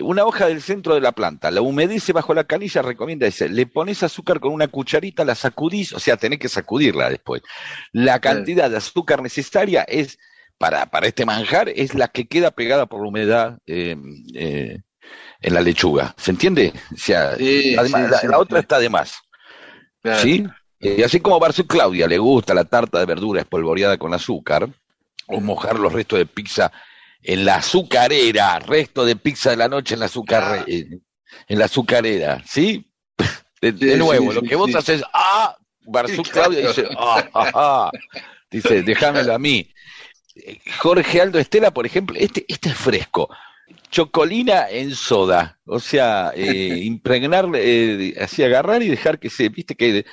una 0.00 0.24
hoja 0.26 0.46
del 0.46 0.60
centro 0.60 0.94
de 0.94 1.00
la 1.00 1.12
planta, 1.12 1.50
la 1.50 1.62
humedece 1.62 2.12
bajo 2.12 2.34
la 2.34 2.44
canilla, 2.44 2.82
recomienda 2.82 3.26
ese, 3.26 3.48
le 3.48 3.64
pones 3.66 4.02
azúcar 4.02 4.40
con 4.40 4.52
una 4.52 4.68
cucharita, 4.68 5.24
la 5.24 5.34
sacudís, 5.34 5.92
o 5.94 5.98
sea, 6.00 6.16
tenés 6.18 6.38
que 6.40 6.48
sacudirla 6.50 7.08
después. 7.08 7.42
La 7.92 8.20
cantidad 8.20 8.68
de 8.68 8.76
azúcar 8.76 9.22
necesaria 9.22 9.82
es, 9.84 10.18
para, 10.58 10.86
para 10.86 11.06
este 11.06 11.24
manjar, 11.24 11.68
es 11.68 11.94
la 11.94 12.08
que 12.08 12.26
queda 12.26 12.50
pegada 12.50 12.86
por 12.86 13.00
la 13.02 13.08
humedad 13.08 13.58
eh, 13.66 13.96
eh, 14.34 14.78
en 15.40 15.54
la 15.54 15.60
lechuga. 15.60 16.14
¿Se 16.16 16.30
entiende? 16.30 16.72
O 16.92 16.96
sea, 16.96 17.36
Sí, 17.36 17.76
además, 17.76 18.04
sí, 18.04 18.10
la, 18.10 18.18
sí, 18.18 18.26
la 18.28 18.38
otra 18.38 18.60
está 18.60 18.78
de 18.78 18.88
más. 18.88 19.14
claro. 20.02 20.22
¿Sí? 20.22 20.46
Y 20.80 21.02
así 21.02 21.18
como 21.18 21.36
a 21.36 21.38
Barcio 21.38 21.66
Claudia 21.66 22.06
le 22.06 22.18
gusta 22.18 22.52
la 22.52 22.66
tarta 22.66 22.98
de 22.98 23.06
verdura 23.06 23.40
espolvoreada 23.40 23.96
con 23.96 24.12
azúcar, 24.12 24.68
o 25.28 25.40
mojar 25.40 25.78
los 25.78 25.92
restos 25.92 26.18
de 26.18 26.26
pizza 26.26 26.70
en 27.22 27.46
la 27.46 27.56
azucarera, 27.56 28.58
resto 28.58 29.06
de 29.06 29.16
pizza 29.16 29.50
de 29.50 29.56
la 29.56 29.68
noche 29.68 29.94
en 29.94 30.00
la 30.00 30.06
azúcar. 30.06 30.42
Ah. 30.44 30.64
eh, 30.66 30.98
en 31.48 31.58
la 31.58 31.64
azucarera, 31.66 32.42
¿sí? 32.46 32.90
De, 33.60 33.96
nuevo, 33.96 34.32
lo 34.32 34.42
que 34.42 34.56
vos 34.56 34.74
haces, 34.74 35.02
ah, 35.14 35.56
Claudio 35.90 36.22
claro. 36.30 36.50
dice, 36.50 36.86
ah, 36.98 37.24
ah, 37.32 37.50
ah. 37.54 37.90
dice, 38.50 38.82
déjamelo 38.82 39.34
a 39.34 39.38
mí. 39.38 39.70
Jorge 40.78 41.20
Aldo 41.20 41.38
Estela, 41.38 41.72
por 41.72 41.86
ejemplo, 41.86 42.16
este, 42.18 42.44
este 42.48 42.70
es 42.70 42.74
fresco. 42.76 43.28
Chocolina 43.90 44.68
en 44.68 44.94
soda, 44.94 45.58
o 45.64 45.78
sea, 45.78 46.32
eh, 46.34 46.80
impregnar, 46.84 47.48
eh, 47.54 48.14
así 48.20 48.42
agarrar 48.42 48.82
y 48.82 48.88
dejar 48.88 49.18
que 49.18 49.30
se, 49.30 49.48
viste 49.48 49.74
que 49.76 50.04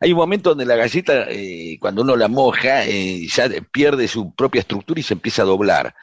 hay 0.00 0.12
un 0.12 0.18
momento 0.18 0.50
donde 0.50 0.66
la 0.66 0.76
galleta, 0.76 1.26
eh, 1.28 1.78
cuando 1.80 2.02
uno 2.02 2.16
la 2.16 2.28
moja, 2.28 2.84
eh, 2.86 3.26
ya 3.28 3.48
pierde 3.72 4.08
su 4.08 4.34
propia 4.34 4.60
estructura 4.60 5.00
y 5.00 5.02
se 5.02 5.14
empieza 5.14 5.42
a 5.42 5.46
doblar. 5.46 5.94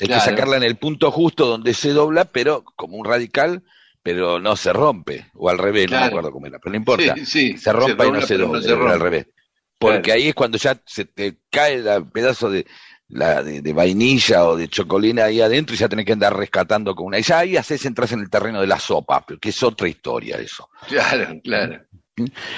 Hay 0.00 0.06
Claro. 0.08 0.22
que 0.24 0.30
sacarla 0.30 0.56
en 0.56 0.62
el 0.64 0.76
punto 0.76 1.10
justo 1.10 1.46
donde 1.46 1.74
se 1.74 1.90
dobla, 1.90 2.24
pero 2.24 2.64
como 2.76 2.96
un 2.96 3.04
radical, 3.04 3.62
pero 4.02 4.40
no 4.40 4.56
se 4.56 4.72
rompe, 4.72 5.26
o 5.34 5.48
al 5.50 5.58
revés, 5.58 5.90
no 5.90 6.00
me 6.00 6.06
acuerdo 6.06 6.32
cómo 6.32 6.46
era, 6.46 6.58
pero 6.58 6.70
no 6.72 6.76
importa. 6.78 7.14
Sí, 7.16 7.26
sí, 7.26 7.56
se 7.58 7.72
rompa 7.72 8.04
se 8.04 8.08
y 8.08 8.12
no 8.12 8.22
se 8.22 8.38
no 8.38 8.46
dobla, 8.46 8.62
se 8.62 8.74
rompe. 8.74 8.92
al 8.94 9.00
revés. 9.00 9.26
Porque 9.78 10.02
Claro. 10.02 10.18
ahí 10.20 10.28
es 10.28 10.34
cuando 10.34 10.58
ya 10.58 10.78
se 10.86 11.04
te 11.06 11.36
cae 11.50 11.74
el 11.76 12.06
pedazo 12.10 12.50
de, 12.50 12.66
la, 13.10 13.42
de, 13.42 13.60
de 13.62 13.72
vainilla 13.72 14.44
o 14.46 14.56
de 14.56 14.68
chocolina 14.68 15.24
ahí 15.24 15.40
adentro 15.40 15.74
y 15.74 15.78
ya 15.78 15.88
tenés 15.88 16.06
que 16.06 16.12
andar 16.12 16.36
rescatando 16.36 16.94
con 16.94 17.06
una. 17.06 17.18
Y 17.18 17.22
ya 17.22 17.40
ahí 17.40 17.56
haces, 17.56 17.84
entras 17.86 18.12
en 18.12 18.20
el 18.20 18.30
terreno 18.30 18.60
de 18.60 18.66
la 18.66 18.78
sopa, 18.78 19.24
pero 19.26 19.38
que 19.38 19.50
es 19.50 19.62
otra 19.62 19.88
historia 19.88 20.36
eso. 20.36 20.68
Claro, 20.88 21.40
claro. 21.42 21.80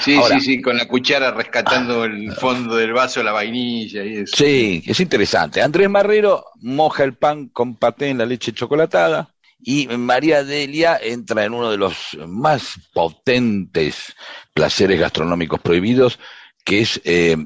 Sí, 0.00 0.16
Ahora- 0.16 0.40
sí, 0.40 0.46
sí, 0.56 0.62
con 0.62 0.76
la 0.76 0.88
cuchara 0.88 1.30
rescatando 1.30 2.04
el 2.04 2.32
fondo 2.32 2.74
del 2.76 2.92
vaso, 2.92 3.22
la 3.22 3.30
vainilla 3.32 4.02
y 4.04 4.16
eso. 4.18 4.36
Sí, 4.36 4.82
es 4.86 4.98
interesante. 4.98 5.62
Andrés 5.62 5.88
Marrero 5.88 6.44
moja 6.60 7.04
el 7.04 7.14
pan 7.14 7.48
con 7.48 7.76
paté 7.76 8.08
en 8.08 8.18
la 8.18 8.26
leche 8.26 8.52
chocolatada 8.52 9.28
y 9.64 9.86
María 9.86 10.42
Delia 10.42 10.98
entra 11.00 11.44
en 11.44 11.54
uno 11.54 11.70
de 11.70 11.76
los 11.76 11.94
más 12.26 12.72
potentes 12.92 14.12
placeres 14.52 14.98
gastronómicos 14.98 15.60
prohibidos, 15.60 16.18
que 16.64 16.80
es 16.80 17.00
eh, 17.04 17.36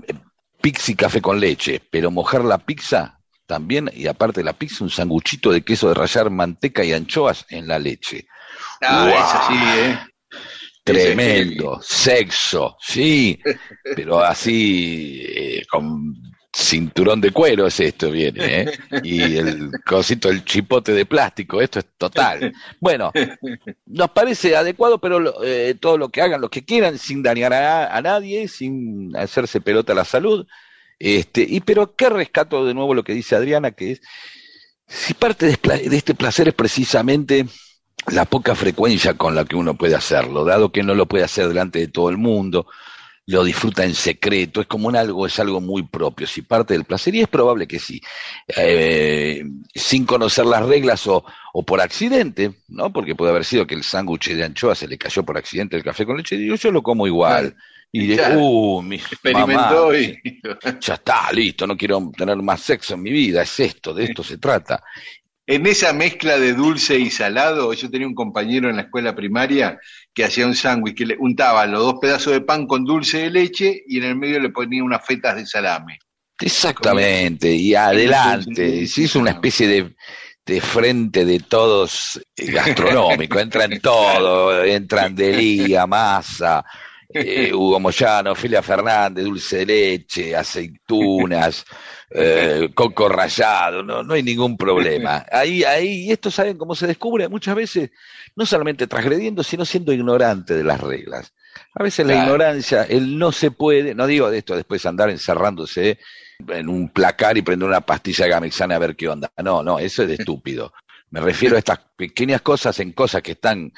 pizza 0.66 0.90
y 0.90 0.96
café 0.96 1.22
con 1.22 1.38
leche, 1.38 1.80
pero 1.92 2.10
mojar 2.10 2.44
la 2.44 2.58
pizza 2.58 3.20
también, 3.46 3.88
y 3.94 4.08
aparte 4.08 4.40
de 4.40 4.44
la 4.44 4.52
pizza, 4.52 4.82
un 4.82 4.90
sanguchito 4.90 5.52
de 5.52 5.62
queso 5.62 5.86
de 5.86 5.94
rallar 5.94 6.28
manteca 6.28 6.82
y 6.82 6.92
anchoas 6.92 7.46
en 7.50 7.68
la 7.68 7.78
leche. 7.78 8.26
Ah, 8.80 9.06
Guau. 9.08 9.16
eso 9.16 9.40
sí, 9.46 9.54
¿eh? 9.78 9.98
Tremendo, 10.82 11.78
sexo, 11.80 12.76
sí, 12.80 13.38
pero 13.94 14.18
así 14.24 15.22
eh, 15.24 15.62
con 15.70 16.16
cinturón 16.56 17.20
de 17.20 17.32
cuero 17.32 17.66
es 17.66 17.78
esto 17.80 18.10
viene, 18.10 18.62
¿eh? 18.62 18.78
Y 19.02 19.36
el 19.36 19.70
cosito, 19.84 20.30
el 20.30 20.42
chipote 20.42 20.92
de 20.92 21.04
plástico, 21.04 21.60
esto 21.60 21.80
es 21.80 21.86
total. 21.98 22.54
Bueno, 22.80 23.12
nos 23.86 24.10
parece 24.10 24.56
adecuado, 24.56 24.98
pero 24.98 25.44
eh, 25.44 25.74
todo 25.78 25.98
lo 25.98 26.08
que 26.08 26.22
hagan, 26.22 26.40
lo 26.40 26.48
que 26.48 26.64
quieran, 26.64 26.98
sin 26.98 27.22
dañar 27.22 27.52
a, 27.52 28.00
nadie, 28.00 28.48
sin 28.48 29.14
hacerse 29.16 29.60
pelota 29.60 29.92
a 29.92 29.96
la 29.96 30.04
salud. 30.06 30.46
Este, 30.98 31.44
y 31.46 31.60
pero 31.60 31.94
qué 31.94 32.08
rescato 32.08 32.64
de 32.64 32.72
nuevo 32.72 32.94
lo 32.94 33.04
que 33.04 33.12
dice 33.12 33.36
Adriana, 33.36 33.72
que 33.72 33.92
es 33.92 34.00
si 34.88 35.12
parte 35.12 35.46
de 35.46 35.96
este 35.96 36.14
placer 36.14 36.48
es 36.48 36.54
precisamente 36.54 37.46
la 38.12 38.24
poca 38.24 38.54
frecuencia 38.54 39.14
con 39.14 39.34
la 39.34 39.44
que 39.44 39.56
uno 39.56 39.76
puede 39.76 39.94
hacerlo, 39.94 40.44
dado 40.44 40.72
que 40.72 40.82
no 40.82 40.94
lo 40.94 41.06
puede 41.06 41.24
hacer 41.24 41.48
delante 41.48 41.80
de 41.80 41.88
todo 41.88 42.08
el 42.08 42.16
mundo, 42.16 42.66
lo 43.26 43.42
disfruta 43.42 43.84
en 43.84 43.94
secreto, 43.94 44.60
es 44.60 44.68
como 44.68 44.86
un 44.86 44.96
algo, 44.96 45.26
es 45.26 45.38
algo 45.40 45.60
muy 45.60 45.82
propio, 45.82 46.28
si 46.28 46.42
parte 46.42 46.74
del 46.74 46.84
placer, 46.84 47.14
y 47.14 47.22
es 47.22 47.28
probable 47.28 47.66
que 47.66 47.80
sí, 47.80 48.00
eh, 48.56 49.42
sin 49.74 50.06
conocer 50.06 50.46
las 50.46 50.64
reglas 50.64 51.06
o, 51.08 51.24
o 51.52 51.62
por 51.64 51.80
accidente, 51.80 52.52
¿no? 52.68 52.92
Porque 52.92 53.16
puede 53.16 53.32
haber 53.32 53.44
sido 53.44 53.66
que 53.66 53.74
el 53.74 53.82
sándwich 53.82 54.28
de 54.28 54.44
anchoa 54.44 54.76
se 54.76 54.86
le 54.86 54.96
cayó 54.96 55.24
por 55.24 55.36
accidente 55.36 55.76
el 55.76 55.82
café 55.82 56.06
con 56.06 56.16
leche, 56.16 56.36
y 56.36 56.56
yo 56.56 56.70
lo 56.70 56.82
como 56.82 57.06
igual. 57.06 57.56
Y 57.90 58.08
de, 58.08 58.36
uh, 58.36 58.82
mi 58.82 58.96
Experimentó 58.96 59.86
mamá, 59.86 59.98
y. 59.98 60.40
ya 60.80 60.94
está, 60.94 61.32
listo, 61.32 61.66
no 61.66 61.76
quiero 61.76 62.12
tener 62.16 62.36
más 62.36 62.60
sexo 62.60 62.94
en 62.94 63.02
mi 63.02 63.10
vida, 63.10 63.42
es 63.42 63.58
esto, 63.58 63.94
de 63.94 64.04
esto 64.04 64.22
se 64.22 64.38
trata. 64.38 64.82
En 65.48 65.64
esa 65.66 65.92
mezcla 65.92 66.38
de 66.38 66.54
dulce 66.54 66.98
y 66.98 67.08
salado, 67.08 67.72
yo 67.72 67.88
tenía 67.88 68.08
un 68.08 68.16
compañero 68.16 68.68
en 68.68 68.76
la 68.76 68.82
escuela 68.82 69.14
primaria 69.14 69.78
que 70.12 70.24
hacía 70.24 70.44
un 70.44 70.56
sándwich 70.56 70.96
que 70.96 71.06
le 71.06 71.16
untaba 71.18 71.66
los 71.66 71.80
dos 71.80 71.94
pedazos 72.00 72.32
de 72.32 72.40
pan 72.40 72.66
con 72.66 72.84
dulce 72.84 73.18
de 73.18 73.30
leche 73.30 73.84
y 73.86 73.98
en 73.98 74.04
el 74.04 74.16
medio 74.16 74.40
le 74.40 74.50
ponía 74.50 74.82
unas 74.82 75.06
fetas 75.06 75.36
de 75.36 75.46
salame. 75.46 76.00
Exactamente, 76.40 77.54
y 77.54 77.74
adelante. 77.74 78.86
Se 78.88 79.02
hizo 79.02 79.20
una 79.20 79.30
especie 79.30 79.68
de, 79.68 79.94
de 80.44 80.60
frente 80.60 81.24
de 81.24 81.38
todos 81.38 82.20
eh, 82.36 82.50
gastronómico. 82.50 83.38
Entra 83.38 83.64
en 83.66 83.80
todo, 83.82 84.64
entran 84.64 85.14
Delía, 85.14 85.86
Masa, 85.86 86.64
eh, 87.20 87.54
Hugo 87.54 87.80
Moyano, 87.80 88.34
Filia 88.34 88.62
Fernández, 88.62 89.24
dulce 89.24 89.58
de 89.58 89.66
leche, 89.66 90.36
aceitunas, 90.36 91.64
eh, 92.10 92.70
coco 92.74 93.08
rallado, 93.08 93.82
no, 93.82 94.02
no 94.02 94.14
hay 94.14 94.22
ningún 94.22 94.56
problema. 94.56 95.26
Ahí, 95.30 95.64
ahí, 95.64 96.04
y 96.04 96.12
esto 96.12 96.30
saben 96.30 96.56
cómo 96.56 96.74
se 96.74 96.86
descubre 96.86 97.28
muchas 97.28 97.54
veces, 97.54 97.90
no 98.34 98.46
solamente 98.46 98.86
transgrediendo, 98.86 99.42
sino 99.42 99.64
siendo 99.64 99.92
ignorante 99.92 100.54
de 100.54 100.64
las 100.64 100.80
reglas. 100.80 101.32
A 101.74 101.82
veces 101.82 102.06
la 102.06 102.22
ignorancia, 102.22 102.84
el 102.84 103.18
no 103.18 103.32
se 103.32 103.50
puede, 103.50 103.94
no 103.94 104.06
digo 104.06 104.30
de 104.30 104.38
esto 104.38 104.56
después 104.56 104.84
andar 104.86 105.10
encerrándose 105.10 105.98
en 106.48 106.68
un 106.68 106.90
placar 106.90 107.36
y 107.38 107.42
prender 107.42 107.68
una 107.68 107.80
pastilla 107.80 108.26
gamexana 108.26 108.76
a 108.76 108.78
ver 108.78 108.96
qué 108.96 109.08
onda. 109.08 109.30
No, 109.42 109.62
no, 109.62 109.78
eso 109.78 110.02
es 110.02 110.08
de 110.08 110.14
estúpido. 110.14 110.72
Me 111.10 111.20
refiero 111.20 111.56
a 111.56 111.58
estas 111.60 111.78
pequeñas 111.96 112.42
cosas 112.42 112.78
en 112.80 112.92
cosas 112.92 113.22
que 113.22 113.32
están 113.32 113.72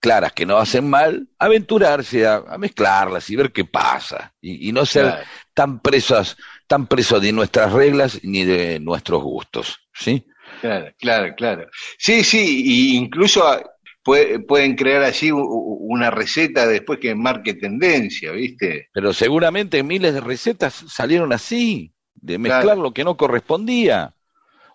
claras, 0.00 0.32
que 0.32 0.44
no 0.44 0.56
hacen 0.58 0.88
mal, 0.90 1.28
aventurarse 1.38 2.26
a, 2.26 2.36
a 2.48 2.58
mezclarlas 2.58 3.30
y 3.30 3.36
ver 3.36 3.52
qué 3.52 3.64
pasa. 3.64 4.34
Y, 4.40 4.68
y 4.68 4.72
no 4.72 4.84
ser 4.84 5.04
Claro. 5.04 5.24
tan 5.54 5.80
presos, 5.80 6.36
tan 6.66 6.86
presos 6.88 7.22
de 7.22 7.32
nuestras 7.32 7.72
reglas 7.72 8.18
ni 8.24 8.44
de 8.44 8.80
nuestros 8.80 9.22
gustos. 9.22 9.78
¿Sí? 9.94 10.26
Claro, 10.60 10.92
claro, 10.98 11.34
claro. 11.36 11.68
Sí, 11.98 12.24
sí, 12.24 12.62
y 12.64 12.96
incluso 12.96 13.46
ah, 13.46 13.62
puede- 14.02 14.40
pueden 14.40 14.74
crear 14.74 15.02
así 15.04 15.30
una 15.32 16.10
receta 16.10 16.66
después 16.66 16.98
que 16.98 17.14
marque 17.14 17.54
tendencia, 17.54 18.32
¿viste? 18.32 18.88
Pero 18.92 19.12
seguramente 19.12 19.82
miles 19.82 20.14
de 20.14 20.20
recetas 20.20 20.74
salieron 20.88 21.32
así, 21.32 21.92
de 22.14 22.38
mezclar 22.38 22.62
Claro. 22.64 22.82
lo 22.82 22.92
que 22.92 23.04
no 23.04 23.16
correspondía, 23.16 24.14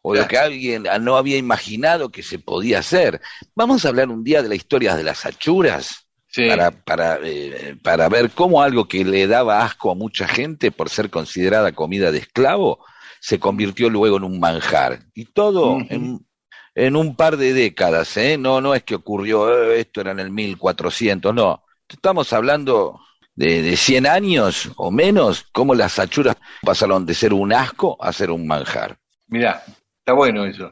o 0.09 0.13
lo 0.15 0.19
Claro. 0.21 0.29
que 0.29 0.37
alguien 0.37 0.83
no 1.01 1.17
había 1.17 1.37
imaginado 1.37 2.09
que 2.09 2.23
se 2.23 2.39
podía 2.39 2.79
hacer. 2.79 3.19
Vamos 3.55 3.83
a 3.83 3.89
hablar 3.89 4.09
un 4.09 4.23
día 4.23 4.41
de 4.41 4.49
la 4.49 4.55
historia 4.55 4.95
de 4.95 5.03
las 5.03 5.25
achuras, 5.25 6.07
Sí. 6.29 6.47
para, 6.47 6.71
para, 6.71 7.19
eh, 7.23 7.75
para 7.81 8.09
ver 8.09 8.29
cómo 8.31 8.61
algo 8.61 8.87
que 8.87 9.03
le 9.03 9.27
daba 9.27 9.63
asco 9.65 9.91
a 9.91 9.95
mucha 9.95 10.27
gente 10.27 10.71
por 10.71 10.89
ser 10.89 11.09
considerada 11.09 11.71
comida 11.71 12.11
de 12.11 12.19
esclavo, 12.19 12.85
se 13.19 13.39
convirtió 13.39 13.89
luego 13.89 14.17
en 14.17 14.23
un 14.23 14.39
manjar. 14.39 14.99
Y 15.15 15.25
todo 15.25 15.77
en, 15.89 16.19
en 16.75 16.95
un 16.95 17.15
par 17.15 17.37
de 17.37 17.53
décadas, 17.53 18.15
¿eh? 18.17 18.37
No, 18.37 18.61
no 18.61 18.75
es 18.75 18.83
que 18.83 18.95
ocurrió, 18.95 19.71
eh, 19.71 19.79
esto 19.79 20.01
era 20.01 20.11
en 20.11 20.19
el 20.19 20.29
1400, 20.31 21.33
no. 21.33 21.63
Estamos 21.89 22.31
hablando 22.33 22.99
de, 23.35 23.61
de 23.63 23.75
100 23.77 24.05
años 24.05 24.69
o 24.75 24.91
menos, 24.91 25.45
cómo 25.53 25.73
las 25.75 25.97
achuras 25.97 26.35
pasaron 26.61 27.05
de 27.05 27.13
ser 27.15 27.33
un 27.33 27.51
asco 27.53 27.97
a 27.99 28.11
ser 28.13 28.29
un 28.31 28.45
manjar. 28.45 28.97
Mirá, 29.27 29.63
está 30.07 30.13
bueno 30.13 30.45
eso. 30.45 30.71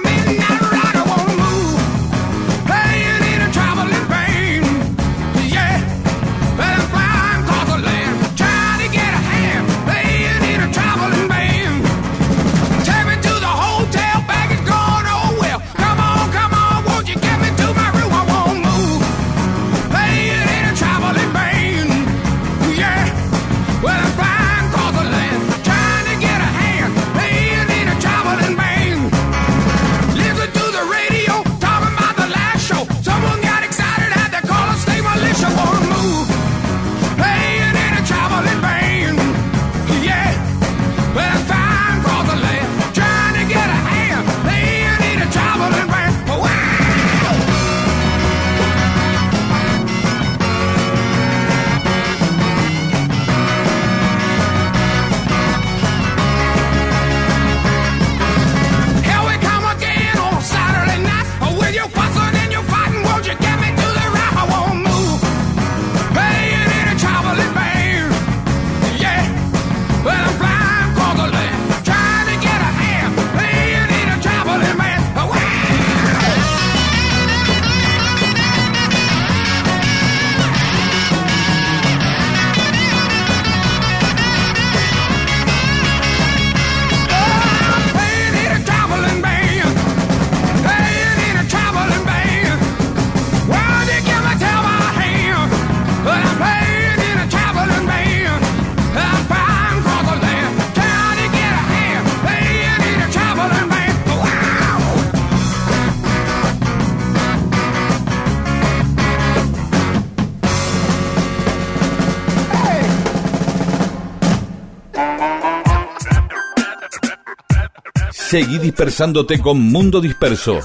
Seguí 118.37 118.59
dispersándote 118.59 119.41
con 119.41 119.59
Mundo 119.59 119.99
Disperso. 119.99 120.59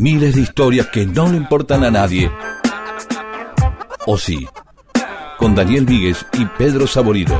Miles 0.00 0.34
de 0.34 0.40
historias 0.40 0.88
que 0.88 1.06
no 1.06 1.28
le 1.28 1.36
importan 1.36 1.84
a 1.84 1.90
nadie. 1.92 2.28
O 4.06 4.18
sí, 4.18 4.44
con 5.38 5.54
Daniel 5.54 5.86
Víguez 5.86 6.26
y 6.32 6.44
Pedro 6.58 6.88
Saborido. 6.88 7.38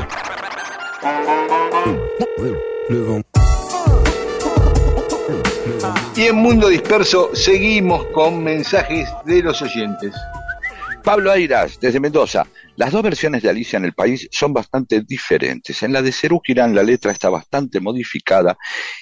Y 6.14 6.22
en 6.22 6.36
Mundo 6.36 6.68
Disperso 6.68 7.30
seguimos 7.34 8.06
con 8.14 8.44
mensajes 8.44 9.08
de 9.24 9.42
los 9.42 9.60
oyentes. 9.62 10.14
Pablo 11.02 11.32
Airas, 11.32 11.76
desde 11.80 11.98
Mendoza. 11.98 12.46
Las 12.76 12.92
dos 12.92 13.02
versiones 13.02 13.42
de 13.42 13.48
Alicia 13.50 13.76
en 13.78 13.84
el 13.86 13.92
País 13.94 14.28
son 14.30 14.52
bastante 14.52 15.00
diferentes. 15.02 15.82
En 15.82 15.92
la 15.92 16.02
de 16.02 16.12
Cerú 16.12 16.40
Girán 16.44 16.74
la 16.74 16.82
letra 16.82 17.10
está 17.12 17.28
bastante 17.30 17.80
modificada 17.80 18.56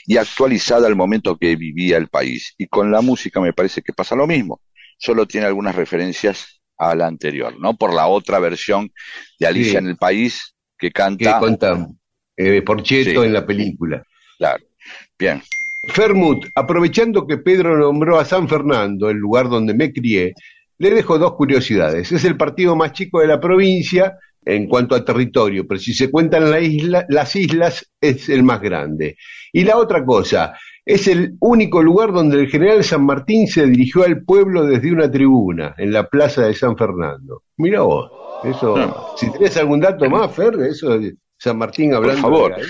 y 0.07 0.17
actualizada 0.17 0.87
al 0.87 0.97
momento 0.97 1.37
que 1.37 1.57
vivía 1.57 1.97
el 1.97 2.09
país. 2.09 2.55
Y 2.59 2.67
con 2.69 2.91
la 2.91 3.01
música 3.01 3.41
me 3.41 3.53
parece 3.53 3.83
que 3.83 3.93
pasa 3.93 4.15
lo 4.15 4.27
mismo. 4.27 4.61
Solo 4.99 5.27
tiene 5.27 5.47
algunas 5.47 5.75
referencias 5.75 6.61
a 6.79 6.95
la 6.95 7.07
anterior, 7.07 7.59
¿no? 7.61 7.77
Por 7.77 7.93
la 7.95 8.07
otra 8.07 8.39
versión 8.39 8.91
de 9.39 9.47
Alicia 9.47 9.73
Sí. 9.73 9.77
en 9.85 9.89
el 9.89 9.97
País 9.97 10.55
que 10.79 10.89
Que 10.89 10.93
canta. 10.93 11.39
cuenta 11.39 11.87
eh, 12.37 12.63
Porcheto 12.63 13.21
Sí. 13.23 13.27
en 13.27 13.33
la 13.33 13.47
película. 13.47 14.03
Claro. 14.39 14.65
Bien. 15.19 15.43
Fermut, 15.89 16.47
aprovechando 16.55 17.27
que 17.27 17.37
Pedro 17.39 17.77
nombró 17.77 18.19
a 18.19 18.25
San 18.25 18.49
Fernando, 18.49 19.11
el 19.11 19.19
lugar 19.19 19.49
donde 19.49 19.75
me 19.75 19.93
crié, 19.93 20.33
le 20.79 20.91
dejo 20.91 21.19
dos 21.19 21.35
curiosidades. 21.35 22.11
Es 22.13 22.25
el 22.25 22.37
partido 22.37 22.77
más 22.77 22.93
chico 22.93 23.21
de 23.21 23.27
la 23.29 23.41
provincia 23.41 24.17
en 24.45 24.67
cuanto 24.69 24.95
a 24.95 25.05
territorio, 25.05 25.67
pero 25.67 25.81
si 25.81 25.95
se 25.95 26.11
cuentan 26.11 26.51
la 26.51 26.61
isla- 26.61 27.07
las 27.09 27.35
islas 27.37 27.91
es 28.01 28.29
el 28.29 28.43
más 28.43 28.61
grande. 28.61 29.17
Y 29.53 29.65
la 29.65 29.79
otra 29.79 30.05
cosa, 30.05 30.55
es 30.85 31.09
el 31.09 31.37
único 31.41 31.83
lugar 31.83 32.13
donde 32.13 32.39
el 32.41 32.49
general 32.49 32.85
San 32.85 33.07
Martín 33.07 33.47
se 33.49 33.67
dirigió 33.67 34.05
al 34.05 34.23
pueblo 34.23 34.67
desde 34.67 34.93
una 34.93 35.11
tribuna, 35.11 35.75
en 35.79 35.93
la 35.93 36.07
plaza 36.09 36.43
de 36.47 36.53
San 36.55 36.77
Fernando. 36.77 37.43
Mira 37.57 37.81
vos, 37.81 38.11
eso, 38.45 39.15
si 39.17 39.33
tenés 39.33 39.57
algún 39.57 39.81
dato 39.81 40.11
más, 40.11 40.31
Fer, 40.35 40.55
eso 40.69 40.99
de 40.99 41.15
San 41.39 41.57
Martín 41.57 41.89
Por 41.91 41.97
hablando. 41.99 42.21
favor. 42.21 42.57
de. 42.57 42.63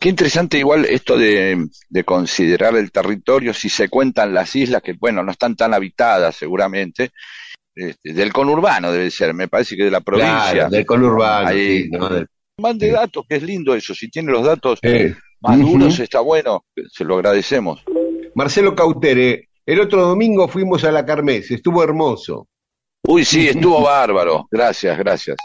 Qué 0.00 0.08
interesante 0.08 0.58
igual 0.58 0.84
esto 0.84 1.16
de, 1.16 1.68
de 1.88 2.04
considerar 2.04 2.74
el 2.76 2.90
territorio, 2.90 3.54
si 3.54 3.68
se 3.68 3.88
cuentan 3.88 4.34
las 4.34 4.54
islas, 4.56 4.82
que 4.82 4.94
bueno, 4.94 5.22
no 5.22 5.30
están 5.32 5.54
tan 5.54 5.74
habitadas 5.74 6.34
seguramente, 6.34 7.10
este, 7.74 8.12
del 8.12 8.32
conurbano 8.32 8.90
debe 8.90 9.10
ser, 9.10 9.32
me 9.32 9.48
parece 9.48 9.76
que 9.76 9.84
de 9.84 9.90
la 9.90 10.00
provincia. 10.00 10.52
Claro, 10.52 10.70
del 10.70 10.86
conurbano, 10.86 11.48
Ahí, 11.48 11.84
sí, 11.84 11.90
¿no? 11.90 12.08
Del- 12.08 12.26
Mande 12.58 12.90
datos, 12.90 13.24
que 13.28 13.36
es 13.36 13.42
lindo 13.42 13.74
eso, 13.74 13.94
si 13.94 14.10
tiene 14.10 14.30
los 14.30 14.44
datos 14.44 14.78
Eh, 14.82 15.14
más 15.40 15.98
está 16.00 16.20
bueno, 16.20 16.64
se 16.90 17.04
lo 17.04 17.16
agradecemos. 17.16 17.82
Marcelo 18.34 18.74
Cautere, 18.74 19.48
el 19.64 19.80
otro 19.80 20.02
domingo 20.06 20.48
fuimos 20.48 20.84
a 20.84 20.92
la 20.92 21.04
Carmes, 21.04 21.50
estuvo 21.50 21.82
hermoso. 21.82 22.48
Uy, 23.06 23.24
sí, 23.24 23.48
estuvo 23.48 23.82
bárbaro, 23.82 24.46
gracias, 24.50 24.98
gracias. 24.98 25.36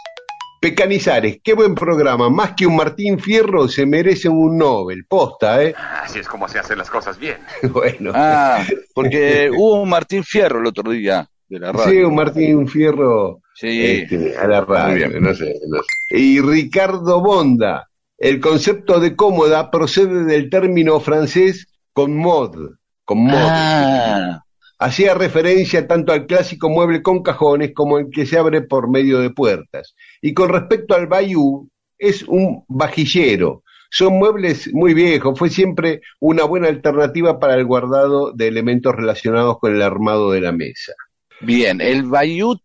Pecanizares, 0.60 1.40
qué 1.44 1.54
buen 1.54 1.76
programa, 1.76 2.30
más 2.30 2.54
que 2.56 2.66
un 2.66 2.76
Martín 2.76 3.20
Fierro 3.20 3.68
se 3.68 3.86
merece 3.86 4.28
un 4.28 4.58
Nobel, 4.58 5.06
posta, 5.08 5.62
¿eh? 5.64 5.76
Así 6.04 6.20
es 6.20 6.28
como 6.28 6.48
se 6.48 6.60
hacen 6.60 6.78
las 6.80 6.90
cosas 6.90 7.20
bien. 7.20 7.38
bueno. 7.72 8.12
Ah, 8.16 8.64
porque 8.94 9.50
hubo 9.56 9.82
un 9.82 9.90
Martín 9.90 10.24
Fierro 10.24 10.60
el 10.60 10.66
otro 10.68 10.92
día 10.92 11.28
de 11.48 11.60
la 11.60 11.72
radio. 11.72 11.92
Sí, 11.92 11.98
un 12.00 12.16
Martín 12.16 12.68
Fierro 12.68 13.40
Sí. 13.54 13.86
este, 14.04 14.38
a 14.38 14.48
la 14.48 14.62
Muy 14.66 14.76
radio, 14.76 15.10
bien. 15.10 15.24
no 15.24 15.34
sé, 15.34 15.56
no 15.68 15.78
sé. 15.78 16.18
Y 16.20 16.40
Ricardo 16.42 17.22
Bonda, 17.22 17.88
el 18.18 18.40
concepto 18.40 19.00
de 19.00 19.16
cómoda 19.16 19.72
procede 19.72 20.26
del 20.26 20.50
término 20.50 21.00
francés 21.00 21.68
con 21.94 22.16
mod, 22.16 22.56
con 23.04 23.20
mod. 23.24 23.36
Ah, 23.40 24.44
Hacía 24.80 25.16
referencia 25.16 25.88
tanto 25.88 26.14
al 26.14 26.28
clásico 26.28 26.70
mueble 26.70 27.02
con 27.02 27.24
cajones 27.24 27.72
como 27.74 27.98
el 27.98 28.12
que 28.12 28.28
se 28.28 28.38
abre 28.38 28.62
por 28.62 28.92
medio 28.92 29.20
de 29.20 29.32
puertas. 29.32 29.96
Y 30.22 30.34
con 30.34 30.50
respecto 30.50 30.96
al 30.96 31.08
bayou, 31.08 31.70
es 31.98 32.24
un 32.24 32.64
vajillero. 32.68 33.64
Son 33.90 34.14
muebles 34.14 34.74
muy 34.74 34.94
viejos, 34.94 35.38
fue 35.40 35.50
siempre 35.50 36.02
una 36.20 36.44
buena 36.44 36.68
alternativa 36.68 37.40
para 37.40 37.56
el 37.56 37.66
guardado 37.66 38.34
de 38.34 38.48
elementos 38.48 38.94
relacionados 38.94 39.60
con 39.60 39.74
el 39.76 39.82
armado 39.82 40.32
de 40.32 40.42
la 40.42 40.52
mesa. 40.52 40.94
bien, 41.40 41.80
el 41.80 42.04
bayut, 42.04 42.62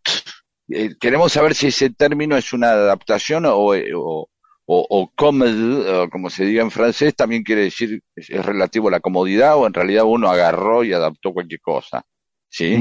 eh, 0.69 0.95
queremos 1.01 1.33
saber 1.33 1.55
si 1.55 1.69
ese 1.69 1.91
término 1.91 2.37
es 2.37 2.53
una 2.53 2.71
adaptación 2.71 3.45
o, 3.47 3.75
eh, 3.75 3.93
o, 3.95 4.29
o, 4.67 4.87
o 4.89 5.11
como 6.11 6.31
se 6.31 6.45
diga 6.45 6.63
en 6.63 6.71
francés, 6.73 7.15
también 7.15 7.45
quiere 7.45 7.63
decir, 7.63 8.03
es, 8.17 8.31
es 8.31 8.45
relativo 8.45 8.89
a 8.89 8.93
la 8.93 9.01
comodidad 9.01 9.57
o 9.57 9.67
en 9.67 9.75
realidad 9.75 10.05
uno 10.05 10.29
agarró 10.29 10.83
y 10.83 10.93
adaptó 10.93 11.33
cualquier 11.33 11.61
cosa. 11.61 12.05
¿Sí? 12.49 12.77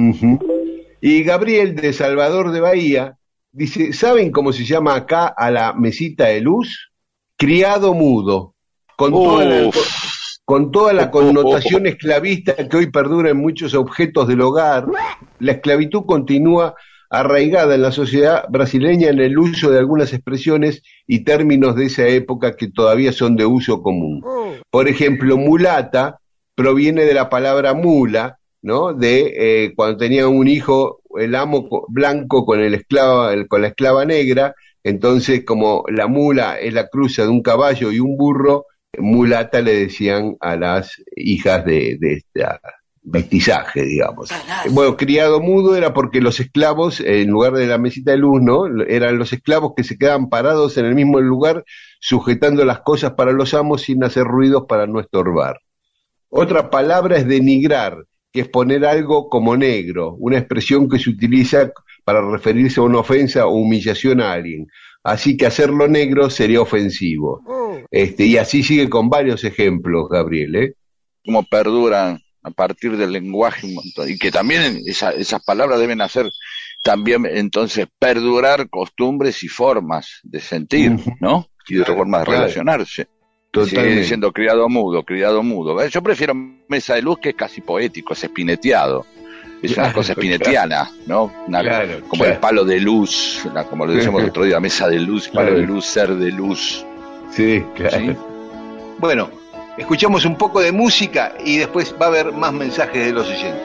Y 1.00 1.24
Gabriel 1.24 1.76
de 1.76 1.94
Salvador 1.94 2.52
de 2.52 2.60
Bahía 2.60 3.18
dice, 3.52 3.94
¿saben 3.94 4.32
cómo 4.32 4.54
se 4.54 4.66
llama 4.66 4.96
acá 4.96 5.28
a 5.28 5.52
la 5.52 5.74
mesita 5.74 6.26
de 6.26 6.42
luz? 6.42 6.92
Criado 7.38 7.94
mudo. 7.94 8.56
Con 8.96 9.12
toda 9.12 9.46
la, 9.46 9.72
con 10.46 10.72
toda 10.72 10.94
la 10.94 11.10
connotación 11.10 11.88
esclavista 11.88 12.56
que 12.56 12.78
hoy 12.78 12.92
perdura 12.92 13.32
en 13.32 13.38
muchos 13.38 13.74
objetos 13.74 14.28
del 14.28 14.42
hogar, 14.42 14.86
la 15.40 15.54
esclavitud 15.54 16.06
continúa 16.06 16.76
arraigada 17.10 17.76
en 17.76 17.82
la 17.82 17.92
sociedad 17.92 18.46
brasileña 18.50 19.10
en 19.10 19.20
el 19.20 19.38
uso 19.38 19.70
de 19.70 19.80
algunas 19.80 20.14
expresiones 20.14 20.82
y 21.08 21.24
términos 21.24 21.76
de 21.76 21.86
esa 21.88 22.08
época 22.08 22.56
que 22.56 22.70
todavía 22.70 23.12
son 23.12 23.36
de 23.36 23.46
uso 23.46 23.82
común. 23.82 24.24
Por 24.70 24.88
ejemplo, 24.88 25.38
mulata 25.38 26.20
proviene 26.56 27.04
de 27.06 27.14
la 27.14 27.30
palabra 27.30 27.74
mula, 27.74 28.40
¿no? 28.62 28.94
De 28.94 29.66
eh, 29.66 29.74
cuando 29.76 29.98
tenía 29.98 30.28
un 30.28 30.48
hijo, 30.48 31.02
el 31.18 31.36
amo 31.36 31.68
co- 31.70 31.86
blanco 31.90 32.46
con 32.46 32.60
el 32.60 32.74
esclava, 32.76 33.34
el- 33.34 33.48
con 33.48 33.62
la 33.62 33.70
esclava 33.70 34.06
negra, 34.06 34.54
entonces 34.84 35.44
como 35.46 35.84
la 35.90 36.08
mula 36.08 36.60
es 36.60 36.74
la 36.74 36.88
cruza 36.88 37.24
de 37.24 37.30
un 37.30 37.42
caballo 37.42 37.92
y 37.92 38.00
un 38.00 38.18
burro, 38.18 38.66
mulata 38.98 39.62
le 39.62 39.76
decían 39.76 40.36
a 40.42 40.56
las 40.56 41.02
hijas 41.16 41.66
de, 41.66 41.98
de 42.00 42.14
esta 42.14 42.60
mestizaje, 43.04 43.84
digamos. 43.84 44.30
Bueno, 44.72 44.96
criado 44.96 45.40
mudo 45.42 45.76
era 45.76 45.94
porque 45.94 46.22
los 46.22 46.40
esclavos, 46.40 47.00
en 47.00 47.30
lugar 47.30 47.54
de 47.54 47.66
la 47.68 47.78
mesita 47.80 48.12
de 48.12 48.18
luz, 48.18 48.42
¿no? 48.42 48.66
Eran 48.88 49.18
los 49.18 49.34
esclavos 49.34 49.74
que 49.76 49.84
se 49.84 49.98
quedaban 49.98 50.30
parados 50.30 50.78
en 50.78 50.86
el 50.86 50.94
mismo 50.96 51.20
lugar, 51.20 51.64
sujetando 52.00 52.64
las 52.66 52.82
cosas 52.82 53.14
para 53.14 53.32
los 53.32 53.54
amos 53.54 53.82
sin 53.84 54.04
hacer 54.04 54.24
ruidos 54.26 54.66
para 54.68 54.86
no 54.88 55.00
estorbar. 55.00 55.58
Otra 56.30 56.70
palabra 56.70 57.18
es 57.18 57.28
denigrar, 57.28 57.98
que 58.32 58.42
es 58.42 58.48
poner 58.48 58.86
algo 58.86 59.30
como 59.30 59.58
negro, 59.58 60.16
una 60.20 60.38
expresión 60.38 60.88
que 60.90 61.00
se 61.00 61.10
utiliza 61.10 61.72
para 62.04 62.22
referirse 62.22 62.80
a 62.80 62.84
una 62.84 63.00
ofensa 63.00 63.46
o 63.46 63.52
humillación 63.56 64.22
a 64.22 64.32
alguien. 64.34 64.68
Así 65.04 65.36
que 65.36 65.46
hacerlo 65.48 65.88
negro 65.88 66.30
sería 66.30 66.62
ofensivo. 66.62 67.42
Este, 67.92 68.26
y 68.26 68.38
así 68.38 68.64
sigue 68.64 68.90
con 68.90 69.10
varios 69.10 69.44
ejemplos, 69.44 70.08
Gabriel, 70.10 70.56
¿eh? 70.56 70.74
Cómo 71.26 71.44
perduran 71.44 72.20
a 72.44 72.52
partir 72.52 72.98
del 72.98 73.12
lenguaje 73.12 73.68
un 73.68 73.76
montón. 73.76 74.10
Y 74.10 74.18
que 74.18 74.32
también 74.32 74.80
esa- 74.86 75.12
esas 75.12 75.44
palabras 75.44 75.80
deben 75.80 76.02
hacer 76.02 76.28
también 76.84 77.26
entonces 77.28 77.88
perdurar 78.00 78.70
costumbres 78.70 79.44
y 79.44 79.48
formas 79.48 80.20
de 80.24 80.40
sentir. 80.40 80.92
¿no? 81.20 81.48
Y 81.68 81.76
de 81.76 81.86
formas 81.98 82.22
de 82.22 82.26
claro. 82.48 82.54
Relacionarse. 83.54 83.70
Sigue 83.70 83.70
Totalmente. 83.76 84.02
diciendo 84.02 84.32
criado 84.32 84.70
mudo, 84.70 85.04
criado 85.04 85.44
mudo. 85.44 85.86
Yo 85.88 86.02
prefiero 86.02 86.34
mesa 86.68 86.96
de 86.96 87.02
luz 87.02 87.20
que 87.20 87.30
es 87.30 87.36
casi 87.36 87.62
poético, 87.62 88.14
es 88.14 88.24
espineteado. 88.24 89.06
Es 89.62 89.78
una 89.78 89.94
cosa 89.94 90.14
espinetiana, 90.14 90.90
¿no? 91.06 91.32
Una- 91.48 91.62
Claro, 91.62 92.00
como 92.08 92.24
claro. 92.24 92.34
el 92.34 92.40
palo 92.40 92.66
de 92.66 92.80
luz, 92.80 93.46
como 93.70 93.86
lo 93.86 93.94
decíamos 93.94 94.24
el 94.24 94.30
otro 94.30 94.44
día, 94.44 94.60
mesa 94.60 94.88
de 94.88 95.00
luz, 95.00 95.28
palo 95.28 95.50
Claro. 95.50 95.62
de 95.62 95.68
luz, 95.68 95.86
ser 95.86 96.16
de 96.16 96.32
luz. 96.32 96.84
Sí, 97.32 97.64
claro. 97.76 97.98
¿sí? 98.00 98.16
Bueno, 98.98 99.30
escuchamos 99.78 100.26
un 100.26 100.36
poco 100.36 100.62
de 100.62 100.72
música 100.72 101.36
y 101.46 101.58
después 101.58 101.94
va 102.02 102.06
a 102.08 102.10
haber 102.10 102.32
más 102.32 102.52
mensajes 102.54 103.06
de 103.06 103.12
los 103.14 103.28
oyentes. 103.28 103.62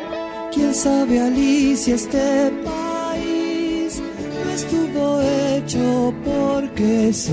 ¿Quién 0.53 0.75
sabe, 0.75 1.19
Alicia, 1.19 1.95
este 1.95 2.53
país 2.63 4.03
no 4.45 4.51
estuvo 4.51 5.23
hecho 5.23 6.13
porque 6.25 7.11
sí? 7.15 7.33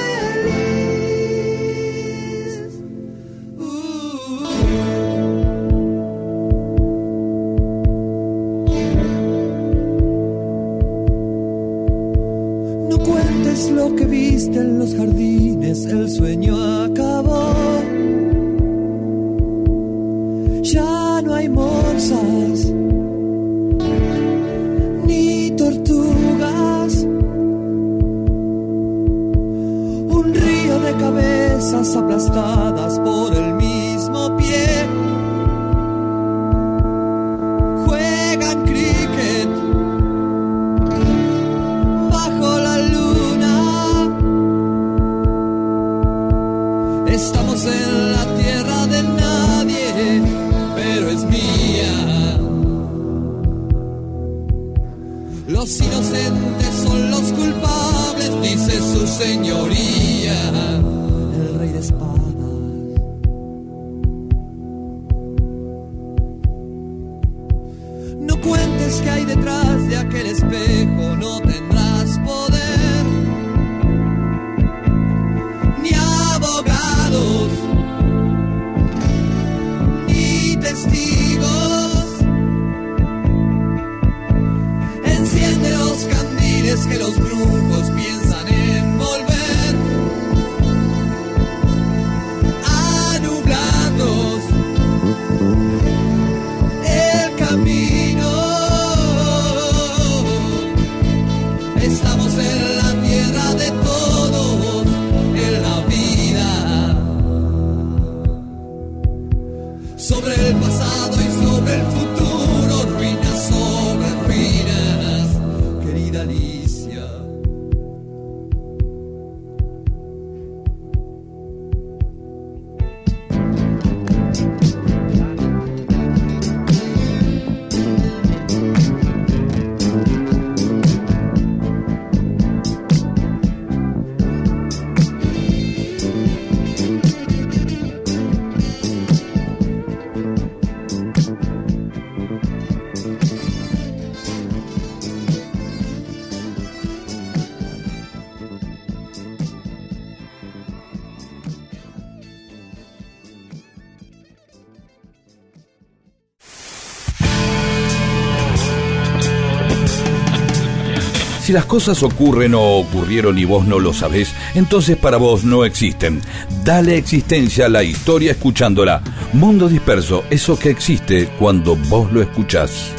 Si 161.51 161.55
las 161.55 161.65
cosas 161.65 162.01
ocurren 162.01 162.53
o 162.53 162.77
ocurrieron 162.77 163.37
y 163.37 163.43
vos 163.43 163.67
no 163.67 163.77
lo 163.77 163.91
sabés, 163.91 164.33
entonces 164.55 164.95
para 164.95 165.17
vos 165.17 165.43
no 165.43 165.65
existen. 165.65 166.21
Dale 166.63 166.95
existencia 166.95 167.65
a 167.65 167.67
la 167.67 167.83
historia 167.83 168.31
escuchándola. 168.31 169.01
Mundo 169.33 169.67
disperso, 169.67 170.23
eso 170.29 170.57
que 170.57 170.69
existe 170.69 171.27
cuando 171.37 171.75
vos 171.89 172.09
lo 172.13 172.21
escuchás. 172.21 172.93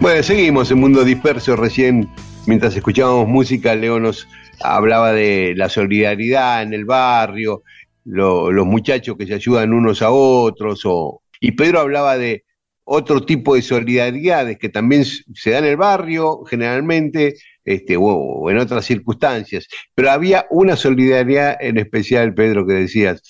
Bueno, 0.00 0.22
seguimos 0.22 0.70
en 0.70 0.80
Mundo 0.80 1.04
Disperso. 1.04 1.54
Recién, 1.54 2.08
mientras 2.46 2.74
escuchábamos 2.74 3.28
música, 3.28 3.74
Leo 3.74 4.00
nos 4.00 4.26
hablaba 4.62 5.12
de 5.12 5.52
la 5.54 5.68
solidaridad 5.68 6.62
en 6.62 6.72
el 6.72 6.86
barrio, 6.86 7.62
lo- 8.06 8.50
los 8.52 8.64
muchachos 8.66 9.16
que 9.18 9.26
se 9.26 9.34
ayudan 9.34 9.74
unos 9.74 10.00
a 10.00 10.10
otros, 10.10 10.80
o, 10.84 11.22
y 11.40 11.52
Pedro 11.52 11.80
hablaba 11.80 12.16
de 12.16 12.44
otro 12.84 13.24
tipo 13.26 13.56
de 13.56 13.62
solidaridades 13.62 14.58
que 14.58 14.68
también 14.68 15.04
se 15.04 15.50
da 15.50 15.58
en 15.58 15.64
el 15.64 15.76
barrio, 15.76 16.44
generalmente, 16.44 17.34
este, 17.64 17.96
o, 17.96 18.02
o 18.04 18.48
en 18.50 18.58
otras 18.58 18.84
circunstancias. 18.84 19.66
Pero 19.94 20.12
había 20.12 20.46
una 20.50 20.76
solidaridad 20.76 21.56
en 21.60 21.78
especial, 21.78 22.32
Pedro, 22.32 22.64
que 22.64 22.74
decías. 22.74 23.22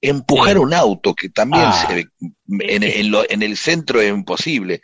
Empujar 0.00 0.58
un 0.58 0.72
auto, 0.72 1.12
que 1.14 1.28
también 1.28 1.64
Ah. 1.66 1.86
se 1.88 2.06
en, 2.60 2.82
en 2.82 3.10
lo- 3.10 3.28
en 3.28 3.42
el 3.42 3.56
centro 3.56 4.00
es 4.00 4.08
imposible. 4.10 4.80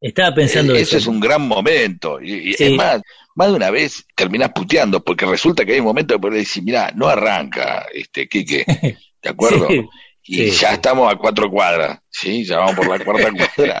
Estaba 0.00 0.34
pensando 0.34 0.74
Eh, 0.74 0.80
eso. 0.80 0.90
Ese 0.90 0.98
es 0.98 1.06
un 1.06 1.20
gran 1.20 1.42
momento. 1.46 2.20
Y, 2.20 2.52
Sí. 2.54 2.64
es 2.64 2.72
más, 2.72 3.00
más 3.34 3.48
de 3.48 3.54
una 3.54 3.70
vez 3.70 4.04
terminás 4.16 4.50
puteando, 4.54 5.02
porque 5.04 5.26
resulta 5.26 5.64
que 5.64 5.72
hay 5.74 5.80
un 5.80 5.86
momento 5.86 6.14
que 6.14 6.20
podés 6.20 6.38
decir, 6.40 6.62
mirá, 6.62 6.90
no 6.94 7.06
arranca, 7.08 7.86
este, 7.92 8.28
Quique, 8.28 8.64
¿de 9.22 9.28
acuerdo? 9.28 9.68
Sí, 9.68 9.82
Y 10.24 10.50
sí. 10.50 10.58
ya 10.60 10.72
estamos 10.74 11.12
a 11.12 11.16
cuatro 11.16 11.50
cuadras, 11.50 11.98
¿sí? 12.10 12.44
Ya 12.44 12.58
vamos 12.58 12.76
por 12.76 12.88
la 12.88 13.04
cuarta 13.04 13.30
cuadra. 13.56 13.80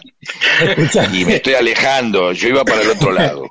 y 1.12 1.24
me 1.24 1.36
estoy 1.36 1.54
alejando, 1.54 2.32
yo 2.32 2.48
iba 2.48 2.64
para 2.64 2.82
el 2.82 2.90
otro 2.90 3.12
lado. 3.12 3.48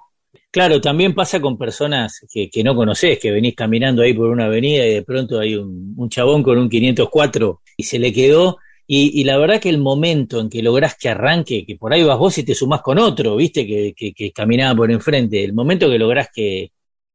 Claro, 0.52 0.82
también 0.82 1.14
pasa 1.14 1.40
con 1.40 1.58
personas 1.60 2.26
que, 2.34 2.50
que 2.50 2.64
no 2.64 2.76
conocés, 2.76 3.20
que 3.20 3.30
venís 3.32 3.54
caminando 3.56 4.02
ahí 4.02 4.14
por 4.14 4.30
una 4.30 4.46
avenida 4.46 4.84
y 4.86 4.96
de 4.96 5.04
pronto 5.04 5.40
hay 5.40 5.56
un, 5.56 5.94
un 5.96 6.10
chabón 6.10 6.42
con 6.42 6.58
un 6.58 6.68
504 6.70 7.62
y 7.78 7.84
se 7.84 8.00
le 8.00 8.12
quedó. 8.12 8.58
Y, 8.92 9.22
y 9.22 9.24
la 9.24 9.38
verdad 9.38 9.62
que 9.62 9.70
el 9.70 9.78
momento 9.78 10.40
en 10.40 10.50
que 10.50 10.64
lográs 10.64 10.96
que 10.98 11.10
arranque, 11.10 11.64
que 11.64 11.76
por 11.76 11.94
ahí 11.94 12.02
vas 12.04 12.18
vos 12.18 12.36
y 12.40 12.44
te 12.44 12.56
sumás 12.56 12.82
con 12.82 12.98
otro, 12.98 13.36
viste, 13.36 13.68
que, 13.68 13.94
que, 13.96 14.14
que 14.14 14.32
caminaba 14.32 14.76
por 14.76 14.90
enfrente, 14.92 15.44
el 15.44 15.54
momento 15.54 15.88
que 15.90 16.00
lográs 16.00 16.30
que 16.34 16.72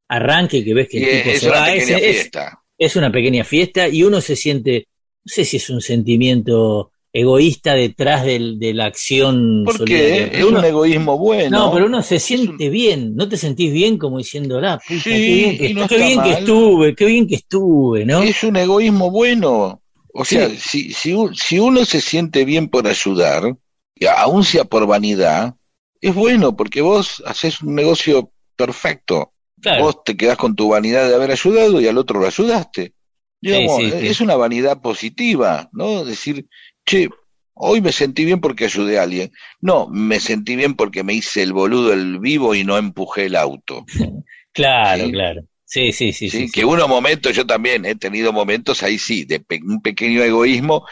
arranque, 0.08 0.64
que 0.64 0.72
ves 0.72 0.88
que 0.88 0.98
el 0.98 1.10
tipo 1.18 1.30
es 1.30 1.40
se 1.40 1.48
una 1.48 1.58
va, 1.58 1.66
pequeña 1.66 1.96
es- 1.98 2.02
es- 2.04 2.16
fiesta. 2.16 2.58
es 2.78 2.96
una 2.96 3.10
pequeña 3.10 3.42
fiesta 3.44 3.88
y 3.88 4.04
uno 4.04 4.20
se 4.20 4.36
siente, 4.36 4.86
no 5.24 5.32
sé 5.34 5.44
si 5.44 5.56
es 5.56 5.68
un 5.70 5.80
sentimiento 5.80 6.92
egoísta 7.12 7.74
detrás 7.74 8.24
del- 8.24 8.58
de 8.60 8.74
la 8.74 8.86
acción 8.86 9.62
Porque 9.64 10.30
es 10.32 10.44
uno- 10.44 10.58
un 10.60 10.64
egoísmo 10.64 11.18
bueno. 11.18 11.58
no, 11.58 11.72
pero 11.72 11.86
uno 11.86 12.02
se 12.02 12.20
siente 12.20 12.68
bien, 12.70 13.16
¿no 13.16 13.28
te 13.28 13.36
sentís 13.36 13.72
bien 13.72 13.98
como 13.98 14.18
diciendo, 14.18 14.60
la 14.60 14.78
puta, 14.78 15.00
Sí, 15.00 15.00
qué 15.10 15.34
bien, 15.34 15.58
que, 15.58 15.74
no 15.74 15.88
qué 15.88 15.96
bien 15.98 16.22
que 16.22 16.30
estuve, 16.32 16.94
qué 16.94 17.04
bien 17.06 17.26
que 17.26 17.34
estuve, 17.36 18.04
¿no? 18.04 18.22
Es 18.22 18.44
un 18.44 18.56
egoísmo 18.56 19.10
bueno. 19.10 19.80
O 20.16 20.24
sea, 20.24 20.48
Sí. 20.48 20.56
si, 20.58 20.92
si, 20.92 21.14
si 21.34 21.58
uno 21.58 21.84
se 21.84 22.00
siente 22.00 22.44
bien 22.44 22.68
por 22.68 22.86
ayudar, 22.86 23.56
y 23.96 24.06
aun 24.06 24.44
sea 24.44 24.64
por 24.64 24.86
vanidad, 24.86 25.56
es 26.00 26.14
bueno 26.14 26.56
porque 26.56 26.80
vos 26.82 27.22
haces 27.26 27.60
un 27.62 27.74
negocio 27.74 28.30
perfecto. 28.56 29.32
Claro. 29.60 29.84
Vos 29.84 30.04
te 30.04 30.16
quedás 30.16 30.36
con 30.36 30.54
tu 30.54 30.68
vanidad 30.68 31.08
de 31.08 31.14
haber 31.14 31.32
ayudado 31.32 31.80
y 31.80 31.88
al 31.88 31.98
otro 31.98 32.20
lo 32.20 32.26
ayudaste. 32.26 32.92
Digamos, 33.40 33.82
sí, 33.82 33.90
sí. 33.90 34.06
es 34.06 34.20
una 34.20 34.36
vanidad 34.36 34.80
positiva, 34.80 35.68
¿no? 35.72 36.04
Decir, 36.04 36.46
che, 36.86 37.08
hoy 37.54 37.80
me 37.80 37.90
sentí 37.92 38.24
bien 38.24 38.40
porque 38.40 38.66
ayudé 38.66 38.98
a 38.98 39.02
alguien. 39.02 39.32
No, 39.60 39.88
me 39.88 40.20
sentí 40.20 40.54
bien 40.54 40.74
porque 40.74 41.02
me 41.02 41.14
hice 41.14 41.42
el 41.42 41.52
boludo, 41.52 41.92
el 41.92 42.20
vivo 42.20 42.54
y 42.54 42.62
no 42.64 42.78
empujé 42.78 43.26
el 43.26 43.36
auto. 43.36 43.84
Claro, 44.56 45.10
claro. 45.10 45.42
Sí, 45.64 45.92
sí, 45.92 46.12
sí, 46.12 46.30
Sí, 46.30 46.30
sí. 46.30 46.48
sí. 46.48 46.52
que 46.52 46.64
unos 46.64 46.88
momentos, 46.88 47.34
yo 47.34 47.46
también 47.46 47.84
he 47.84 47.94
tenido 47.96 48.32
momentos 48.32 48.82
ahí 48.82 48.98
sí, 48.98 49.24
de 49.24 49.40
pe- 49.40 49.60
un 49.64 49.80
pequeño 49.82 50.22
egoísmo 50.22 50.86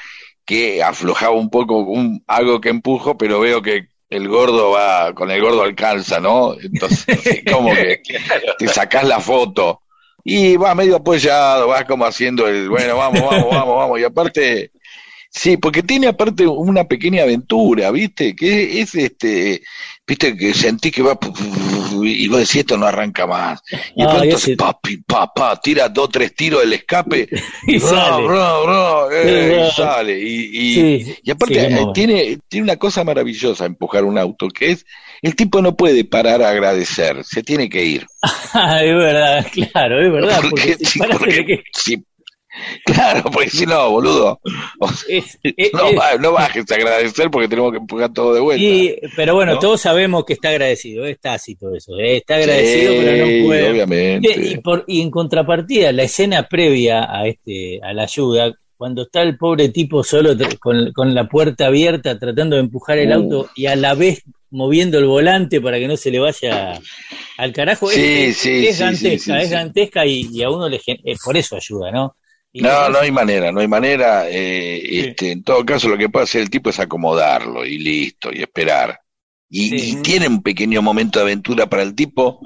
que 0.44 0.82
aflojaba 0.82 1.34
un 1.36 1.50
poco 1.50 1.78
un, 1.80 2.22
algo 2.26 2.60
que 2.60 2.70
empujo, 2.70 3.16
pero 3.16 3.40
veo 3.40 3.62
que 3.62 3.88
el 4.10 4.28
gordo 4.28 4.70
va, 4.72 5.14
con 5.14 5.30
el 5.30 5.40
gordo 5.40 5.62
alcanza, 5.62 6.20
¿no? 6.20 6.54
Entonces, 6.60 7.42
como 7.50 7.78
que 7.78 8.02
te 8.58 8.68
sacás 8.68 9.04
la 9.04 9.20
foto 9.20 9.82
y 10.24 10.56
vas 10.56 10.76
medio 10.76 10.96
apoyado, 10.96 11.68
vas 11.68 11.84
como 11.84 12.04
haciendo 12.06 12.46
el, 12.48 12.68
bueno, 12.68 12.96
vamos, 12.96 13.22
vamos, 13.24 13.50
vamos, 13.54 13.76
vamos, 13.76 14.00
y 14.00 14.04
aparte 14.04 14.72
Sí, 15.30 15.56
porque 15.56 15.82
tiene 15.82 16.08
aparte 16.08 16.46
una 16.46 16.84
pequeña 16.84 17.22
aventura, 17.22 17.90
¿viste? 17.90 18.36
Que 18.36 18.80
es 18.80 18.94
este, 18.94 19.62
¿viste? 20.12 20.36
Que 20.36 20.52
sentí 20.52 20.90
que 20.90 21.02
va 21.02 21.18
y 22.04 22.28
vos 22.28 22.38
decís 22.40 22.56
esto 22.56 22.76
no 22.76 22.86
arranca 22.86 23.26
más. 23.26 23.62
Y 23.96 24.02
Ah, 24.02 24.18
pronto 24.18 24.36
papi, 24.58 24.96
papá, 24.98 25.58
tira 25.60 25.88
dos, 25.88 26.10
tres 26.10 26.34
tiros 26.34 26.60
del 26.60 26.74
escape 26.74 27.28
Y 27.66 27.78
bro, 27.78 27.88
sale. 27.88 28.26
bro, 28.26 28.62
bro, 28.64 29.10
eh, 29.12 29.66
y 29.68 29.70
sale. 29.72 30.18
Y, 30.20 30.50
y, 30.52 30.74
Sí, 30.74 31.14
y 31.22 31.30
aparte 31.30 31.54
sí, 31.54 31.60
eh, 31.66 31.70
no. 31.70 31.92
tiene, 31.92 32.38
tiene 32.48 32.64
una 32.64 32.76
cosa 32.76 33.04
maravillosa 33.04 33.64
empujar 33.64 34.04
un 34.04 34.18
auto, 34.18 34.48
que 34.48 34.72
es 34.72 34.84
el 35.22 35.34
tipo 35.36 35.62
no 35.62 35.76
puede 35.76 36.04
parar 36.04 36.42
a 36.42 36.50
agradecer, 36.50 37.22
se 37.24 37.42
tiene 37.42 37.68
que 37.70 37.84
ir. 37.84 38.06
Ah, 38.54 38.84
es 38.84 38.94
verdad, 38.94 39.46
claro, 39.50 40.04
es 40.04 40.12
verdad. 40.12 40.38
Porque, 40.42 40.72
Porque- 40.72 40.84
si 40.84 40.98
parás, 40.98 41.16
porque- 41.18 41.44
que-. 41.46 41.64
Claro, 42.84 43.30
porque 43.30 43.48
si 43.50 43.64
no, 43.66 43.90
boludo, 43.90 44.40
o 44.78 44.88
sea, 44.88 45.16
es- 45.16 45.38
es- 45.56 45.72
no, 45.72 45.88
es- 45.88 46.20
no 46.20 46.32
bajes 46.32 46.70
a 46.70 46.74
agradecer 46.74 47.30
porque 47.30 47.48
tenemos 47.48 47.72
que 47.72 47.78
empujar 47.78 48.12
todo 48.12 48.34
de 48.34 48.40
vuelta. 48.40 48.62
y- 48.64 48.96
pero 49.16 49.34
bueno, 49.34 49.54
¿no? 49.54 49.58
todos 49.58 49.80
sabemos 49.80 50.24
que 50.24 50.34
está 50.34 50.50
agradecido, 50.50 51.06
es 51.06 51.18
tácito 51.20 51.74
eso, 51.74 51.98
eh, 51.98 52.16
está 52.18 52.36
agradecido, 52.36 52.92
Sí, 52.92 52.98
pero 53.02 53.26
no 53.26 53.46
puede. 53.46 53.70
obviamente. 53.70 54.34
Y, 54.38 54.56
por- 54.58 54.84
y 54.86 55.00
en 55.00 55.10
contrapartida, 55.10 55.92
la 55.92 56.02
escena 56.02 56.46
previa 56.48 57.04
a 57.10 57.26
este, 57.26 57.80
a 57.82 57.92
la 57.92 58.02
ayuda, 58.04 58.52
cuando 58.76 59.02
está 59.02 59.22
el 59.22 59.36
pobre 59.38 59.68
tipo 59.68 60.02
solo 60.02 60.30
con, 60.60 60.92
con 60.92 61.14
la 61.14 61.28
puerta 61.28 61.66
abierta 61.68 62.18
tratando 62.18 62.56
de 62.56 62.62
empujar 62.62 62.98
el 62.98 63.10
Uh. 63.10 63.14
auto 63.14 63.50
y 63.54 63.66
a 63.66 63.76
la 63.76 63.94
vez 63.94 64.22
moviendo 64.50 64.98
el 64.98 65.06
volante 65.06 65.60
para 65.60 65.78
que 65.78 65.86
no 65.88 65.96
se 65.96 66.10
le 66.10 66.18
vaya 66.18 66.78
al 67.38 67.52
carajo, 67.52 67.90
es- 67.90 67.96
Sí, 67.96 68.02
es, 68.24 68.36
sí, 68.36 68.66
es 68.66 68.76
sí, 68.76 68.82
gantesca, 68.82 69.08
sí, 69.10 69.18
sí, 69.18 69.32
es 69.32 69.48
sí. 69.48 69.54
gantesca 69.54 70.04
y, 70.04 70.28
y 70.32 70.42
a 70.42 70.50
uno 70.50 70.68
le 70.68 70.80
eh, 70.84 71.14
por 71.24 71.36
eso 71.36 71.56
ayuda, 71.56 71.90
¿no? 71.92 72.16
Y 72.52 72.60
No, 72.62 72.88
no 72.90 72.98
hay 72.98 73.10
manera, 73.10 73.50
no 73.50 73.60
hay 73.60 73.68
manera. 73.68 74.28
eh, 74.28 74.80
este, 75.08 75.32
en 75.32 75.42
todo 75.42 75.64
caso, 75.64 75.88
lo 75.88 75.96
que 75.98 76.08
puede 76.08 76.24
hacer 76.24 76.42
el 76.42 76.50
tipo 76.50 76.70
es 76.70 76.78
acomodarlo 76.80 77.64
y 77.64 77.78
listo, 77.78 78.30
y 78.32 78.42
esperar. 78.42 79.00
Y, 79.48 79.68
Sí. 79.70 79.90
y 79.98 80.02
tiene 80.02 80.28
un 80.28 80.42
pequeño 80.42 80.82
momento 80.82 81.18
de 81.18 81.24
aventura 81.24 81.66
para 81.66 81.82
el 81.82 81.94
tipo 81.94 82.40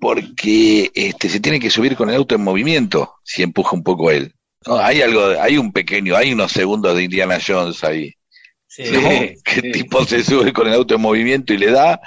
porque 0.00 0.90
este, 0.94 1.28
se 1.28 1.40
tiene 1.40 1.60
que 1.60 1.70
subir 1.70 1.96
con 1.96 2.08
el 2.10 2.16
auto 2.16 2.34
en 2.34 2.42
movimiento 2.42 3.14
si 3.24 3.42
empuja 3.42 3.76
un 3.76 3.82
poco 3.82 4.10
él. 4.10 4.34
No, 4.66 4.76
hay 4.78 5.00
algo, 5.02 5.24
hay 5.40 5.58
un 5.58 5.72
pequeño, 5.72 6.16
hay 6.16 6.32
unos 6.32 6.52
segundos 6.52 6.96
de 6.96 7.04
Indiana 7.04 7.38
Jones 7.44 7.82
ahí. 7.84 8.14
Sí, 8.68 8.84
¿no? 8.90 9.00
que 9.44 9.60
el 9.66 9.72
tipo 9.72 10.04
se 10.04 10.22
sube 10.24 10.52
con 10.52 10.66
el 10.68 10.74
auto 10.74 10.94
en 10.94 11.00
movimiento 11.00 11.52
y 11.52 11.58
le 11.58 11.70
da. 11.72 12.00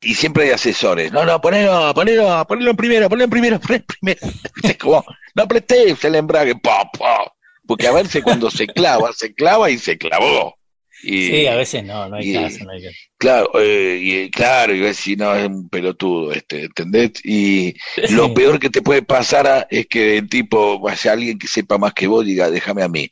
Y 0.00 0.14
siempre 0.14 0.44
hay 0.44 0.50
asesores. 0.50 1.10
No, 1.12 1.24
no, 1.24 1.40
ponelo, 1.40 1.92
ponelo, 1.94 2.44
ponelo 2.46 2.70
en 2.70 2.76
primero, 2.76 3.08
ponelo 3.08 3.24
en 3.24 3.30
primero, 3.30 3.60
ponelo 3.60 3.80
en 3.80 3.84
primero. 3.86 4.20
Es 4.62 4.76
como, 4.78 5.04
no 5.34 5.42
apretés 5.42 6.04
el 6.04 6.14
embrague, 6.14 6.54
pa, 6.56 6.88
pa. 6.96 7.32
Porque 7.66 7.86
a 7.86 7.92
verse 7.92 8.22
cuando 8.22 8.50
se 8.50 8.66
clava, 8.66 9.12
se 9.12 9.34
clava 9.34 9.70
y 9.70 9.78
se 9.78 9.98
clavó. 9.98 10.56
Y, 11.02 11.26
Sí, 11.28 11.46
a 11.46 11.54
veces 11.54 11.84
no, 11.84 12.08
no 12.08 12.16
hay 12.16 12.30
y- 12.30 12.34
caso, 12.34 12.64
no 12.64 12.72
hay 12.72 12.82
caso. 12.82 12.96
Claro, 13.18 13.50
eh, 13.60 13.98
y, 14.02 14.30
claro, 14.30 14.74
y 14.74 14.80
ves 14.80 14.96
si 14.96 15.14
no 15.16 15.34
es 15.34 15.46
un 15.46 15.68
pelotudo, 15.68 16.32
este, 16.32 16.64
¿entendés? 16.64 17.12
Y 17.24 17.74
lo 18.10 18.32
peor 18.34 18.58
que 18.58 18.70
te 18.70 18.82
puede 18.82 19.02
pasar 19.02 19.46
a- 19.46 19.66
es 19.70 19.86
que 19.86 20.16
el 20.18 20.28
tipo 20.28 20.78
vaya 20.80 21.12
alguien 21.12 21.38
que 21.38 21.46
sepa 21.46 21.78
más 21.78 21.92
que 21.92 22.06
vos 22.06 22.24
diga, 22.24 22.50
déjame 22.50 22.82
a 22.82 22.88
mí. 22.88 23.08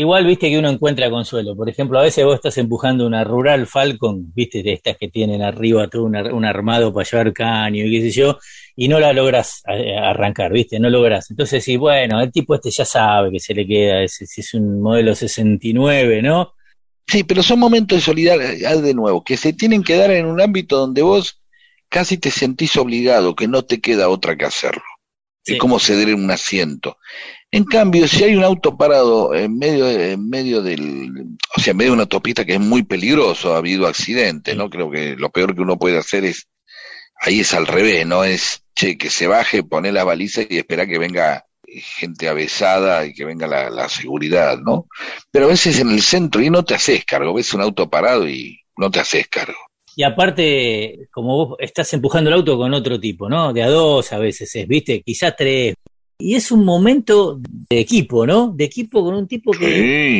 Igual 0.00 0.24
viste 0.24 0.48
que 0.48 0.58
uno 0.58 0.70
encuentra 0.70 1.10
consuelo. 1.10 1.54
Por 1.54 1.68
ejemplo, 1.68 1.98
a 1.98 2.02
veces 2.02 2.24
vos 2.24 2.36
estás 2.36 2.56
empujando 2.56 3.06
una 3.06 3.22
rural 3.22 3.66
Falcon, 3.66 4.32
viste, 4.34 4.62
de 4.62 4.72
estas 4.72 4.96
que 4.96 5.08
tienen 5.08 5.42
arriba 5.42 5.88
todo 5.88 6.04
un, 6.04 6.16
ar- 6.16 6.32
un 6.32 6.44
armado 6.46 6.90
para 6.92 7.06
llevar 7.06 7.32
caño 7.34 7.84
y 7.84 7.90
qué 7.90 8.00
sé 8.02 8.10
yo, 8.10 8.38
y 8.76 8.88
no 8.88 8.98
la 8.98 9.12
logras 9.12 9.62
eh, 9.68 9.94
arrancar, 9.96 10.52
viste, 10.52 10.80
no 10.80 10.88
logras. 10.88 11.30
Entonces, 11.30 11.62
sí, 11.62 11.76
bueno, 11.76 12.18
el 12.20 12.32
tipo 12.32 12.54
este 12.54 12.70
ya 12.70 12.84
sabe 12.86 13.30
que 13.30 13.40
se 13.40 13.52
le 13.52 13.66
queda, 13.66 14.08
si 14.08 14.24
es 14.40 14.54
un 14.54 14.80
modelo 14.80 15.14
69, 15.14 16.22
¿no? 16.22 16.54
Sí, 17.06 17.24
pero 17.24 17.42
son 17.42 17.58
momentos 17.58 17.98
de 17.98 18.02
solidaridad 18.02 18.78
de 18.82 18.94
nuevo, 18.94 19.22
que 19.22 19.36
se 19.36 19.52
tienen 19.52 19.82
que 19.82 19.96
dar 19.96 20.10
en 20.12 20.26
un 20.26 20.40
ámbito 20.40 20.78
donde 20.78 21.02
vos 21.02 21.42
casi 21.90 22.16
te 22.16 22.30
sentís 22.30 22.76
obligado, 22.78 23.34
que 23.34 23.48
no 23.48 23.64
te 23.64 23.80
queda 23.80 24.08
otra 24.08 24.36
que 24.36 24.46
hacerlo. 24.46 24.82
Sí. 25.42 25.54
Es 25.54 25.58
como 25.58 25.78
ceder 25.78 26.14
un 26.14 26.30
asiento. 26.30 26.96
En 27.52 27.64
cambio, 27.64 28.06
si 28.06 28.22
hay 28.22 28.36
un 28.36 28.44
auto 28.44 28.76
parado 28.76 29.34
en 29.34 29.58
medio, 29.58 29.88
en 29.90 30.28
medio 30.28 30.62
del, 30.62 31.36
o 31.56 31.60
sea, 31.60 31.72
en 31.72 31.76
medio 31.76 31.90
de 31.90 31.94
una 31.94 32.02
autopista 32.04 32.44
que 32.44 32.54
es 32.54 32.60
muy 32.60 32.84
peligroso, 32.84 33.54
ha 33.54 33.58
habido 33.58 33.88
accidentes, 33.88 34.56
¿no? 34.56 34.70
Creo 34.70 34.88
que 34.90 35.16
lo 35.16 35.30
peor 35.30 35.54
que 35.54 35.62
uno 35.62 35.76
puede 35.76 35.98
hacer 35.98 36.24
es, 36.24 36.46
ahí 37.20 37.40
es 37.40 37.52
al 37.52 37.66
revés, 37.66 38.06
¿no? 38.06 38.22
Es, 38.22 38.62
che, 38.76 38.96
que 38.96 39.10
se 39.10 39.26
baje, 39.26 39.64
poner 39.64 39.94
la 39.94 40.04
baliza 40.04 40.42
y 40.48 40.58
esperar 40.58 40.86
que 40.86 40.98
venga 40.98 41.44
gente 41.66 42.28
avesada 42.28 43.04
y 43.04 43.14
que 43.14 43.24
venga 43.24 43.48
la, 43.48 43.68
la 43.68 43.88
seguridad, 43.88 44.58
¿no? 44.58 44.86
Pero 45.32 45.46
a 45.46 45.48
veces 45.48 45.80
en 45.80 45.90
el 45.90 46.02
centro 46.02 46.40
y 46.40 46.50
no 46.50 46.64
te 46.64 46.74
haces 46.74 47.04
cargo, 47.04 47.34
ves 47.34 47.52
un 47.52 47.62
auto 47.62 47.90
parado 47.90 48.28
y 48.28 48.60
no 48.76 48.90
te 48.92 49.00
haces 49.00 49.26
cargo. 49.28 49.58
Y 49.96 50.04
aparte, 50.04 51.08
como 51.10 51.36
vos 51.36 51.56
estás 51.58 51.92
empujando 51.92 52.30
el 52.30 52.36
auto 52.36 52.56
con 52.56 52.72
otro 52.72 52.98
tipo, 52.98 53.28
¿no? 53.28 53.52
De 53.52 53.62
a 53.62 53.68
dos 53.68 54.12
a 54.12 54.18
veces 54.18 54.54
es, 54.54 54.68
viste, 54.68 55.02
quizás 55.02 55.34
tres. 55.36 55.74
Y 56.20 56.34
es 56.34 56.50
un 56.52 56.64
momento 56.64 57.40
de 57.70 57.80
equipo, 57.80 58.26
¿no? 58.26 58.52
De 58.54 58.64
equipo 58.64 59.02
con 59.04 59.14
un 59.14 59.26
tipo 59.26 59.52
que, 59.52 59.66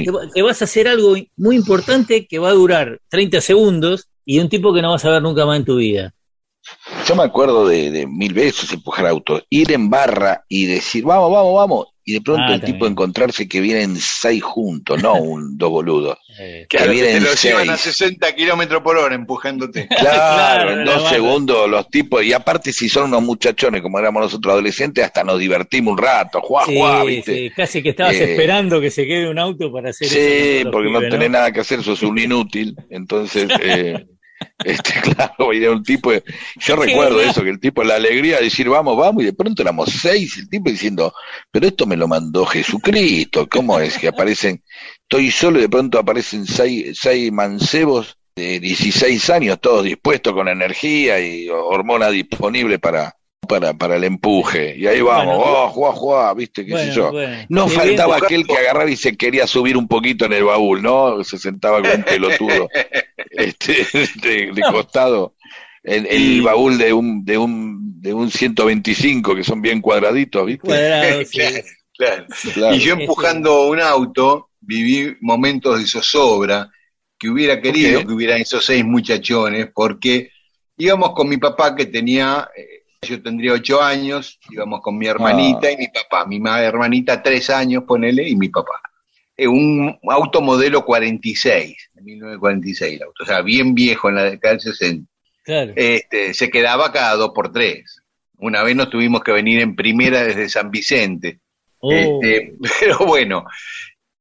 Sí. 0.00 0.04
que, 0.04 0.10
va- 0.10 0.28
que 0.34 0.42
vas 0.42 0.60
a 0.60 0.64
hacer 0.64 0.88
algo 0.88 1.14
muy 1.36 1.56
importante 1.56 2.26
que 2.26 2.38
va 2.38 2.48
a 2.48 2.54
durar 2.54 3.00
30 3.08 3.40
segundos 3.40 4.08
y 4.24 4.38
un 4.38 4.48
tipo 4.48 4.72
que 4.72 4.82
no 4.82 4.90
vas 4.90 5.04
a 5.04 5.10
ver 5.10 5.22
nunca 5.22 5.46
más 5.46 5.58
en 5.58 5.64
tu 5.64 5.76
vida. 5.76 6.12
Yo 7.06 7.16
me 7.16 7.22
acuerdo 7.22 7.66
de, 7.66 7.90
de 7.90 8.06
mil 8.06 8.34
veces 8.34 8.72
empujar 8.72 9.06
autos, 9.06 9.42
ir 9.50 9.72
en 9.72 9.88
barra 9.90 10.44
y 10.48 10.66
decir, 10.66 11.04
vamos, 11.04 11.30
vamos, 11.32 11.54
vamos, 11.54 11.86
y 12.04 12.14
de 12.14 12.20
pronto 12.22 12.44
Ah, 12.48 12.54
el 12.54 12.62
tipo 12.62 12.86
encontrarse 12.86 13.46
que 13.48 13.60
vienen 13.60 13.96
seis 13.96 14.42
juntos, 14.42 15.02
no 15.02 15.14
un 15.20 15.56
dos 15.58 15.70
boludos. 15.70 16.18
Eh, 16.38 16.66
Que 16.68 16.78
Claro, 16.78 16.92
te 16.92 17.20
lo 17.20 17.34
llevan 17.34 17.70
a 17.70 17.76
seis. 17.76 17.96
60 17.96 18.34
kilómetros 18.34 18.82
por 18.82 18.96
hora 18.96 19.14
empujándote. 19.14 19.86
Claro, 19.98 20.70
Claro, 20.70 20.80
en 20.80 20.84
dos 20.86 21.08
segundos 21.08 21.68
los 21.68 21.88
tipos, 21.90 22.24
y 22.24 22.32
aparte 22.32 22.72
si 22.72 22.88
son 22.88 23.04
unos 23.04 23.22
muchachones 23.22 23.82
como 23.82 23.98
éramos 23.98 24.22
nosotros 24.22 24.52
adolescentes, 24.52 25.04
hasta 25.04 25.22
nos 25.24 25.38
divertimos 25.38 25.92
un 25.92 25.98
rato, 25.98 26.40
juá, 26.40 26.64
sí, 26.66 26.76
juá, 26.76 27.04
¿viste? 27.04 27.34
sí, 27.34 27.50
casi 27.54 27.82
que 27.82 27.90
estabas 27.90 28.14
Eh, 28.14 28.32
esperando 28.32 28.80
que 28.80 28.90
se 28.90 29.06
quede 29.06 29.28
un 29.28 29.38
auto 29.38 29.70
para 29.72 29.90
hacer 29.90 30.08
Sí, 30.08 30.64
porque 30.70 30.90
no 30.90 31.00
tenés 31.00 31.30
nada 31.30 31.52
que 31.52 31.60
hacer, 31.60 31.82
sos 31.82 32.02
un 32.02 32.18
inútil. 32.18 32.76
Entonces, 32.90 33.48
eh, 33.62 34.06
este, 34.64 35.00
claro, 35.00 35.52
y 35.52 35.62
era 35.62 35.72
un 35.72 35.82
tipo. 35.82 36.12
Yo 36.56 36.76
recuerdo 36.76 37.20
eso, 37.20 37.42
que 37.42 37.50
el 37.50 37.60
tipo, 37.60 37.82
la 37.84 37.96
alegría 37.96 38.36
de 38.38 38.44
decir 38.44 38.68
vamos, 38.68 38.96
vamos, 38.96 39.22
y 39.22 39.26
de 39.26 39.32
pronto 39.32 39.62
éramos 39.62 39.90
seis, 39.90 40.38
el 40.38 40.48
tipo 40.48 40.70
diciendo, 40.70 41.12
pero 41.50 41.66
esto 41.66 41.86
me 41.86 41.96
lo 41.96 42.08
mandó 42.08 42.46
Jesucristo, 42.46 43.48
¿cómo 43.48 43.78
es 43.80 43.98
que 43.98 44.08
aparecen? 44.08 44.62
Estoy 45.02 45.30
solo 45.30 45.58
y 45.58 45.62
de 45.62 45.68
pronto 45.68 45.98
aparecen 45.98 46.46
seis, 46.46 46.98
seis 47.00 47.32
mancebos 47.32 48.16
de 48.34 48.60
16 48.60 49.30
años, 49.30 49.60
todos 49.60 49.84
dispuestos 49.84 50.32
con 50.32 50.48
energía 50.48 51.20
y 51.20 51.48
hormona 51.48 52.10
disponible 52.10 52.78
para. 52.78 53.14
Para, 53.48 53.72
para 53.74 53.96
el 53.96 54.04
empuje, 54.04 54.76
y 54.76 54.86
ahí 54.86 55.00
vamos, 55.00 55.36
Bueno. 55.38 55.52
oh, 55.64 55.68
juá, 55.70 55.92
juá, 55.92 56.34
viste, 56.34 56.64
qué 56.64 56.76
sé 56.76 56.92
yo. 56.92 57.10
bueno. 57.10 57.46
No 57.48 57.66
Qué 57.66 57.72
faltaba 57.72 58.14
bien. 58.16 58.24
aquel 58.24 58.46
que 58.46 58.56
agarraba 58.58 58.88
y 58.90 58.96
se 58.96 59.16
quería 59.16 59.46
subir 59.46 59.76
un 59.76 59.88
poquito 59.88 60.26
en 60.26 60.34
el 60.34 60.44
baúl, 60.44 60.80
¿no? 60.82 61.24
Se 61.24 61.36
sentaba 61.38 61.80
con 61.82 61.90
un 61.90 62.02
pelotudo 62.04 62.68
este, 63.30 63.86
de, 64.22 64.52
de 64.52 64.62
costado 64.70 65.34
en, 65.82 66.06
en 66.06 66.12
el 66.22 66.42
baúl 66.42 66.78
de 66.78 66.92
un, 66.92 67.24
de 67.24 67.38
un 67.38 68.00
de 68.00 68.14
un 68.14 68.30
125 68.30 69.34
que 69.34 69.42
son 69.44 69.60
bien 69.60 69.80
cuadraditos, 69.80 70.46
¿viste? 70.46 71.24
Sí. 71.26 71.38
Claro, 72.00 72.24
claro. 72.24 72.26
Claro. 72.54 72.74
Y 72.74 72.78
yo 72.78 72.94
empujando 72.94 73.66
un 73.68 73.78
auto, 73.78 74.48
viví 74.60 75.16
momentos 75.20 75.78
de 75.78 75.86
zozobra 75.86 76.70
que 77.18 77.28
hubiera 77.28 77.60
querido 77.60 78.06
que 78.06 78.12
hubieran 78.14 78.40
esos 78.40 78.64
seis 78.64 78.82
muchachones, 78.86 79.68
porque 79.74 80.30
íbamos 80.78 81.12
con 81.12 81.28
mi 81.28 81.36
papá 81.36 81.76
que 81.76 81.84
tenía, 81.84 82.48
eh, 82.56 82.79
yo 83.08 83.22
tendría 83.22 83.54
ocho 83.54 83.82
años, 83.82 84.38
íbamos 84.50 84.80
con 84.82 84.98
mi 84.98 85.06
hermanita 85.06 85.68
Ah. 85.68 85.72
y 85.72 85.76
mi 85.78 85.88
papá, 85.88 86.26
mi 86.26 86.38
ma- 86.38 86.62
hermanita 86.62 87.22
tres 87.22 87.48
años, 87.48 87.84
ponele, 87.86 88.28
y 88.28 88.36
mi 88.36 88.48
papá. 88.50 88.80
Eh, 89.36 89.48
un 89.48 89.98
auto 90.10 90.42
modelo 90.42 90.84
46, 90.84 91.90
de 91.94 92.02
1946 92.02 92.96
el 92.96 93.02
auto, 93.04 93.22
o 93.22 93.26
sea, 93.26 93.40
bien 93.40 93.74
viejo 93.74 94.10
en 94.10 94.16
la 94.16 94.24
década 94.24 94.52
del 94.54 94.60
60. 94.60 95.10
Claro. 95.44 95.72
Este, 95.76 96.34
se 96.34 96.50
quedaba 96.50 96.92
cada 96.92 97.14
dos 97.16 97.30
por 97.34 97.50
tres. 97.50 98.02
Una 98.36 98.62
vez 98.62 98.76
nos 98.76 98.90
tuvimos 98.90 99.22
que 99.22 99.32
venir 99.32 99.60
en 99.60 99.74
primera 99.76 100.22
desde 100.22 100.48
San 100.50 100.70
Vicente. 100.70 101.40
Oh, 101.78 101.90
Este, 101.90 102.52
pero 102.80 102.98
bueno, 103.06 103.46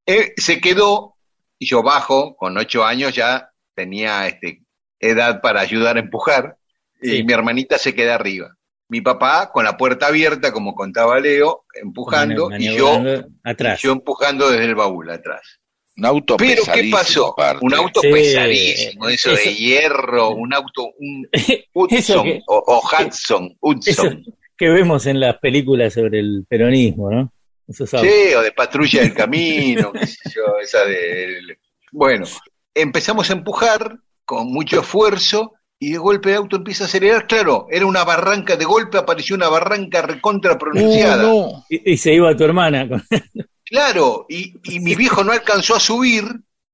eh, 0.05 0.31
se 0.37 0.61
quedó, 0.61 1.15
y 1.57 1.65
yo 1.65 1.83
bajo, 1.83 2.37
con 2.37 2.57
ocho 2.57 2.85
años 2.85 3.13
ya 3.13 3.49
tenía 3.75 4.25
este, 4.27 4.61
edad 5.01 5.41
para 5.41 5.59
ayudar 5.59 5.97
a 5.97 5.99
empujar, 5.99 6.55
Sí. 7.01 7.17
y 7.17 7.23
mi 7.23 7.31
hermanita 7.31 7.77
se 7.77 7.93
queda 7.95 8.15
arriba. 8.15 8.55
Mi 8.89 9.01
papá 9.01 9.51
con 9.51 9.63
la 9.65 9.77
puerta 9.77 10.07
abierta, 10.07 10.51
como 10.51 10.73
contaba 10.75 11.19
Leo, 11.19 11.63
empujando, 11.81 12.49
y 12.57 12.75
yo, 12.75 12.99
atrás. 13.43 13.79
y 13.79 13.87
yo 13.87 13.91
empujando 13.93 14.49
desde 14.49 14.65
el 14.65 14.75
baúl 14.75 15.09
atrás. 15.11 15.41
Un 15.97 16.05
auto 16.05 16.37
Pero 16.37 16.63
¿qué 16.63 16.81
pesadísimo, 16.91 17.35
pasó? 17.35 17.57
Un 17.61 17.73
auto 17.75 18.01
Sí, 18.01 18.11
pesadísimo, 18.11 19.09
eso, 19.09 19.31
de 19.31 19.53
hierro, 19.53 20.29
un 20.31 20.53
auto, 20.53 20.89
un 20.97 21.27
Eso 21.33 21.61
Hudson, 21.73 22.23
que- 22.23 22.41
o, 22.47 22.63
o 22.65 22.81
Hudson, 22.81 23.55
Hudson. 23.59 24.07
Eso 24.07 24.33
que 24.57 24.69
vemos 24.69 25.05
en 25.05 25.19
las 25.19 25.37
películas 25.37 25.93
sobre 25.93 26.19
el 26.19 26.45
peronismo, 26.49 27.09
¿no? 27.11 27.31
Esos 27.67 27.93
autos. 27.93 28.09
Sí, 28.11 28.33
o 28.33 28.41
de 28.41 28.51
patrulla 28.51 29.01
del 29.01 29.13
camino, 29.13 29.91
qué 29.93 30.07
sé 30.07 30.17
yo, 30.35 30.57
esa 30.61 30.83
de... 30.85 31.37
Bueno, 31.91 32.25
empezamos 32.73 33.29
a 33.29 33.33
empujar 33.33 33.97
con 34.25 34.47
mucho 34.51 34.81
esfuerzo 34.81 35.53
y 35.79 35.91
de 35.91 35.97
golpe 35.97 36.29
el 36.31 36.35
auto 36.37 36.57
empieza 36.57 36.83
a 36.83 36.87
acelerar. 36.87 37.25
Claro, 37.27 37.67
era 37.71 37.85
una 37.85 38.03
barranca, 38.03 38.55
de 38.57 38.65
golpe 38.65 38.97
apareció 38.97 39.35
una 39.35 39.47
barranca 39.49 40.01
recontra 40.01 40.57
pronunciada. 40.57 41.31
Y, 41.69 41.93
y 41.93 41.97
se 41.97 42.13
iba 42.13 42.35
tu 42.35 42.43
hermana. 42.43 42.87
con- 42.87 43.03
Claro, 43.65 44.25
y, 44.27 44.53
y 44.63 44.79
mi 44.79 44.95
viejo 44.95 45.23
no 45.23 45.31
alcanzó 45.31 45.75
a 45.75 45.79
subir 45.79 46.23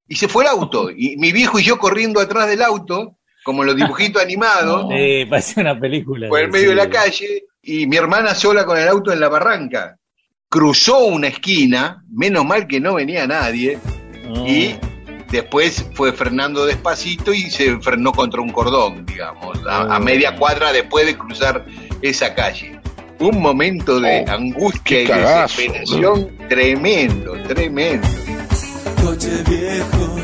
y 0.07 0.15
se 0.15 0.27
fue 0.29 0.43
el 0.45 0.49
auto. 0.49 0.89
Y 0.89 1.17
mi 1.17 1.31
viejo 1.33 1.59
y 1.59 1.63
yo 1.63 1.77
corriendo 1.77 2.19
atrás 2.21 2.47
del 2.47 2.61
auto, 2.61 3.17
como 3.43 3.63
los 3.63 3.75
dibujitos 3.75 4.21
animados, 4.21 4.87
Eh, 4.93 5.27
parecía 5.29 5.61
una 5.61 5.79
película. 5.79 6.29
por 6.29 6.39
el 6.39 6.49
medio 6.51 6.69
de 6.69 6.75
la 6.75 6.89
calle, 6.89 7.43
y 7.61 7.85
mi 7.85 7.97
hermana 7.97 8.33
sola 8.33 8.65
con 8.65 8.77
el 8.77 8.87
auto 8.87 9.11
en 9.11 9.19
la 9.19 9.27
barranca. 9.29 9.97
Cruzó 10.47 10.99
una 11.05 11.27
esquina, 11.27 12.03
menos 12.09 12.45
mal 12.45 12.65
que 12.65 12.79
no 12.79 12.93
venía 12.95 13.27
nadie, 13.27 13.77
y 14.47 14.75
después 15.29 15.85
fue 15.93 16.13
frenando 16.13 16.65
despacito 16.65 17.33
y 17.33 17.49
se 17.49 17.77
frenó 17.79 18.11
contra 18.11 18.41
un 18.41 18.51
cordón, 18.51 19.05
digamos, 19.05 19.59
a, 19.67 19.95
a 19.95 19.99
media 19.99 20.35
cuadra 20.35 20.71
después 20.71 21.05
de 21.05 21.17
cruzar 21.17 21.65
esa 22.01 22.33
calle. 22.33 22.79
Un 23.19 23.41
momento 23.41 23.99
de 24.01 24.25
angustia 24.27 25.03
y 25.03 25.07
cagazo, 25.07 25.61
desesperación 25.61 26.35
tremendo, 26.49 27.33
tremendo. 27.47 28.07
Coche 29.01 29.43
viejo, 29.47 30.15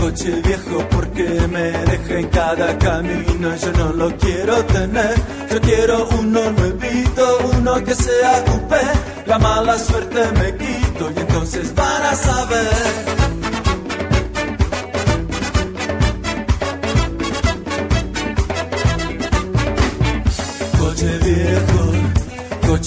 coche 0.00 0.40
viejo, 0.42 0.88
porque 0.90 1.22
me 1.22 1.70
deja 1.70 2.18
en 2.20 2.28
cada 2.28 2.78
camino. 2.78 3.54
Yo 3.56 3.72
no 3.72 3.92
lo 3.92 4.16
quiero 4.16 4.64
tener. 4.64 5.14
Yo 5.50 5.60
quiero 5.60 6.08
uno 6.18 6.50
nuevito, 6.52 7.38
uno 7.58 7.84
que 7.84 7.94
sea 7.94 8.42
coupé. 8.46 8.80
La 9.26 9.38
mala 9.38 9.78
suerte 9.78 10.20
me 10.38 10.56
quito 10.56 11.12
y 11.14 11.20
entonces 11.20 11.74
van 11.74 12.02
a 12.04 12.14
saber. 12.14 13.23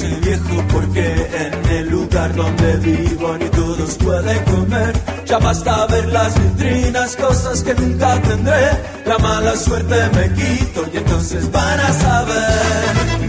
Viejo, 0.05 0.63
porque 0.71 1.27
en 1.33 1.69
el 1.69 1.89
lugar 1.89 2.35
donde 2.35 2.77
vivo 2.77 3.37
ni 3.37 3.49
todos 3.49 3.95
pueden 3.95 4.43
comer. 4.45 4.93
Ya 5.25 5.39
basta 5.39 5.87
ver 5.87 6.07
las 6.07 6.33
vitrinas, 6.39 7.15
cosas 7.15 7.63
que 7.63 7.73
nunca 7.73 8.21
tendré. 8.21 8.69
La 9.05 9.17
mala 9.17 9.55
suerte 9.55 9.95
me 10.15 10.33
quito 10.33 10.85
y 10.93 10.97
entonces 10.97 11.51
van 11.51 11.79
a 11.79 11.93
saber. 11.93 13.27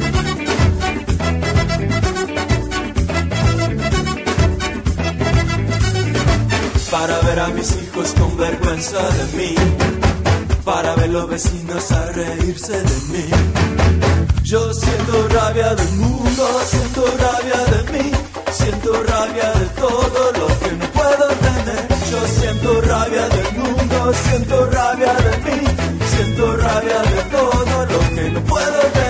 Para 6.91 7.21
ver 7.21 7.41
a 7.41 7.49
mis 7.49 7.77
hijos 7.77 8.15
con 8.19 8.37
vergüenza 8.37 8.99
de 8.99 9.37
mí. 9.37 9.55
Para 10.65 10.95
ver 10.97 11.11
los 11.11 11.29
vecinos 11.29 11.93
a 11.93 12.13
reírse 12.13 12.73
de 12.73 13.01
mí. 13.13 14.18
Yo 14.49 14.73
siento 14.73 15.29
rabia 15.29 15.75
del 15.75 15.93
mundo, 15.93 16.45
siento 16.65 17.05
rabia 17.19 17.65
de 17.67 17.93
mí, 17.93 18.11
siento 18.51 19.03
rabia 19.03 19.53
de 19.53 19.67
todo 19.79 20.33
lo 20.33 20.47
que 20.61 20.73
no 20.73 20.87
puedo 20.91 21.29
tener. 21.37 21.89
Yo 22.11 22.27
siento 22.29 22.81
rabia 22.81 23.29
del 23.29 23.59
mundo, 23.59 24.13
siento 24.15 24.67
rabia 24.71 25.13
de 25.13 25.37
mí, 25.45 25.67
siento 26.17 26.57
rabia 26.57 26.99
de 27.03 27.23
todo 27.31 27.87
lo 27.93 28.15
que 28.15 28.31
no 28.31 28.41
puedo 28.45 28.81
tener. 28.95 29.08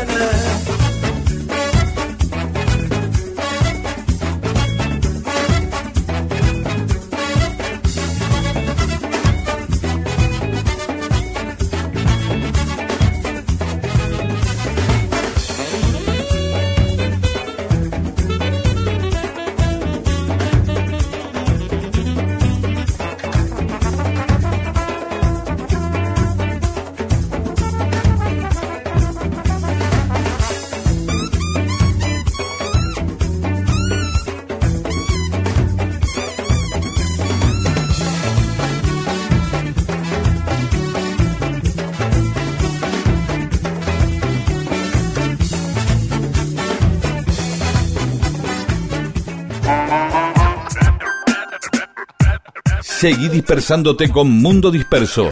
Seguí 52.99 53.29
dispersándote 53.29 54.11
con 54.11 54.29
Mundo 54.29 54.73
Disperso. 54.73 55.31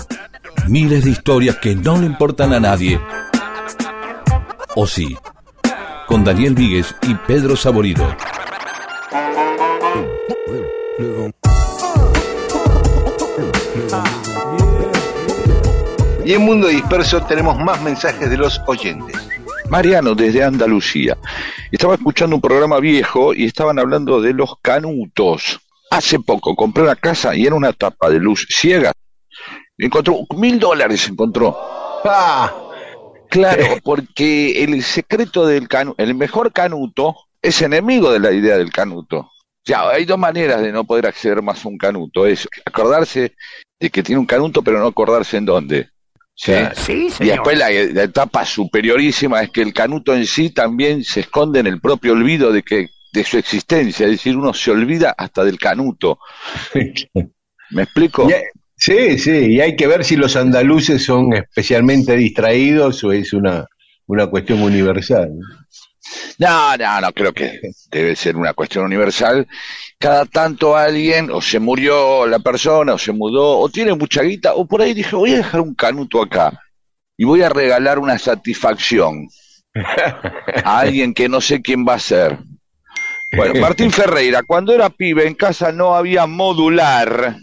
Miles 0.68 1.02
de 1.02 1.10
historias 1.10 1.56
que 1.56 1.74
no 1.74 1.98
le 1.98 2.06
importan 2.06 2.52
a 2.52 2.60
nadie. 2.60 3.00
O 4.76 4.86
sí. 4.86 5.16
Con 6.06 6.22
Daniel 6.22 6.54
Víguez 6.54 6.94
y 7.02 7.16
Pedro 7.26 7.56
Saborido. 7.56 8.06
Y 16.24 16.34
en 16.34 16.42
Mundo 16.42 16.68
Disperso 16.68 17.20
tenemos 17.22 17.58
más 17.58 17.82
mensajes 17.82 18.30
de 18.30 18.36
los 18.36 18.62
oyentes. 18.68 19.16
Mariano, 19.70 20.14
desde 20.14 20.44
Andalucía. 20.44 21.18
Estaba 21.72 21.96
escuchando 21.96 22.36
un 22.36 22.42
programa 22.42 22.78
viejo 22.78 23.34
y 23.34 23.44
estaban 23.44 23.80
hablando 23.80 24.20
de 24.20 24.34
los 24.34 24.54
canutos. 24.62 25.65
Hace 25.90 26.18
poco 26.20 26.54
compré 26.54 26.82
una 26.82 26.96
casa 26.96 27.34
y 27.34 27.46
era 27.46 27.54
una 27.54 27.72
tapa 27.72 28.10
de 28.10 28.18
luz 28.18 28.46
ciega. 28.50 28.92
Encontró 29.78 30.26
mil 30.36 30.58
dólares, 30.58 31.08
encontró. 31.08 31.56
Ah, 32.04 32.52
Claro, 33.28 33.64
porque 33.82 34.62
el 34.62 34.82
secreto 34.82 35.46
del 35.46 35.68
canuto, 35.68 36.02
el 36.02 36.14
mejor 36.14 36.52
canuto 36.52 37.14
es 37.42 37.60
enemigo 37.62 38.12
de 38.12 38.20
la 38.20 38.32
idea 38.32 38.56
del 38.56 38.72
canuto. 38.72 39.30
Ya, 39.64 39.88
hay 39.88 40.04
dos 40.04 40.18
maneras 40.18 40.62
de 40.62 40.72
no 40.72 40.84
poder 40.84 41.06
acceder 41.06 41.42
más 41.42 41.64
a 41.64 41.68
un 41.68 41.76
canuto. 41.76 42.26
Es 42.26 42.48
acordarse 42.64 43.34
de 43.80 43.90
que 43.90 44.02
tiene 44.02 44.20
un 44.20 44.26
canuto, 44.26 44.62
pero 44.62 44.78
no 44.78 44.86
acordarse 44.86 45.36
en 45.36 45.44
dónde. 45.44 45.88
¿Sí? 46.34 46.52
Sí, 46.74 47.08
Y 47.20 47.26
después 47.26 47.58
la, 47.58 47.70
la 47.70 48.02
etapa 48.04 48.44
superiorísima 48.44 49.42
es 49.42 49.50
que 49.50 49.62
el 49.62 49.72
canuto 49.72 50.14
en 50.14 50.26
sí 50.26 50.50
también 50.50 51.02
se 51.02 51.20
esconde 51.20 51.60
en 51.60 51.66
el 51.66 51.80
propio 51.80 52.12
olvido 52.12 52.52
de 52.52 52.62
que 52.62 52.90
de 53.16 53.24
su 53.24 53.38
existencia, 53.38 54.04
es 54.04 54.12
decir, 54.12 54.36
uno 54.36 54.52
se 54.52 54.70
olvida 54.70 55.14
hasta 55.16 55.42
del 55.42 55.58
canuto. 55.58 56.18
¿Me 57.70 57.82
explico? 57.82 58.28
Sí, 58.76 59.18
sí, 59.18 59.54
y 59.54 59.60
hay 59.60 59.74
que 59.74 59.86
ver 59.86 60.04
si 60.04 60.16
los 60.16 60.36
andaluces 60.36 61.02
son 61.02 61.32
especialmente 61.32 62.14
distraídos 62.14 63.02
o 63.04 63.12
es 63.12 63.32
una, 63.32 63.66
una 64.06 64.26
cuestión 64.26 64.62
universal. 64.62 65.30
No, 66.38 66.76
no, 66.76 67.00
no, 67.00 67.12
creo 67.12 67.32
que 67.32 67.58
debe 67.90 68.14
ser 68.14 68.36
una 68.36 68.52
cuestión 68.52 68.84
universal. 68.84 69.48
Cada 69.98 70.26
tanto 70.26 70.76
alguien, 70.76 71.30
o 71.30 71.40
se 71.40 71.58
murió 71.58 72.26
la 72.26 72.38
persona, 72.38 72.92
o 72.92 72.98
se 72.98 73.12
mudó, 73.12 73.58
o 73.58 73.68
tiene 73.70 73.94
mucha 73.94 74.22
guita, 74.22 74.54
o 74.54 74.66
por 74.66 74.82
ahí 74.82 74.92
dije, 74.92 75.16
voy 75.16 75.32
a 75.32 75.38
dejar 75.38 75.62
un 75.62 75.74
canuto 75.74 76.22
acá 76.22 76.52
y 77.16 77.24
voy 77.24 77.40
a 77.40 77.48
regalar 77.48 77.98
una 77.98 78.18
satisfacción 78.18 79.26
a 80.64 80.78
alguien 80.80 81.14
que 81.14 81.30
no 81.30 81.40
sé 81.40 81.62
quién 81.62 81.86
va 81.88 81.94
a 81.94 81.98
ser. 81.98 82.38
Bueno, 83.32 83.54
Martín 83.60 83.90
Ferreira, 83.90 84.42
cuando 84.42 84.72
era 84.72 84.90
pibe 84.90 85.26
en 85.26 85.34
casa 85.34 85.72
no 85.72 85.94
había 85.94 86.26
modular, 86.26 87.36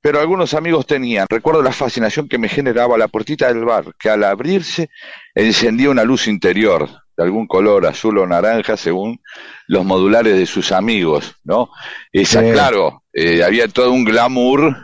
pero 0.00 0.20
algunos 0.20 0.54
amigos 0.54 0.86
tenían. 0.86 1.26
Recuerdo 1.28 1.62
la 1.62 1.72
fascinación 1.72 2.28
que 2.28 2.38
me 2.38 2.48
generaba 2.48 2.96
la 2.96 3.08
puertita 3.08 3.48
del 3.48 3.64
bar, 3.64 3.86
que 3.98 4.08
al 4.08 4.24
abrirse 4.24 4.88
encendía 5.34 5.90
una 5.90 6.04
luz 6.04 6.28
interior 6.28 6.88
de 7.16 7.24
algún 7.24 7.46
color, 7.46 7.86
azul 7.86 8.18
o 8.18 8.26
naranja, 8.26 8.76
según 8.76 9.20
los 9.68 9.84
modulares 9.84 10.36
de 10.36 10.46
sus 10.46 10.70
amigos, 10.70 11.34
¿no? 11.44 11.70
Esa, 12.12 12.42
Sí. 12.42 12.52
claro, 12.52 13.02
eh, 13.12 13.42
había 13.42 13.68
todo 13.68 13.90
un 13.90 14.04
glamour 14.04 14.76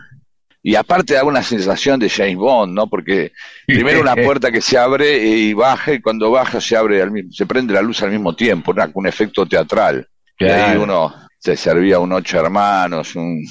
y 0.63 0.77
aparte 0.77 1.15
daba 1.15 1.29
una 1.29 1.43
sensación 1.43 2.01
de 2.01 2.09
James 2.09 2.37
Bond, 2.37 2.73
¿no? 2.73 2.89
Porque 2.89 3.33
primero 3.67 4.01
una 4.01 4.15
puerta 4.17 4.51
que 4.51 4.61
se 4.61 4.79
abre 4.79 5.19
y 5.19 5.53
baja 5.53 5.93
y 5.93 6.01
cuando 6.01 6.31
baja 6.31 6.61
se 6.61 6.77
abre 6.77 7.03
al 7.03 7.11
mismo, 7.11 7.33
se 7.33 7.47
prende 7.47 7.75
la 7.75 7.83
luz 7.83 8.03
al 8.03 8.11
mismo 8.11 8.35
tiempo, 8.35 8.73
¿no? 8.73 8.91
un 8.95 9.07
efecto 9.07 9.45
teatral. 9.45 10.09
Y 10.47 10.51
ahí 10.51 10.65
Claro. 10.65 10.83
uno 10.83 11.15
se 11.39 11.57
servía 11.57 11.99
un 11.99 12.13
ocho 12.13 12.39
hermanos, 12.39 13.17
un, 13.17 13.45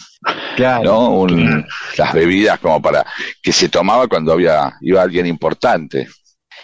Claro. 0.55 0.83
¿no? 0.83 1.09
Un- 1.19 1.65
las 1.97 2.13
bebidas 2.13 2.59
como 2.59 2.81
para 2.81 3.05
que 3.41 3.51
se 3.51 3.69
tomaba 3.69 4.07
cuando 4.07 4.31
había 4.33 4.73
iba 4.81 5.01
alguien 5.01 5.25
importante. 5.25 6.07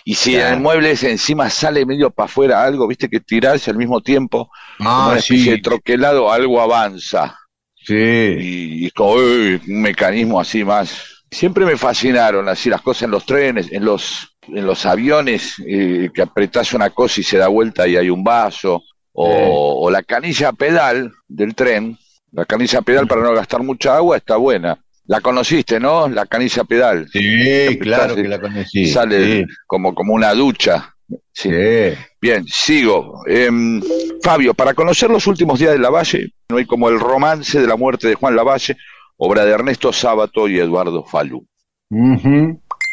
Y 0.05 0.15
si 0.15 0.33
Claro. 0.35 0.55
el 0.55 0.61
mueble 0.61 0.91
ese 0.91 1.11
encima 1.11 1.49
sale 1.49 1.85
medio 1.85 2.09
para 2.11 2.25
afuera 2.27 2.63
algo, 2.63 2.87
viste 2.87 3.09
que 3.09 3.19
tirarse 3.19 3.69
al 3.71 3.77
mismo 3.77 3.99
tiempo, 4.01 4.49
como 4.77 4.89
Ah, 4.89 5.07
una 5.09 5.17
especie 5.17 5.43
sí. 5.43 5.49
de 5.51 5.57
troquelado, 5.57 6.31
algo 6.31 6.61
avanza. 6.61 7.37
Sí. 7.75 7.93
Y, 7.93 8.83
y 8.83 8.85
es 8.87 8.93
como 8.93 9.13
uy, 9.13 9.61
un 9.67 9.81
mecanismo 9.81 10.39
así 10.39 10.63
más. 10.63 11.23
Siempre 11.29 11.65
me 11.65 11.75
fascinaron 11.75 12.47
así 12.47 12.69
las 12.69 12.81
cosas 12.81 13.03
en 13.03 13.11
los 13.11 13.25
trenes, 13.25 13.69
en 13.71 13.83
los, 13.83 14.29
en 14.47 14.65
los 14.65 14.85
aviones, 14.85 15.55
eh, 15.67 16.09
que 16.13 16.21
apretás 16.21 16.71
una 16.73 16.89
cosa 16.91 17.19
y 17.19 17.23
se 17.23 17.37
da 17.37 17.49
vuelta 17.49 17.85
y 17.85 17.97
hay 17.97 18.09
un 18.09 18.23
vaso. 18.23 18.81
O, 19.19 19.85
o 19.87 19.89
la 19.89 20.03
canilla 20.03 20.51
pedal 20.53 21.11
del 21.27 21.55
tren. 21.55 21.97
La 22.31 22.45
canilla 22.45 22.81
pedal 22.81 23.07
para 23.07 23.23
no 23.23 23.33
gastar 23.33 23.63
mucha 23.63 23.95
agua 23.95 24.17
está 24.17 24.37
buena. 24.37 24.77
La 25.07 25.21
conociste, 25.21 25.79
¿no? 25.79 26.07
La 26.07 26.25
canilla 26.25 26.63
pedal. 26.65 27.07
Sí, 27.11 27.79
claro 27.79 28.15
que 28.15 28.27
la 28.27 28.39
conocí. 28.39 28.87
Sale 28.87 29.39
sí. 29.39 29.45
como, 29.65 29.95
como 29.95 30.13
una 30.13 30.33
ducha. 30.33 30.93
Sí. 31.31 31.49
Sí. 31.49 31.97
Bien, 32.21 32.45
sigo. 32.45 33.21
Em, 33.25 33.81
Fabio, 34.21 34.53
para 34.53 34.73
conocer 34.73 35.09
los 35.09 35.25
últimos 35.25 35.59
días 35.59 35.71
de 35.71 35.79
Lavalle, 35.79 36.33
no 36.49 36.57
hay 36.57 36.65
como 36.65 36.89
el 36.89 36.99
romance 36.99 37.59
de 37.59 37.67
la 37.67 37.77
muerte 37.77 38.07
de 38.07 38.15
Juan 38.15 38.35
Lavalle, 38.35 38.75
obra 39.15 39.45
de 39.45 39.51
Ernesto 39.51 39.93
Sábato 39.93 40.47
y 40.47 40.59
Eduardo 40.59 41.05
Falú. 41.05 41.47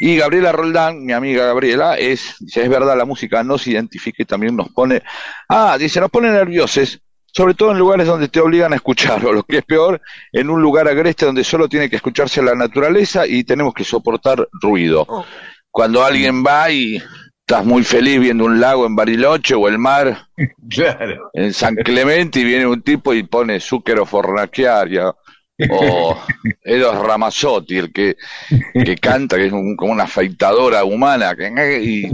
Y 0.07 0.17
Gabriela 0.19 0.53
Roldán, 0.53 1.03
mi 1.03 1.15
amiga 1.15 1.47
Gabriela, 1.47 1.97
es, 1.97 2.37
dice, 2.39 2.63
es 2.63 2.69
verdad, 2.69 2.95
la 2.95 3.07
música 3.07 3.43
nos 3.43 3.67
identifica 3.67 4.23
y 4.23 4.27
también 4.27 4.55
nos 4.55 4.69
pone, 4.69 5.03
ah, 5.49 5.79
dice, 5.79 5.99
nos 5.99 6.11
pone 6.11 6.31
nerviosos, 6.31 7.01
sobre 7.33 7.55
todo 7.55 7.73
en 7.73 7.79
lugares 7.79 8.07
donde 8.07 8.29
te 8.29 8.39
obligan 8.39 8.75
a 8.75 8.77
escuchar, 8.77 9.25
o 9.25 9.33
lo 9.33 9.45
que 9.45 9.57
es 9.57 9.65
peor, 9.65 10.03
en 10.31 10.51
un 10.51 10.61
lugar 10.61 10.89
agreste 10.89 11.25
donde 11.25 11.43
solo 11.43 11.71
tiene 11.71 11.89
que 11.89 11.97
escucharse 11.97 12.43
la 12.43 12.55
naturaleza 12.55 13.27
y 13.27 13.45
tenemos 13.45 13.73
que 13.73 13.83
soportar 13.83 14.47
ruido. 14.61 15.07
Cuando 15.71 16.05
alguien 16.05 16.45
va 16.45 16.71
y 16.71 17.03
estás 17.41 17.65
muy 17.65 17.83
feliz 17.83 18.21
viendo 18.21 18.45
un 18.45 18.61
lago 18.61 18.85
en 18.85 18.95
Bariloche 18.95 19.55
o 19.55 19.69
el 19.69 19.79
mar 19.79 20.27
Claro. 20.69 21.31
en 21.33 21.55
San 21.55 21.77
Clemente 21.77 22.41
y 22.41 22.45
viene 22.45 22.67
un 22.67 22.83
tipo 22.83 23.15
y 23.15 23.23
pone 23.23 23.59
Zúquero 23.59 24.05
Fornaciaria 24.05 25.15
o 25.71 26.17
Eros 26.63 26.99
Ramazzotti, 26.99 27.79
el 27.79 27.93
que, 27.93 28.17
que 28.85 28.97
canta, 28.97 29.37
que 29.37 29.47
es 29.47 29.53
un- 29.53 29.77
como 29.77 29.93
una 29.93 30.05
afeitadora 30.05 30.85
humana, 30.85 31.33
y 31.81 32.09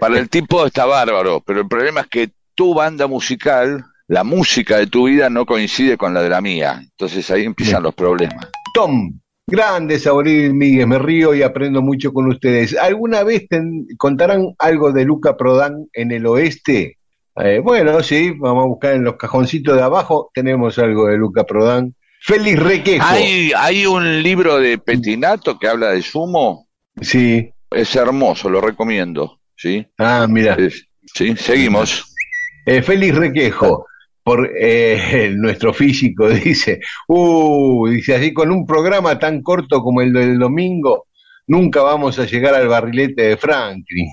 para 0.00 0.18
el 0.18 0.28
tipo 0.28 0.64
está 0.66 0.84
bárbaro, 0.86 1.42
pero 1.44 1.60
el 1.60 1.68
problema 1.68 2.02
es 2.02 2.06
que 2.06 2.30
tu 2.54 2.74
banda 2.74 3.06
musical, 3.06 3.84
la 4.06 4.24
música 4.24 4.76
de 4.78 4.86
tu 4.86 5.06
vida 5.08 5.28
no 5.30 5.44
coincide 5.46 5.96
con 5.96 6.14
la 6.14 6.22
de 6.22 6.28
la 6.30 6.40
mía, 6.40 6.80
entonces 6.82 7.30
ahí 7.30 7.44
empiezan 7.44 7.82
los 7.82 7.94
problemas. 7.94 8.46
Tom, 8.74 9.18
grande 9.46 9.98
Saborín 9.98 10.56
Miguel, 10.56 10.86
me 10.86 10.98
río 10.98 11.34
y 11.34 11.42
aprendo 11.42 11.82
mucho 11.82 12.12
con 12.12 12.28
ustedes. 12.28 12.76
¿Alguna 12.76 13.22
vez 13.24 13.48
ten- 13.48 13.86
contarán 13.96 14.54
algo 14.58 14.92
de 14.92 15.04
Luca 15.04 15.36
Prodan 15.36 15.86
en 15.92 16.12
el 16.12 16.26
oeste? 16.26 16.97
Eh, 17.40 17.60
bueno, 17.60 18.02
sí, 18.02 18.32
vamos 18.36 18.64
a 18.64 18.66
buscar 18.66 18.94
en 18.94 19.04
los 19.04 19.16
cajoncitos 19.16 19.76
de 19.76 19.82
abajo, 19.82 20.30
tenemos 20.34 20.78
algo 20.78 21.06
de 21.06 21.16
Luca 21.16 21.44
Prodan. 21.44 21.94
Félix 22.20 22.58
Requejo. 22.60 23.04
Hay, 23.06 23.52
hay 23.56 23.86
un 23.86 24.22
libro 24.22 24.58
de 24.58 24.78
Petinato 24.78 25.58
que 25.58 25.68
habla 25.68 25.90
de 25.90 26.02
sumo, 26.02 26.68
Sí. 27.00 27.48
es 27.70 27.94
hermoso, 27.94 28.50
lo 28.50 28.60
recomiendo, 28.60 29.38
¿sí? 29.56 29.86
Ah, 29.98 30.26
mira. 30.28 30.56
Sí, 31.14 31.36
seguimos. 31.36 32.12
Eh, 32.66 32.82
Félix 32.82 33.14
Requejo, 33.14 33.86
por 34.24 34.50
eh, 34.60 35.32
nuestro 35.36 35.72
físico, 35.72 36.28
dice, 36.28 36.80
uh, 37.06 37.88
dice 37.88 38.16
así, 38.16 38.34
con 38.34 38.50
un 38.50 38.66
programa 38.66 39.18
tan 39.18 39.42
corto 39.42 39.80
como 39.80 40.02
el 40.02 40.12
del 40.12 40.38
domingo, 40.38 41.06
nunca 41.46 41.82
vamos 41.82 42.18
a 42.18 42.26
llegar 42.26 42.54
al 42.54 42.68
barrilete 42.68 43.22
de 43.22 43.36
Franklin. 43.36 44.08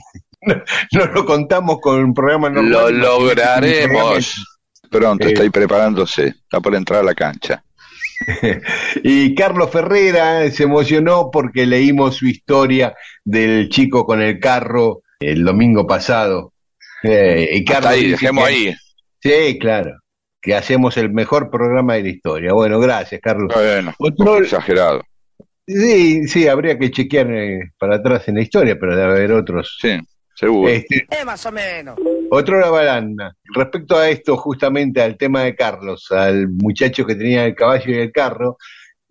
No 0.91 1.05
lo 1.13 1.25
contamos 1.25 1.79
con 1.81 1.99
un 2.03 2.13
programa 2.13 2.49
normal. 2.49 2.71
Lo 2.71 3.19
lograremos. 3.19 4.35
Pronto, 4.89 5.25
Eh. 5.25 5.29
está 5.31 5.43
ahí 5.43 5.49
preparándose, 5.49 6.27
está 6.27 6.59
por 6.61 6.75
entrar 6.75 7.01
a 7.01 7.03
la 7.03 7.13
cancha. 7.15 7.63
Y 9.03 9.35
Carlos 9.35 9.69
Ferrera 9.71 10.49
se 10.51 10.63
emocionó 10.63 11.29
porque 11.31 11.65
leímos 11.65 12.15
su 12.15 12.27
historia 12.27 12.95
del 13.23 13.69
chico 13.69 14.05
con 14.05 14.21
el 14.21 14.39
carro 14.39 15.01
el 15.19 15.43
domingo 15.43 15.85
pasado. 15.85 16.53
Eh, 17.03 17.49
y 17.53 17.59
Hasta 17.59 17.73
Carlos 17.73 17.91
ahí, 17.91 18.11
dejemos 18.11 18.47
que- 18.47 18.53
ahí. 18.53 18.75
Sí, 19.21 19.59
claro. 19.59 19.91
Que 20.41 20.55
hacemos 20.55 20.95
el 20.97 21.11
mejor 21.11 21.49
programa 21.49 21.95
de 21.95 22.03
la 22.03 22.09
historia. 22.09 22.53
Bueno, 22.53 22.79
gracias, 22.79 23.19
Carlos. 23.21 23.51
Bueno, 23.53 23.93
Otro- 23.97 24.37
exagerado. 24.37 25.01
Sí, 25.67 26.27
sí, 26.27 26.47
habría 26.47 26.77
que 26.77 26.91
chequear 26.91 27.31
eh, 27.31 27.71
para 27.79 27.95
atrás 27.95 28.27
en 28.27 28.35
la 28.35 28.41
historia, 28.41 28.77
pero 28.79 28.95
debe 28.95 29.11
haber 29.11 29.31
otros. 29.31 29.77
Sí, 29.81 29.97
seguro. 30.35 30.69
Este, 30.69 31.05
Es 31.09 31.25
más 31.25 31.45
o 31.45 31.51
menos. 31.51 31.97
otro 32.29 32.59
la 32.59 32.69
balanda. 32.69 33.35
Respecto 33.55 33.97
a 33.97 34.09
esto, 34.09 34.37
justamente 34.37 35.01
al 35.01 35.17
tema 35.17 35.41
de 35.43 35.55
Carlos, 35.55 36.11
al 36.11 36.49
muchacho 36.49 37.05
que 37.05 37.15
tenía 37.15 37.45
el 37.45 37.55
caballo 37.55 37.85
y 37.91 37.93
el 37.95 38.11
carro, 38.11 38.57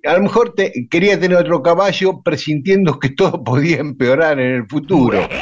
a 0.04 0.14
lo 0.14 0.22
mejor 0.22 0.54
te- 0.54 0.86
quería 0.90 1.18
tener 1.18 1.38
otro 1.38 1.62
caballo 1.62 2.20
presintiendo 2.22 2.98
que 2.98 3.10
todo 3.10 3.42
podía 3.44 3.78
empeorar 3.78 4.38
en 4.40 4.50
el 4.56 4.66
futuro. 4.68 5.18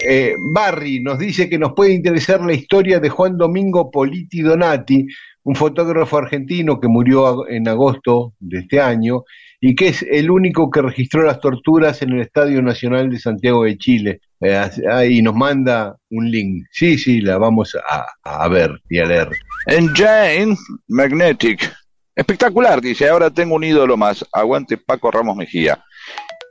Eh, 0.00 0.34
Barry 0.54 1.00
nos 1.00 1.18
dice 1.18 1.48
que 1.48 1.58
nos 1.58 1.72
puede 1.72 1.92
interesar 1.92 2.40
la 2.40 2.52
historia 2.54 3.00
de 3.00 3.08
Juan 3.08 3.36
Domingo 3.36 3.90
Politi 3.90 4.42
Donati, 4.42 5.04
un 5.42 5.54
fotógrafo 5.56 6.18
argentino 6.18 6.78
que 6.78 6.86
murió 6.86 7.48
en 7.48 7.66
agosto 7.66 8.32
de 8.38 8.60
este 8.60 8.80
año 8.80 9.24
y 9.60 9.74
que 9.74 9.88
es 9.88 10.04
el 10.08 10.30
único 10.30 10.70
que 10.70 10.82
registró 10.82 11.22
las 11.24 11.40
torturas 11.40 12.00
en 12.02 12.10
el 12.12 12.20
Estadio 12.20 12.62
Nacional 12.62 13.10
de 13.10 13.18
Santiago 13.18 13.64
de 13.64 13.76
Chile. 13.76 14.20
Eh, 14.40 14.70
ah, 14.90 15.04
y 15.04 15.20
nos 15.22 15.34
manda 15.34 15.96
un 16.10 16.30
link. 16.30 16.66
Sí, 16.70 16.96
sí, 16.96 17.20
la 17.20 17.38
vamos 17.38 17.76
a, 17.88 18.06
a 18.22 18.48
ver 18.48 18.70
y 18.88 18.98
a 18.98 19.04
leer. 19.04 19.30
En 19.66 19.88
Jane, 19.94 20.56
Magnetic. 20.88 21.72
Espectacular, 22.14 22.80
dice, 22.80 23.08
ahora 23.08 23.30
tengo 23.30 23.54
un 23.54 23.64
ídolo 23.64 23.96
más. 23.96 24.24
Aguante 24.32 24.76
Paco 24.76 25.10
Ramos 25.10 25.36
Mejía. 25.36 25.84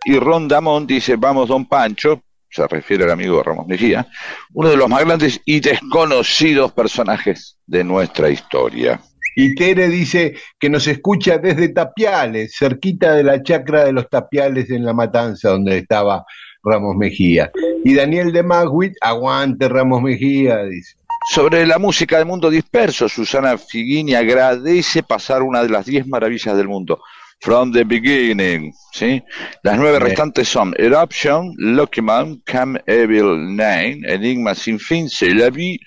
Y 0.05 0.17
Ron 0.19 0.47
Damón 0.47 0.87
dice, 0.87 1.17
vamos 1.17 1.49
Don 1.49 1.65
Pancho, 1.65 2.23
se 2.49 2.65
refiere 2.67 3.03
al 3.03 3.11
amigo 3.11 3.43
Ramos 3.43 3.67
Mejía, 3.67 4.07
uno 4.53 4.69
de 4.69 4.77
los 4.77 4.87
más 4.87 5.03
grandes 5.03 5.41
y 5.43 5.59
desconocidos 5.59 6.71
personajes 6.71 7.57
de 7.65 7.83
nuestra 7.83 8.29
historia. 8.29 9.01
Y 9.35 9.53
Tere 9.55 9.89
dice 9.89 10.35
que 10.59 10.69
nos 10.69 10.87
escucha 10.87 11.37
desde 11.37 11.69
Tapiales, 11.69 12.55
cerquita 12.57 13.13
de 13.13 13.23
la 13.23 13.43
chacra 13.43 13.83
de 13.83 13.91
los 13.91 14.09
Tapiales 14.09 14.69
en 14.71 14.85
La 14.85 14.93
Matanza, 14.93 15.49
donde 15.49 15.77
estaba 15.77 16.25
Ramos 16.63 16.95
Mejía. 16.95 17.51
Y 17.87 17.93
Daniel 17.93 18.33
de 18.33 18.43
Magwit, 18.43 18.95
aguante 18.99 19.69
Ramos 19.69 20.01
Mejía, 20.01 20.63
dice. 20.65 20.95
Sobre 21.33 21.65
la 21.65 21.77
música 21.79 22.17
del 22.17 22.25
mundo 22.25 22.49
disperso, 22.49 23.07
Susana 23.07 23.57
Figuini 23.57 24.13
agradece 24.13 25.03
pasar 25.03 25.41
una 25.41 25.63
de 25.63 25.69
las 25.69 25.85
diez 25.85 26.05
maravillas 26.05 26.57
del 26.57 26.67
mundo. 26.67 26.99
From 27.39 27.71
the 27.71 27.85
beginning, 27.85 28.73
¿sí? 28.91 29.23
Las 29.63 29.77
nueve 29.77 29.99
Bien. 29.99 30.09
restantes 30.09 30.49
son 30.49 30.73
Eruption, 30.77 31.53
Lucky 31.57 32.01
Man, 32.01 32.41
Cam 32.43 32.75
Evil 32.87 33.55
Nine, 33.55 34.01
Enigma 34.05 34.53
sin 34.53 34.79
fin, 34.79 35.07
C'est 35.07 35.33
la 35.33 35.49
vie, 35.49 35.79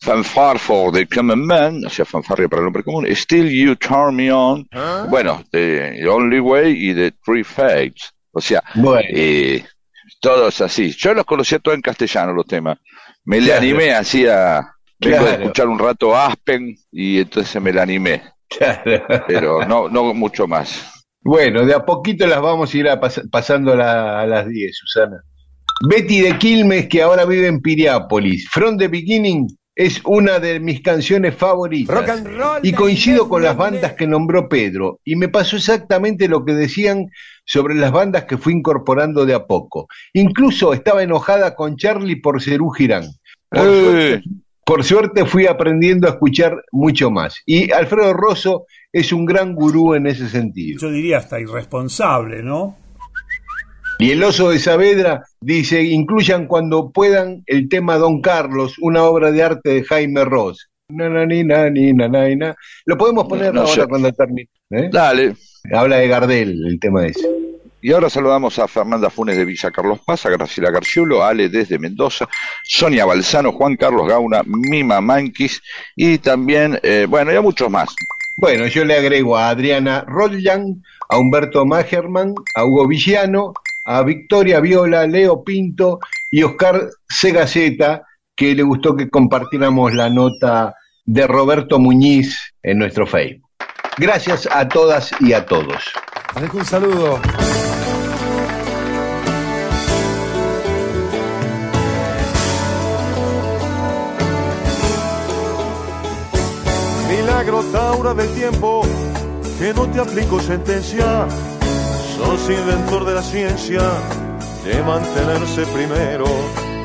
Fanfare 0.00 0.58
for 0.58 0.90
the 0.92 1.06
Common 1.06 1.46
Man, 1.46 1.84
o 1.86 1.90
sea, 1.90 2.04
fanfarria 2.04 2.48
para 2.48 2.62
el 2.62 2.66
hombre 2.68 2.82
común, 2.82 3.06
Still 3.14 3.48
You 3.50 3.76
Turn 3.76 4.16
Me 4.16 4.32
On, 4.32 4.66
bueno, 5.10 5.44
The 5.52 6.08
Only 6.08 6.40
Way 6.40 6.90
y 6.90 6.94
The 6.94 7.12
Three 7.24 7.44
Fates. 7.44 8.12
O 8.32 8.40
sea, 8.40 8.62
Bueno. 8.74 9.06
eh, 9.12 9.64
todos 10.26 10.60
así. 10.60 10.92
Yo 10.92 11.14
los 11.14 11.24
conocía 11.24 11.58
todos 11.60 11.76
en 11.76 11.82
castellano 11.82 12.32
los 12.32 12.46
temas. 12.46 12.78
Me 13.24 13.40
le 13.40 13.46
Claro. 13.46 13.60
animé 13.62 13.92
así 13.92 14.26
a 14.26 14.60
Claro. 14.98 15.26
escuchar 15.26 15.68
un 15.68 15.78
rato 15.78 16.16
Aspen 16.16 16.74
y 16.90 17.18
entonces 17.20 17.60
me 17.62 17.72
la 17.72 17.82
animé, 17.82 18.22
pero 19.28 19.64
no, 19.66 19.88
no 19.88 20.14
mucho 20.14 20.46
más. 20.46 21.04
Bueno, 21.20 21.64
de 21.66 21.74
a 21.74 21.84
poquito 21.84 22.26
las 22.26 22.40
vamos 22.40 22.72
a 22.72 22.76
ir 22.76 22.88
a 22.88 23.00
pas- 23.00 23.28
pasando 23.30 23.72
a, 23.72 23.76
la- 23.76 24.20
a 24.22 24.26
las 24.26 24.48
10, 24.48 24.76
Susana. 24.76 25.16
Betty 25.88 26.20
de 26.20 26.38
Quilmes, 26.38 26.88
que 26.88 27.02
ahora 27.02 27.24
vive 27.24 27.48
en 27.48 27.60
Piriápolis. 27.60 28.48
From 28.50 28.78
the 28.78 28.88
Beginning 28.88 29.46
es 29.76 30.00
una 30.06 30.38
de 30.40 30.58
mis 30.58 30.80
canciones 30.80 31.34
favoritas. 31.36 31.94
Rock 31.94 32.08
and 32.08 32.26
roll, 32.36 32.60
y 32.62 32.72
coincido 32.72 33.28
con 33.28 33.42
las 33.42 33.56
bandas 33.56 33.92
que 33.92 34.06
nombró 34.06 34.48
Pedro. 34.48 35.00
Y 35.04 35.16
me 35.16 35.28
pasó 35.28 35.56
exactamente 35.56 36.28
lo 36.28 36.44
que 36.46 36.54
decían 36.54 37.10
sobre 37.44 37.74
las 37.74 37.92
bandas 37.92 38.24
que 38.24 38.38
fui 38.38 38.54
incorporando 38.54 39.26
de 39.26 39.34
a 39.34 39.44
poco. 39.46 39.86
Incluso 40.14 40.72
estaba 40.72 41.02
enojada 41.02 41.54
con 41.54 41.76
Charlie 41.76 42.16
por 42.20 42.42
Cerú 42.42 42.70
Girán. 42.70 43.04
Por, 43.50 43.66
Eh. 43.68 43.82
suerte, 43.84 44.22
por 44.64 44.82
suerte 44.84 45.24
fui 45.26 45.46
aprendiendo 45.46 46.08
a 46.08 46.12
escuchar 46.12 46.56
mucho 46.72 47.10
más. 47.10 47.36
Y 47.44 47.70
Alfredo 47.70 48.14
Rosso 48.14 48.64
es 48.90 49.12
un 49.12 49.26
gran 49.26 49.54
gurú 49.54 49.94
en 49.94 50.06
ese 50.06 50.28
sentido. 50.30 50.80
Yo 50.80 50.90
diría 50.90 51.18
hasta 51.18 51.38
irresponsable, 51.38 52.42
¿no? 52.42 52.76
Y 53.98 54.10
el 54.10 54.22
oso 54.22 54.50
de 54.50 54.58
Saavedra 54.58 55.24
dice, 55.40 55.82
incluyan 55.82 56.46
cuando 56.46 56.90
puedan 56.90 57.42
el 57.46 57.68
tema 57.68 57.96
Don 57.96 58.20
Carlos, 58.20 58.76
una 58.80 59.04
obra 59.04 59.30
de 59.30 59.42
arte 59.42 59.70
de 59.70 59.84
Jaime 59.84 60.24
Ross. 60.24 60.68
Na, 60.88 61.08
na, 61.08 61.26
ni, 61.26 61.42
na, 61.42 61.68
ni. 61.70 61.92
Lo 62.84 62.96
podemos 62.98 63.26
poner 63.26 63.52
No 63.52 63.62
ahora 63.62 63.72
sé. 63.72 63.88
cuando 63.88 64.12
termine. 64.12 64.48
¿eh? 64.70 64.88
Dale. 64.92 65.34
Habla 65.72 65.96
de 65.96 66.08
Gardel 66.08 66.66
el 66.66 66.78
tema 66.78 67.06
ese. 67.06 67.26
Y 67.82 67.92
ahora 67.92 68.10
saludamos 68.10 68.58
a 68.58 68.68
Fernanda 68.68 69.10
Funes 69.10 69.36
de 69.36 69.44
Villa 69.44 69.70
Carlos 69.70 70.00
Paz, 70.04 70.26
a 70.26 70.30
Graciela 70.30 70.70
Garciulo, 70.70 71.22
a 71.22 71.28
Ale 71.28 71.48
desde 71.48 71.78
Mendoza, 71.78 72.28
Sonia 72.64 73.04
Balsano, 73.04 73.52
Juan 73.52 73.76
Carlos 73.76 74.08
Gauna, 74.08 74.42
Mima 74.44 75.00
Manquis 75.00 75.62
y 75.94 76.18
también, 76.18 76.78
eh, 76.82 77.06
bueno, 77.08 77.32
y 77.32 77.36
a 77.36 77.40
muchos 77.42 77.70
más. 77.70 77.88
Bueno, 78.36 78.66
yo 78.66 78.84
le 78.84 78.96
agrego 78.96 79.36
a 79.36 79.50
Adriana 79.50 80.04
Rodjan, 80.06 80.82
a 81.08 81.18
Humberto 81.18 81.64
Magerman, 81.64 82.34
a 82.54 82.64
Hugo 82.64 82.88
Villano, 82.88 83.54
a 83.86 84.02
Victoria 84.02 84.60
Viola, 84.60 85.06
Leo 85.06 85.44
Pinto 85.44 86.00
y 86.30 86.42
Oscar 86.42 86.88
Segaceta, 87.08 88.02
que 88.34 88.54
le 88.54 88.64
gustó 88.64 88.96
que 88.96 89.08
compartiéramos 89.08 89.94
la 89.94 90.10
nota 90.10 90.74
de 91.04 91.26
Roberto 91.26 91.78
Muñiz 91.78 92.36
en 92.62 92.78
nuestro 92.78 93.06
Facebook. 93.06 93.48
Gracias 93.96 94.48
a 94.50 94.68
todas 94.68 95.10
y 95.20 95.32
a 95.32 95.46
todos. 95.46 95.84
Les 96.34 96.42
dejo 96.42 96.58
un 96.58 96.64
saludo. 96.64 97.20
Milagro 107.08 107.62
Taura 107.72 108.14
del 108.14 108.34
tiempo, 108.34 108.82
que 109.58 109.72
no 109.72 109.86
te 109.86 110.00
aplico 110.00 110.40
sentencia. 110.40 111.26
Sos 112.16 112.50
inventor 112.50 113.04
de 113.04 113.14
la 113.14 113.22
ciencia, 113.22 113.82
de 114.64 114.82
mantenerse 114.82 115.66
primero. 115.66 116.24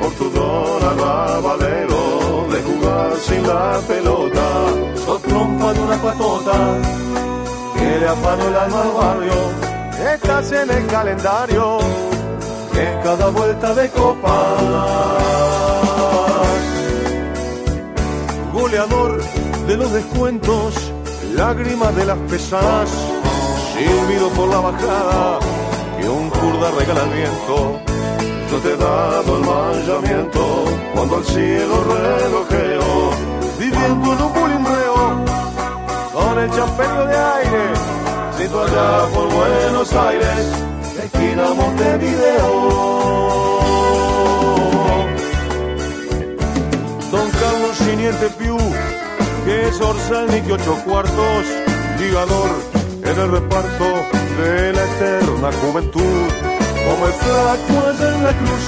Por 0.00 0.12
tu 0.14 0.30
don 0.30 0.82
arrabalero, 0.82 2.46
de 2.50 2.62
jugar 2.62 3.16
sin 3.16 3.46
la 3.46 3.80
pelota. 3.86 4.46
Sos 5.04 5.22
trompa 5.22 5.72
de 5.72 5.80
una 5.80 5.96
patota, 6.02 6.78
que 7.74 7.98
le 8.00 8.08
afanó 8.08 8.48
el 8.48 8.56
alma 8.56 8.82
al 8.82 8.92
barrio. 8.92 9.72
Estás 10.14 10.52
en 10.52 10.70
el 10.70 10.86
calendario, 10.86 11.78
en 12.74 13.02
cada 13.02 13.30
vuelta 13.30 13.74
de 13.74 13.88
copa. 13.90 14.56
Goleador 18.52 19.22
de 19.66 19.76
los 19.76 19.92
descuentos, 19.92 20.74
lágrimas 21.34 21.94
de 21.96 22.04
las 22.04 22.18
pesadas, 22.28 22.90
silbido 23.82 24.28
por 24.30 24.48
la 24.48 24.60
bajada, 24.60 25.38
que 25.98 26.08
un 26.08 26.30
kurda 26.30 26.70
regala 26.78 27.02
el 27.04 27.10
viento. 27.10 27.80
Yo 28.50 28.58
te 28.58 28.68
he 28.72 28.76
dado 28.76 29.36
el 29.38 29.44
manchamiento 29.44 30.64
cuando 30.94 31.16
al 31.16 31.24
cielo 31.24 31.76
relojeo, 31.84 33.10
viviendo 33.58 34.12
en 34.12 34.22
un 34.22 34.32
bulimbreo, 34.34 35.24
con 36.12 36.38
el 36.38 36.50
champeño 36.50 37.06
de 37.06 37.16
aire, 37.16 37.64
siento 38.36 38.62
allá 38.62 39.06
por 39.14 39.26
Buenos 39.32 39.92
Aires, 39.94 40.44
esquina 41.04 41.54
Montevideo. 41.54 42.52
Don 47.10 47.30
Carlos 47.30 47.76
Siniente 47.78 48.28
Piu, 48.38 48.58
que 49.46 49.68
es 49.68 49.80
Orsal 49.80 50.26
ni 50.30 50.40
que 50.42 50.52
ocho 50.52 50.76
cuartos, 50.84 51.44
ligador 51.98 52.81
en 53.04 53.18
el 53.18 53.30
reparto 53.30 53.84
de 54.38 54.72
la 54.72 54.84
eterna 54.84 55.50
juventud. 55.60 56.28
Como 56.86 57.06
el 57.06 57.12
flaco 57.12 57.76
en 58.08 58.24
la 58.24 58.32
cruz, 58.40 58.64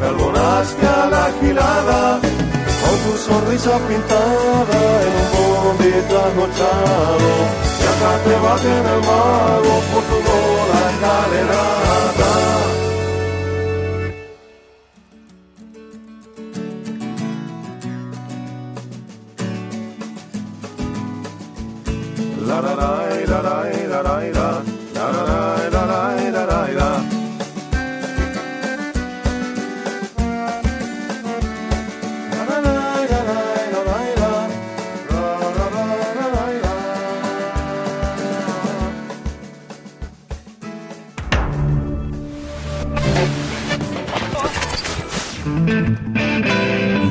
perdonaste 0.00 0.86
a 0.86 1.06
la 1.14 1.30
gilada, 1.40 2.20
con 2.82 2.96
tu 3.04 3.12
sonrisa 3.18 3.78
pintada 3.88 4.80
en 5.06 5.12
un 5.42 5.64
bondi 5.64 5.92
trasnochado. 6.10 7.30
Y 7.80 7.84
acá 7.92 8.12
te 8.24 8.34
baten 8.44 8.84
el 8.94 9.00
mago 9.10 9.74
por 9.92 10.02
tu 10.10 10.18
bola 10.28 11.77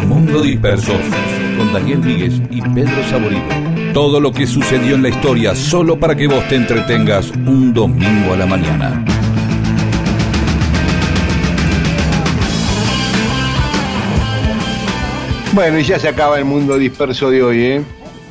Mundo 0.07 0.41
Disperso, 0.41 0.91
con 1.57 1.71
Daniel 1.71 1.99
Víguez 1.99 2.33
y 2.49 2.61
Pedro 2.61 3.01
Saborido. 3.09 3.76
Todo 3.93 4.19
lo 4.19 4.31
que 4.31 4.45
sucedió 4.45 4.95
en 4.95 5.03
la 5.03 5.09
historia 5.09 5.55
solo 5.55 5.99
para 5.99 6.15
que 6.15 6.27
vos 6.27 6.47
te 6.47 6.55
entretengas 6.55 7.31
un 7.31 7.73
domingo 7.73 8.33
a 8.33 8.37
la 8.37 8.45
mañana. 8.45 9.05
Bueno, 15.53 15.79
y 15.79 15.83
ya 15.83 15.97
se 15.97 16.07
acaba 16.07 16.37
el 16.37 16.45
mundo 16.45 16.77
disperso 16.77 17.31
de 17.31 17.41
hoy, 17.41 17.63
¿eh? 17.63 17.83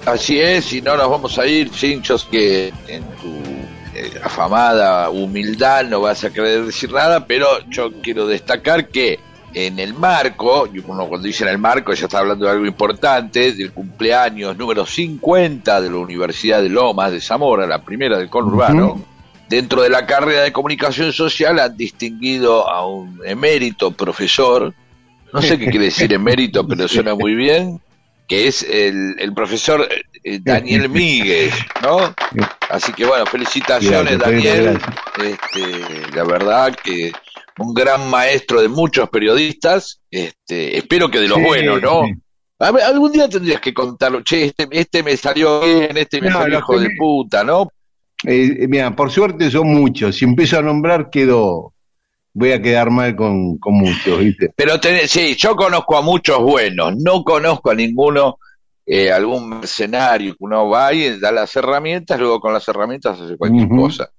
Así 0.04 0.40
es, 0.40 0.72
y 0.72 0.80
no 0.80 0.96
nos 0.96 1.10
vamos 1.10 1.36
a 1.38 1.46
ir, 1.46 1.70
Chinchos, 1.70 2.24
que 2.24 2.68
en 2.86 3.02
tu 3.20 3.42
eh, 3.96 4.12
afamada 4.22 5.10
humildad 5.10 5.84
no 5.86 6.02
vas 6.02 6.22
a 6.22 6.32
querer 6.32 6.66
decir 6.66 6.92
nada, 6.92 7.26
pero 7.26 7.48
yo 7.68 7.90
quiero 8.00 8.28
destacar 8.28 8.88
que 8.88 9.18
en 9.56 9.78
el 9.78 9.94
marco, 9.94 10.68
y 10.70 10.80
uno 10.80 11.06
cuando 11.06 11.26
dice 11.26 11.44
en 11.44 11.48
el 11.48 11.56
marco 11.56 11.94
ya 11.94 12.04
está 12.04 12.18
hablando 12.18 12.44
de 12.44 12.52
algo 12.52 12.66
importante, 12.66 13.52
del 13.52 13.72
cumpleaños 13.72 14.54
número 14.54 14.84
50 14.84 15.80
de 15.80 15.90
la 15.90 15.96
Universidad 15.96 16.60
de 16.60 16.68
Lomas 16.68 17.10
de 17.10 17.22
Zamora, 17.22 17.66
la 17.66 17.82
primera 17.82 18.18
del 18.18 18.28
conurbano, 18.28 19.02
dentro 19.48 19.80
de 19.80 19.88
la 19.88 20.04
carrera 20.04 20.42
de 20.42 20.52
comunicación 20.52 21.10
social 21.10 21.58
han 21.58 21.74
distinguido 21.74 22.68
a 22.68 22.86
un 22.86 23.18
emérito 23.24 23.92
profesor, 23.92 24.74
no 25.32 25.40
sé 25.40 25.58
qué 25.58 25.70
quiere 25.70 25.86
decir 25.86 26.12
emérito, 26.12 26.68
pero 26.68 26.86
suena 26.88 27.14
muy 27.14 27.34
bien, 27.34 27.80
que 28.28 28.48
es 28.48 28.62
el, 28.62 29.16
el 29.18 29.32
profesor 29.32 29.88
eh, 30.22 30.38
Daniel 30.42 30.88
Míguez, 30.90 31.54
¿no? 31.82 32.14
Así 32.68 32.92
que 32.92 33.06
bueno, 33.06 33.24
felicitaciones 33.24 34.18
Gracias, 34.18 34.20
Daniel, 34.20 34.80
gracias. 35.14 35.50
este, 35.54 36.14
la 36.14 36.24
verdad 36.24 36.76
que 36.76 37.10
un 37.58 37.72
gran 37.74 38.08
maestro 38.10 38.60
de 38.60 38.68
muchos 38.68 39.08
periodistas, 39.08 40.00
este, 40.10 40.76
espero 40.78 41.10
que 41.10 41.20
de 41.20 41.28
los 41.28 41.38
Sí, 41.38 41.44
buenos, 41.44 41.82
¿no? 41.82 42.04
sí. 42.06 42.12
A 42.58 42.70
ver, 42.70 42.84
algún 42.84 43.12
día 43.12 43.28
tendrías 43.28 43.60
que 43.60 43.74
contarlo, 43.74 44.22
che, 44.22 44.44
este, 44.46 44.66
este 44.70 45.02
me 45.02 45.16
salió 45.16 45.60
bien, 45.60 45.96
este 45.96 46.20
me 46.20 46.30
No, 46.30 46.38
salió 46.38 46.58
hijo 46.58 46.78
de 46.78 46.88
me- 46.88 46.94
puta, 46.96 47.44
¿no? 47.44 47.68
Eh, 48.24 48.56
eh, 48.60 48.68
mira, 48.68 48.94
por 48.96 49.10
suerte 49.10 49.50
son 49.50 49.68
muchos. 49.68 50.16
Si 50.16 50.24
empiezo 50.24 50.58
a 50.58 50.62
nombrar, 50.62 51.10
quedo. 51.10 51.74
Voy 52.32 52.52
a 52.52 52.60
quedar 52.60 52.90
mal 52.90 53.14
con, 53.16 53.56
con 53.58 53.74
muchos, 53.74 54.18
¿viste? 54.20 54.50
Pero 54.56 54.78
tenés- 54.80 55.06
sí, 55.08 55.34
yo 55.36 55.54
conozco 55.56 55.96
a 55.96 56.02
muchos 56.02 56.38
buenos, 56.40 56.94
no 56.98 57.22
conozco 57.24 57.70
a 57.70 57.74
ninguno, 57.74 58.38
eh, 58.84 59.10
algún 59.10 59.48
mercenario 59.48 60.32
que 60.32 60.38
uno 60.44 60.68
va 60.68 60.92
y 60.92 61.18
da 61.18 61.32
las 61.32 61.54
herramientas, 61.56 62.18
luego 62.18 62.40
con 62.40 62.52
las 62.52 62.66
herramientas 62.68 63.18
hace 63.20 63.36
cualquier 63.38 63.68
cosa. 63.68 64.10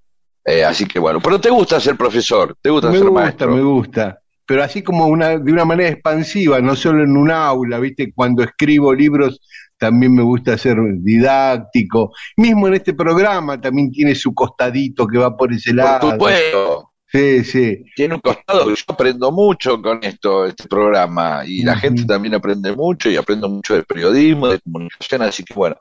Eh, 0.49 0.64
así 0.64 0.86
que 0.86 0.98
bueno, 0.98 1.19
pero 1.22 1.41
te 1.41 1.49
gusta 1.49 1.78
ser 1.78 1.98
profesor, 1.98 2.56
te 2.61 2.69
gusta 2.69 2.88
Me 2.90 2.99
ser 2.99 3.07
gusta, 3.07 3.22
maestro. 3.22 3.52
me 3.53 3.61
gusta. 3.61 4.19
Pero 4.45 4.64
así 4.64 4.82
como 4.82 5.06
una, 5.07 5.38
de 5.38 5.52
una 5.52 5.65
manera 5.65 5.90
expansiva, 5.90 6.61
no 6.61 6.74
solo 6.74 7.03
en 7.03 7.18
un 7.18 7.30
aula, 7.30 7.80
¿viste? 7.80 8.14
Cuando 8.15 8.44
escribo 8.44 8.94
libros 8.94 9.41
también 9.78 10.15
me 10.15 10.24
gusta 10.24 10.57
ser 10.57 10.78
didáctico. 10.99 12.14
Mismo 12.38 12.69
en 12.69 12.76
este 12.76 12.94
programa 12.94 13.60
también 13.60 13.91
tiene 13.91 14.15
su 14.15 14.34
costadito 14.34 15.06
que 15.06 15.18
va 15.18 15.36
por 15.36 15.52
ese 15.52 15.74
lado. 15.74 15.99
Por 15.99 16.11
supuesto. 16.14 16.91
Sí, 17.11 17.44
sí. 17.44 17.84
Tiene 17.94 18.15
un 18.15 18.22
costado 18.22 18.69
yo 18.69 18.84
aprendo 18.88 19.32
mucho 19.34 19.82
con 19.82 19.99
esto, 20.02 20.45
este 20.45 20.68
programa, 20.69 21.44
y 21.45 21.64
la 21.64 21.76
gente 21.76 22.06
también 22.06 22.36
aprende 22.36 22.74
mucho, 22.74 23.10
y 23.10 23.18
aprendo 23.18 23.49
mucho 23.49 23.76
de 23.76 23.84
periodismo, 23.84 24.48
de 24.48 24.60
comunicación, 24.60 25.22
así 25.24 25.44
que 25.44 25.53
bueno, 25.53 25.76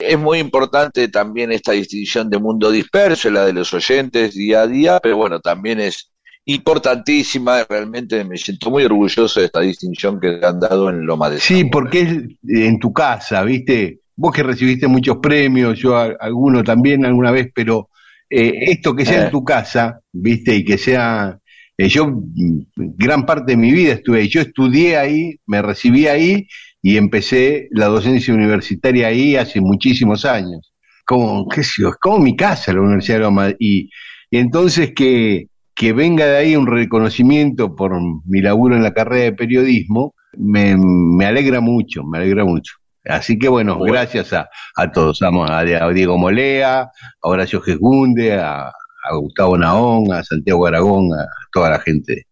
es 0.00 0.18
muy 0.18 0.38
importante 0.38 1.08
también 1.08 1.52
esta 1.52 1.72
distinción 1.72 2.28
de 2.30 2.38
mundo 2.38 2.70
disperso, 2.70 3.30
la 3.30 3.44
de 3.44 3.52
los 3.52 3.72
oyentes 3.74 4.34
día 4.34 4.62
a 4.62 4.66
día, 4.66 5.00
pero 5.00 5.16
bueno, 5.16 5.40
también 5.40 5.80
es 5.80 6.10
importantísima, 6.44 7.64
realmente 7.68 8.24
me 8.24 8.36
siento 8.36 8.70
muy 8.70 8.84
orgulloso 8.84 9.40
de 9.40 9.46
esta 9.46 9.60
distinción 9.60 10.18
que 10.18 10.40
han 10.42 10.58
dado 10.58 10.90
en 10.90 11.06
Loma 11.06 11.30
de 11.30 11.38
Sí, 11.38 11.64
porque 11.64 12.00
es 12.00 12.10
en 12.48 12.78
tu 12.78 12.92
casa, 12.92 13.42
¿viste? 13.44 14.00
Vos 14.16 14.34
que 14.34 14.42
recibiste 14.42 14.86
muchos 14.88 15.18
premios, 15.18 15.78
yo 15.78 15.96
alguno 15.96 16.64
también 16.64 17.04
alguna 17.04 17.30
vez, 17.30 17.50
pero 17.54 17.88
eh, 18.28 18.52
esto 18.72 18.94
que 18.94 19.04
sea 19.04 19.22
Eh. 19.22 19.24
en 19.26 19.30
tu 19.30 19.44
casa, 19.44 20.00
¿viste? 20.12 20.54
Y 20.56 20.64
que 20.64 20.78
sea... 20.78 21.38
eh, 21.76 21.88
yo 21.88 22.06
mm, 22.06 22.60
gran 22.76 23.24
parte 23.26 23.52
de 23.52 23.56
mi 23.56 23.72
vida 23.72 23.94
estuve 23.94 24.20
ahí. 24.20 24.28
Yo 24.28 24.40
estudié 24.40 24.96
ahí, 24.96 25.36
me 25.46 25.62
recibí 25.62 26.06
ahí 26.06 26.46
y 26.82 26.96
empecé 26.96 27.68
la 27.70 27.86
docencia 27.86 28.32
universitaria 28.32 29.08
ahí 29.08 29.36
hace 29.36 29.60
muchísimos 29.60 30.24
años. 30.24 30.72
Como, 31.04 31.48
qué 31.48 31.62
sé 31.62 31.82
yo, 31.82 31.88
es 31.90 31.96
como 31.96 32.18
mi 32.18 32.36
casa 32.36 32.72
la 32.72 32.80
Universidad 32.80 33.18
de 33.18 33.24
Loma. 33.24 33.50
Y, 33.58 33.90
y 34.30 34.38
entonces 34.38 34.92
que, 34.94 35.48
que 35.74 35.92
venga 35.92 36.26
de 36.26 36.36
ahí 36.36 36.56
un 36.56 36.66
reconocimiento 36.66 37.74
por 37.74 37.92
mi 38.24 38.40
laburo 38.40 38.76
en 38.76 38.82
la 38.82 38.94
carrera 38.94 39.24
de 39.24 39.32
periodismo, 39.32 40.14
me, 40.38 40.76
me 40.76 41.26
alegra 41.26 41.60
mucho, 41.60 42.04
me 42.04 42.18
alegra 42.18 42.44
mucho. 42.44 42.74
Así 43.04 43.38
que 43.38 43.48
bueno, 43.48 43.78
gracias 43.80 44.32
a, 44.32 44.48
a 44.76 44.92
todos, 44.92 45.22
a, 45.22 45.28
a 45.58 45.92
Diego 45.92 46.18
Molea, 46.18 46.82
a 46.82 46.90
Horacio 47.22 47.60
Gesgunde, 47.60 48.34
a, 48.34 48.68
a 48.68 49.14
Gustavo 49.16 49.56
Naón, 49.58 50.12
a 50.12 50.22
Santiago 50.22 50.66
Aragón, 50.66 51.12
a 51.12 51.26
toda 51.52 51.70
la 51.70 51.80
gente 51.80 52.26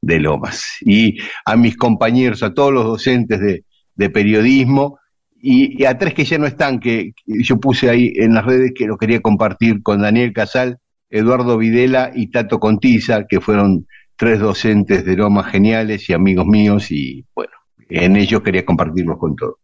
de 0.00 0.20
Lomas. 0.20 0.64
Y 0.80 1.18
a 1.44 1.56
mis 1.56 1.76
compañeros, 1.76 2.42
a 2.42 2.52
todos 2.52 2.72
los 2.72 2.84
docentes 2.84 3.40
de, 3.40 3.64
de 3.94 4.10
periodismo, 4.10 4.98
y, 5.36 5.82
y 5.82 5.84
a 5.84 5.98
tres 5.98 6.14
que 6.14 6.24
ya 6.24 6.38
no 6.38 6.46
están, 6.46 6.80
que, 6.80 7.12
que 7.14 7.42
yo 7.42 7.58
puse 7.58 7.90
ahí 7.90 8.12
en 8.16 8.34
las 8.34 8.46
redes 8.46 8.72
que 8.74 8.86
lo 8.86 8.96
quería 8.96 9.20
compartir 9.20 9.82
con 9.82 10.02
Daniel 10.02 10.32
Casal, 10.32 10.78
Eduardo 11.10 11.58
Videla 11.58 12.10
y 12.14 12.30
Tato 12.30 12.58
Contiza, 12.58 13.26
que 13.28 13.40
fueron 13.40 13.86
tres 14.16 14.40
docentes 14.40 15.04
de 15.04 15.16
Lomas 15.16 15.50
geniales 15.50 16.08
y 16.08 16.12
amigos 16.12 16.46
míos, 16.46 16.90
y 16.90 17.24
bueno, 17.34 17.52
en 17.88 18.16
ellos 18.16 18.42
quería 18.42 18.64
compartirlos 18.64 19.18
con 19.18 19.36
todos. 19.36 19.56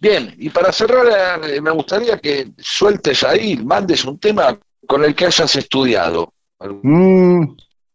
Bien, 0.00 0.34
y 0.38 0.50
para 0.50 0.72
cerrar, 0.72 1.06
eh, 1.48 1.60
me 1.60 1.70
gustaría 1.70 2.18
que 2.18 2.48
sueltes 2.58 3.24
ahí, 3.24 3.56
mandes 3.56 4.04
un 4.04 4.18
tema 4.18 4.58
con 4.86 5.04
el 5.04 5.14
que 5.14 5.26
hayas 5.26 5.56
estudiado. 5.56 6.32
Mm, 6.82 7.44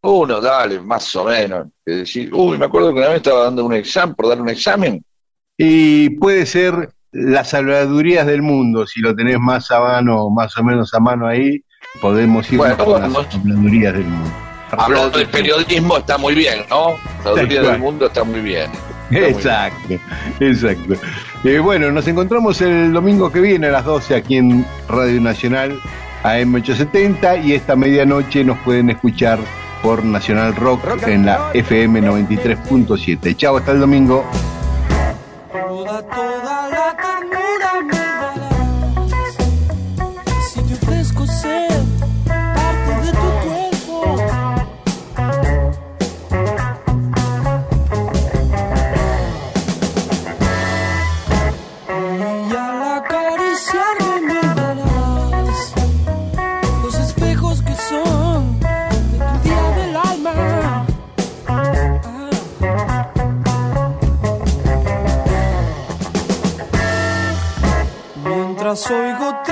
Uno, 0.03 0.41
dale, 0.41 0.80
más 0.80 1.15
o 1.15 1.26
menos. 1.26 1.68
Que 1.85 1.91
decir, 1.97 2.34
uy, 2.34 2.57
me 2.57 2.65
acuerdo 2.65 2.91
que 2.91 2.99
una 2.99 3.09
vez 3.09 3.18
estaba 3.18 3.43
dando 3.43 3.65
un 3.65 3.73
examen, 3.73 4.15
por 4.15 4.27
dar 4.27 4.41
un 4.41 4.49
examen. 4.49 5.03
Y 5.63 6.09
puede 6.11 6.47
ser 6.47 6.89
las 7.11 7.49
salvadurías 7.49 8.25
del 8.25 8.41
mundo, 8.41 8.88
si 8.88 8.99
lo 8.99 9.15
tenés 9.15 9.39
más 9.39 9.69
a 9.69 9.79
mano, 9.79 10.29
más 10.31 10.57
o 10.57 10.63
menos 10.63 10.91
a 10.95 10.99
mano 10.99 11.27
ahí, 11.27 11.63
podemos 12.01 12.51
ir 12.51 12.57
Bueno, 12.57 12.77
con 12.83 13.01
las 13.01 13.13
salvadurías 13.31 13.93
del 13.93 14.05
mundo. 14.05 14.31
Hablando 14.71 15.19
de 15.19 15.25
periodismo 15.27 15.97
está 15.97 16.17
muy 16.17 16.33
bien, 16.33 16.63
¿no? 16.69 16.95
La 17.25 17.43
del 17.43 17.79
mundo 17.79 18.07
está 18.07 18.23
muy 18.23 18.39
bien. 18.39 18.71
Está 18.71 19.19
muy 19.19 19.29
Exacto, 19.29 19.93
exacto. 20.39 20.93
Eh, 21.43 21.59
bueno, 21.59 21.91
nos 21.91 22.07
encontramos 22.07 22.59
el 22.61 22.91
domingo 22.91 23.31
que 23.31 23.41
viene 23.41 23.67
a 23.67 23.71
las 23.71 23.85
12 23.85 24.15
aquí 24.15 24.38
en 24.38 24.65
Radio 24.88 25.21
Nacional 25.21 25.77
AM870 26.23 27.43
y 27.43 27.53
esta 27.53 27.75
medianoche 27.75 28.43
nos 28.43 28.57
pueden 28.59 28.89
escuchar 28.89 29.38
por 29.83 30.03
Nacional 30.03 30.55
Rock 30.55 31.07
en 31.07 31.25
la 31.25 31.51
FM 31.53 32.01
93.7. 32.01 33.35
Chao, 33.35 33.57
hasta 33.57 33.73
el 33.73 33.79
domingo 33.79 34.25
toda, 35.52 36.02
toda 36.03 36.69
la 36.69 36.95
ternura 36.95 38.01
soy. 68.82 69.51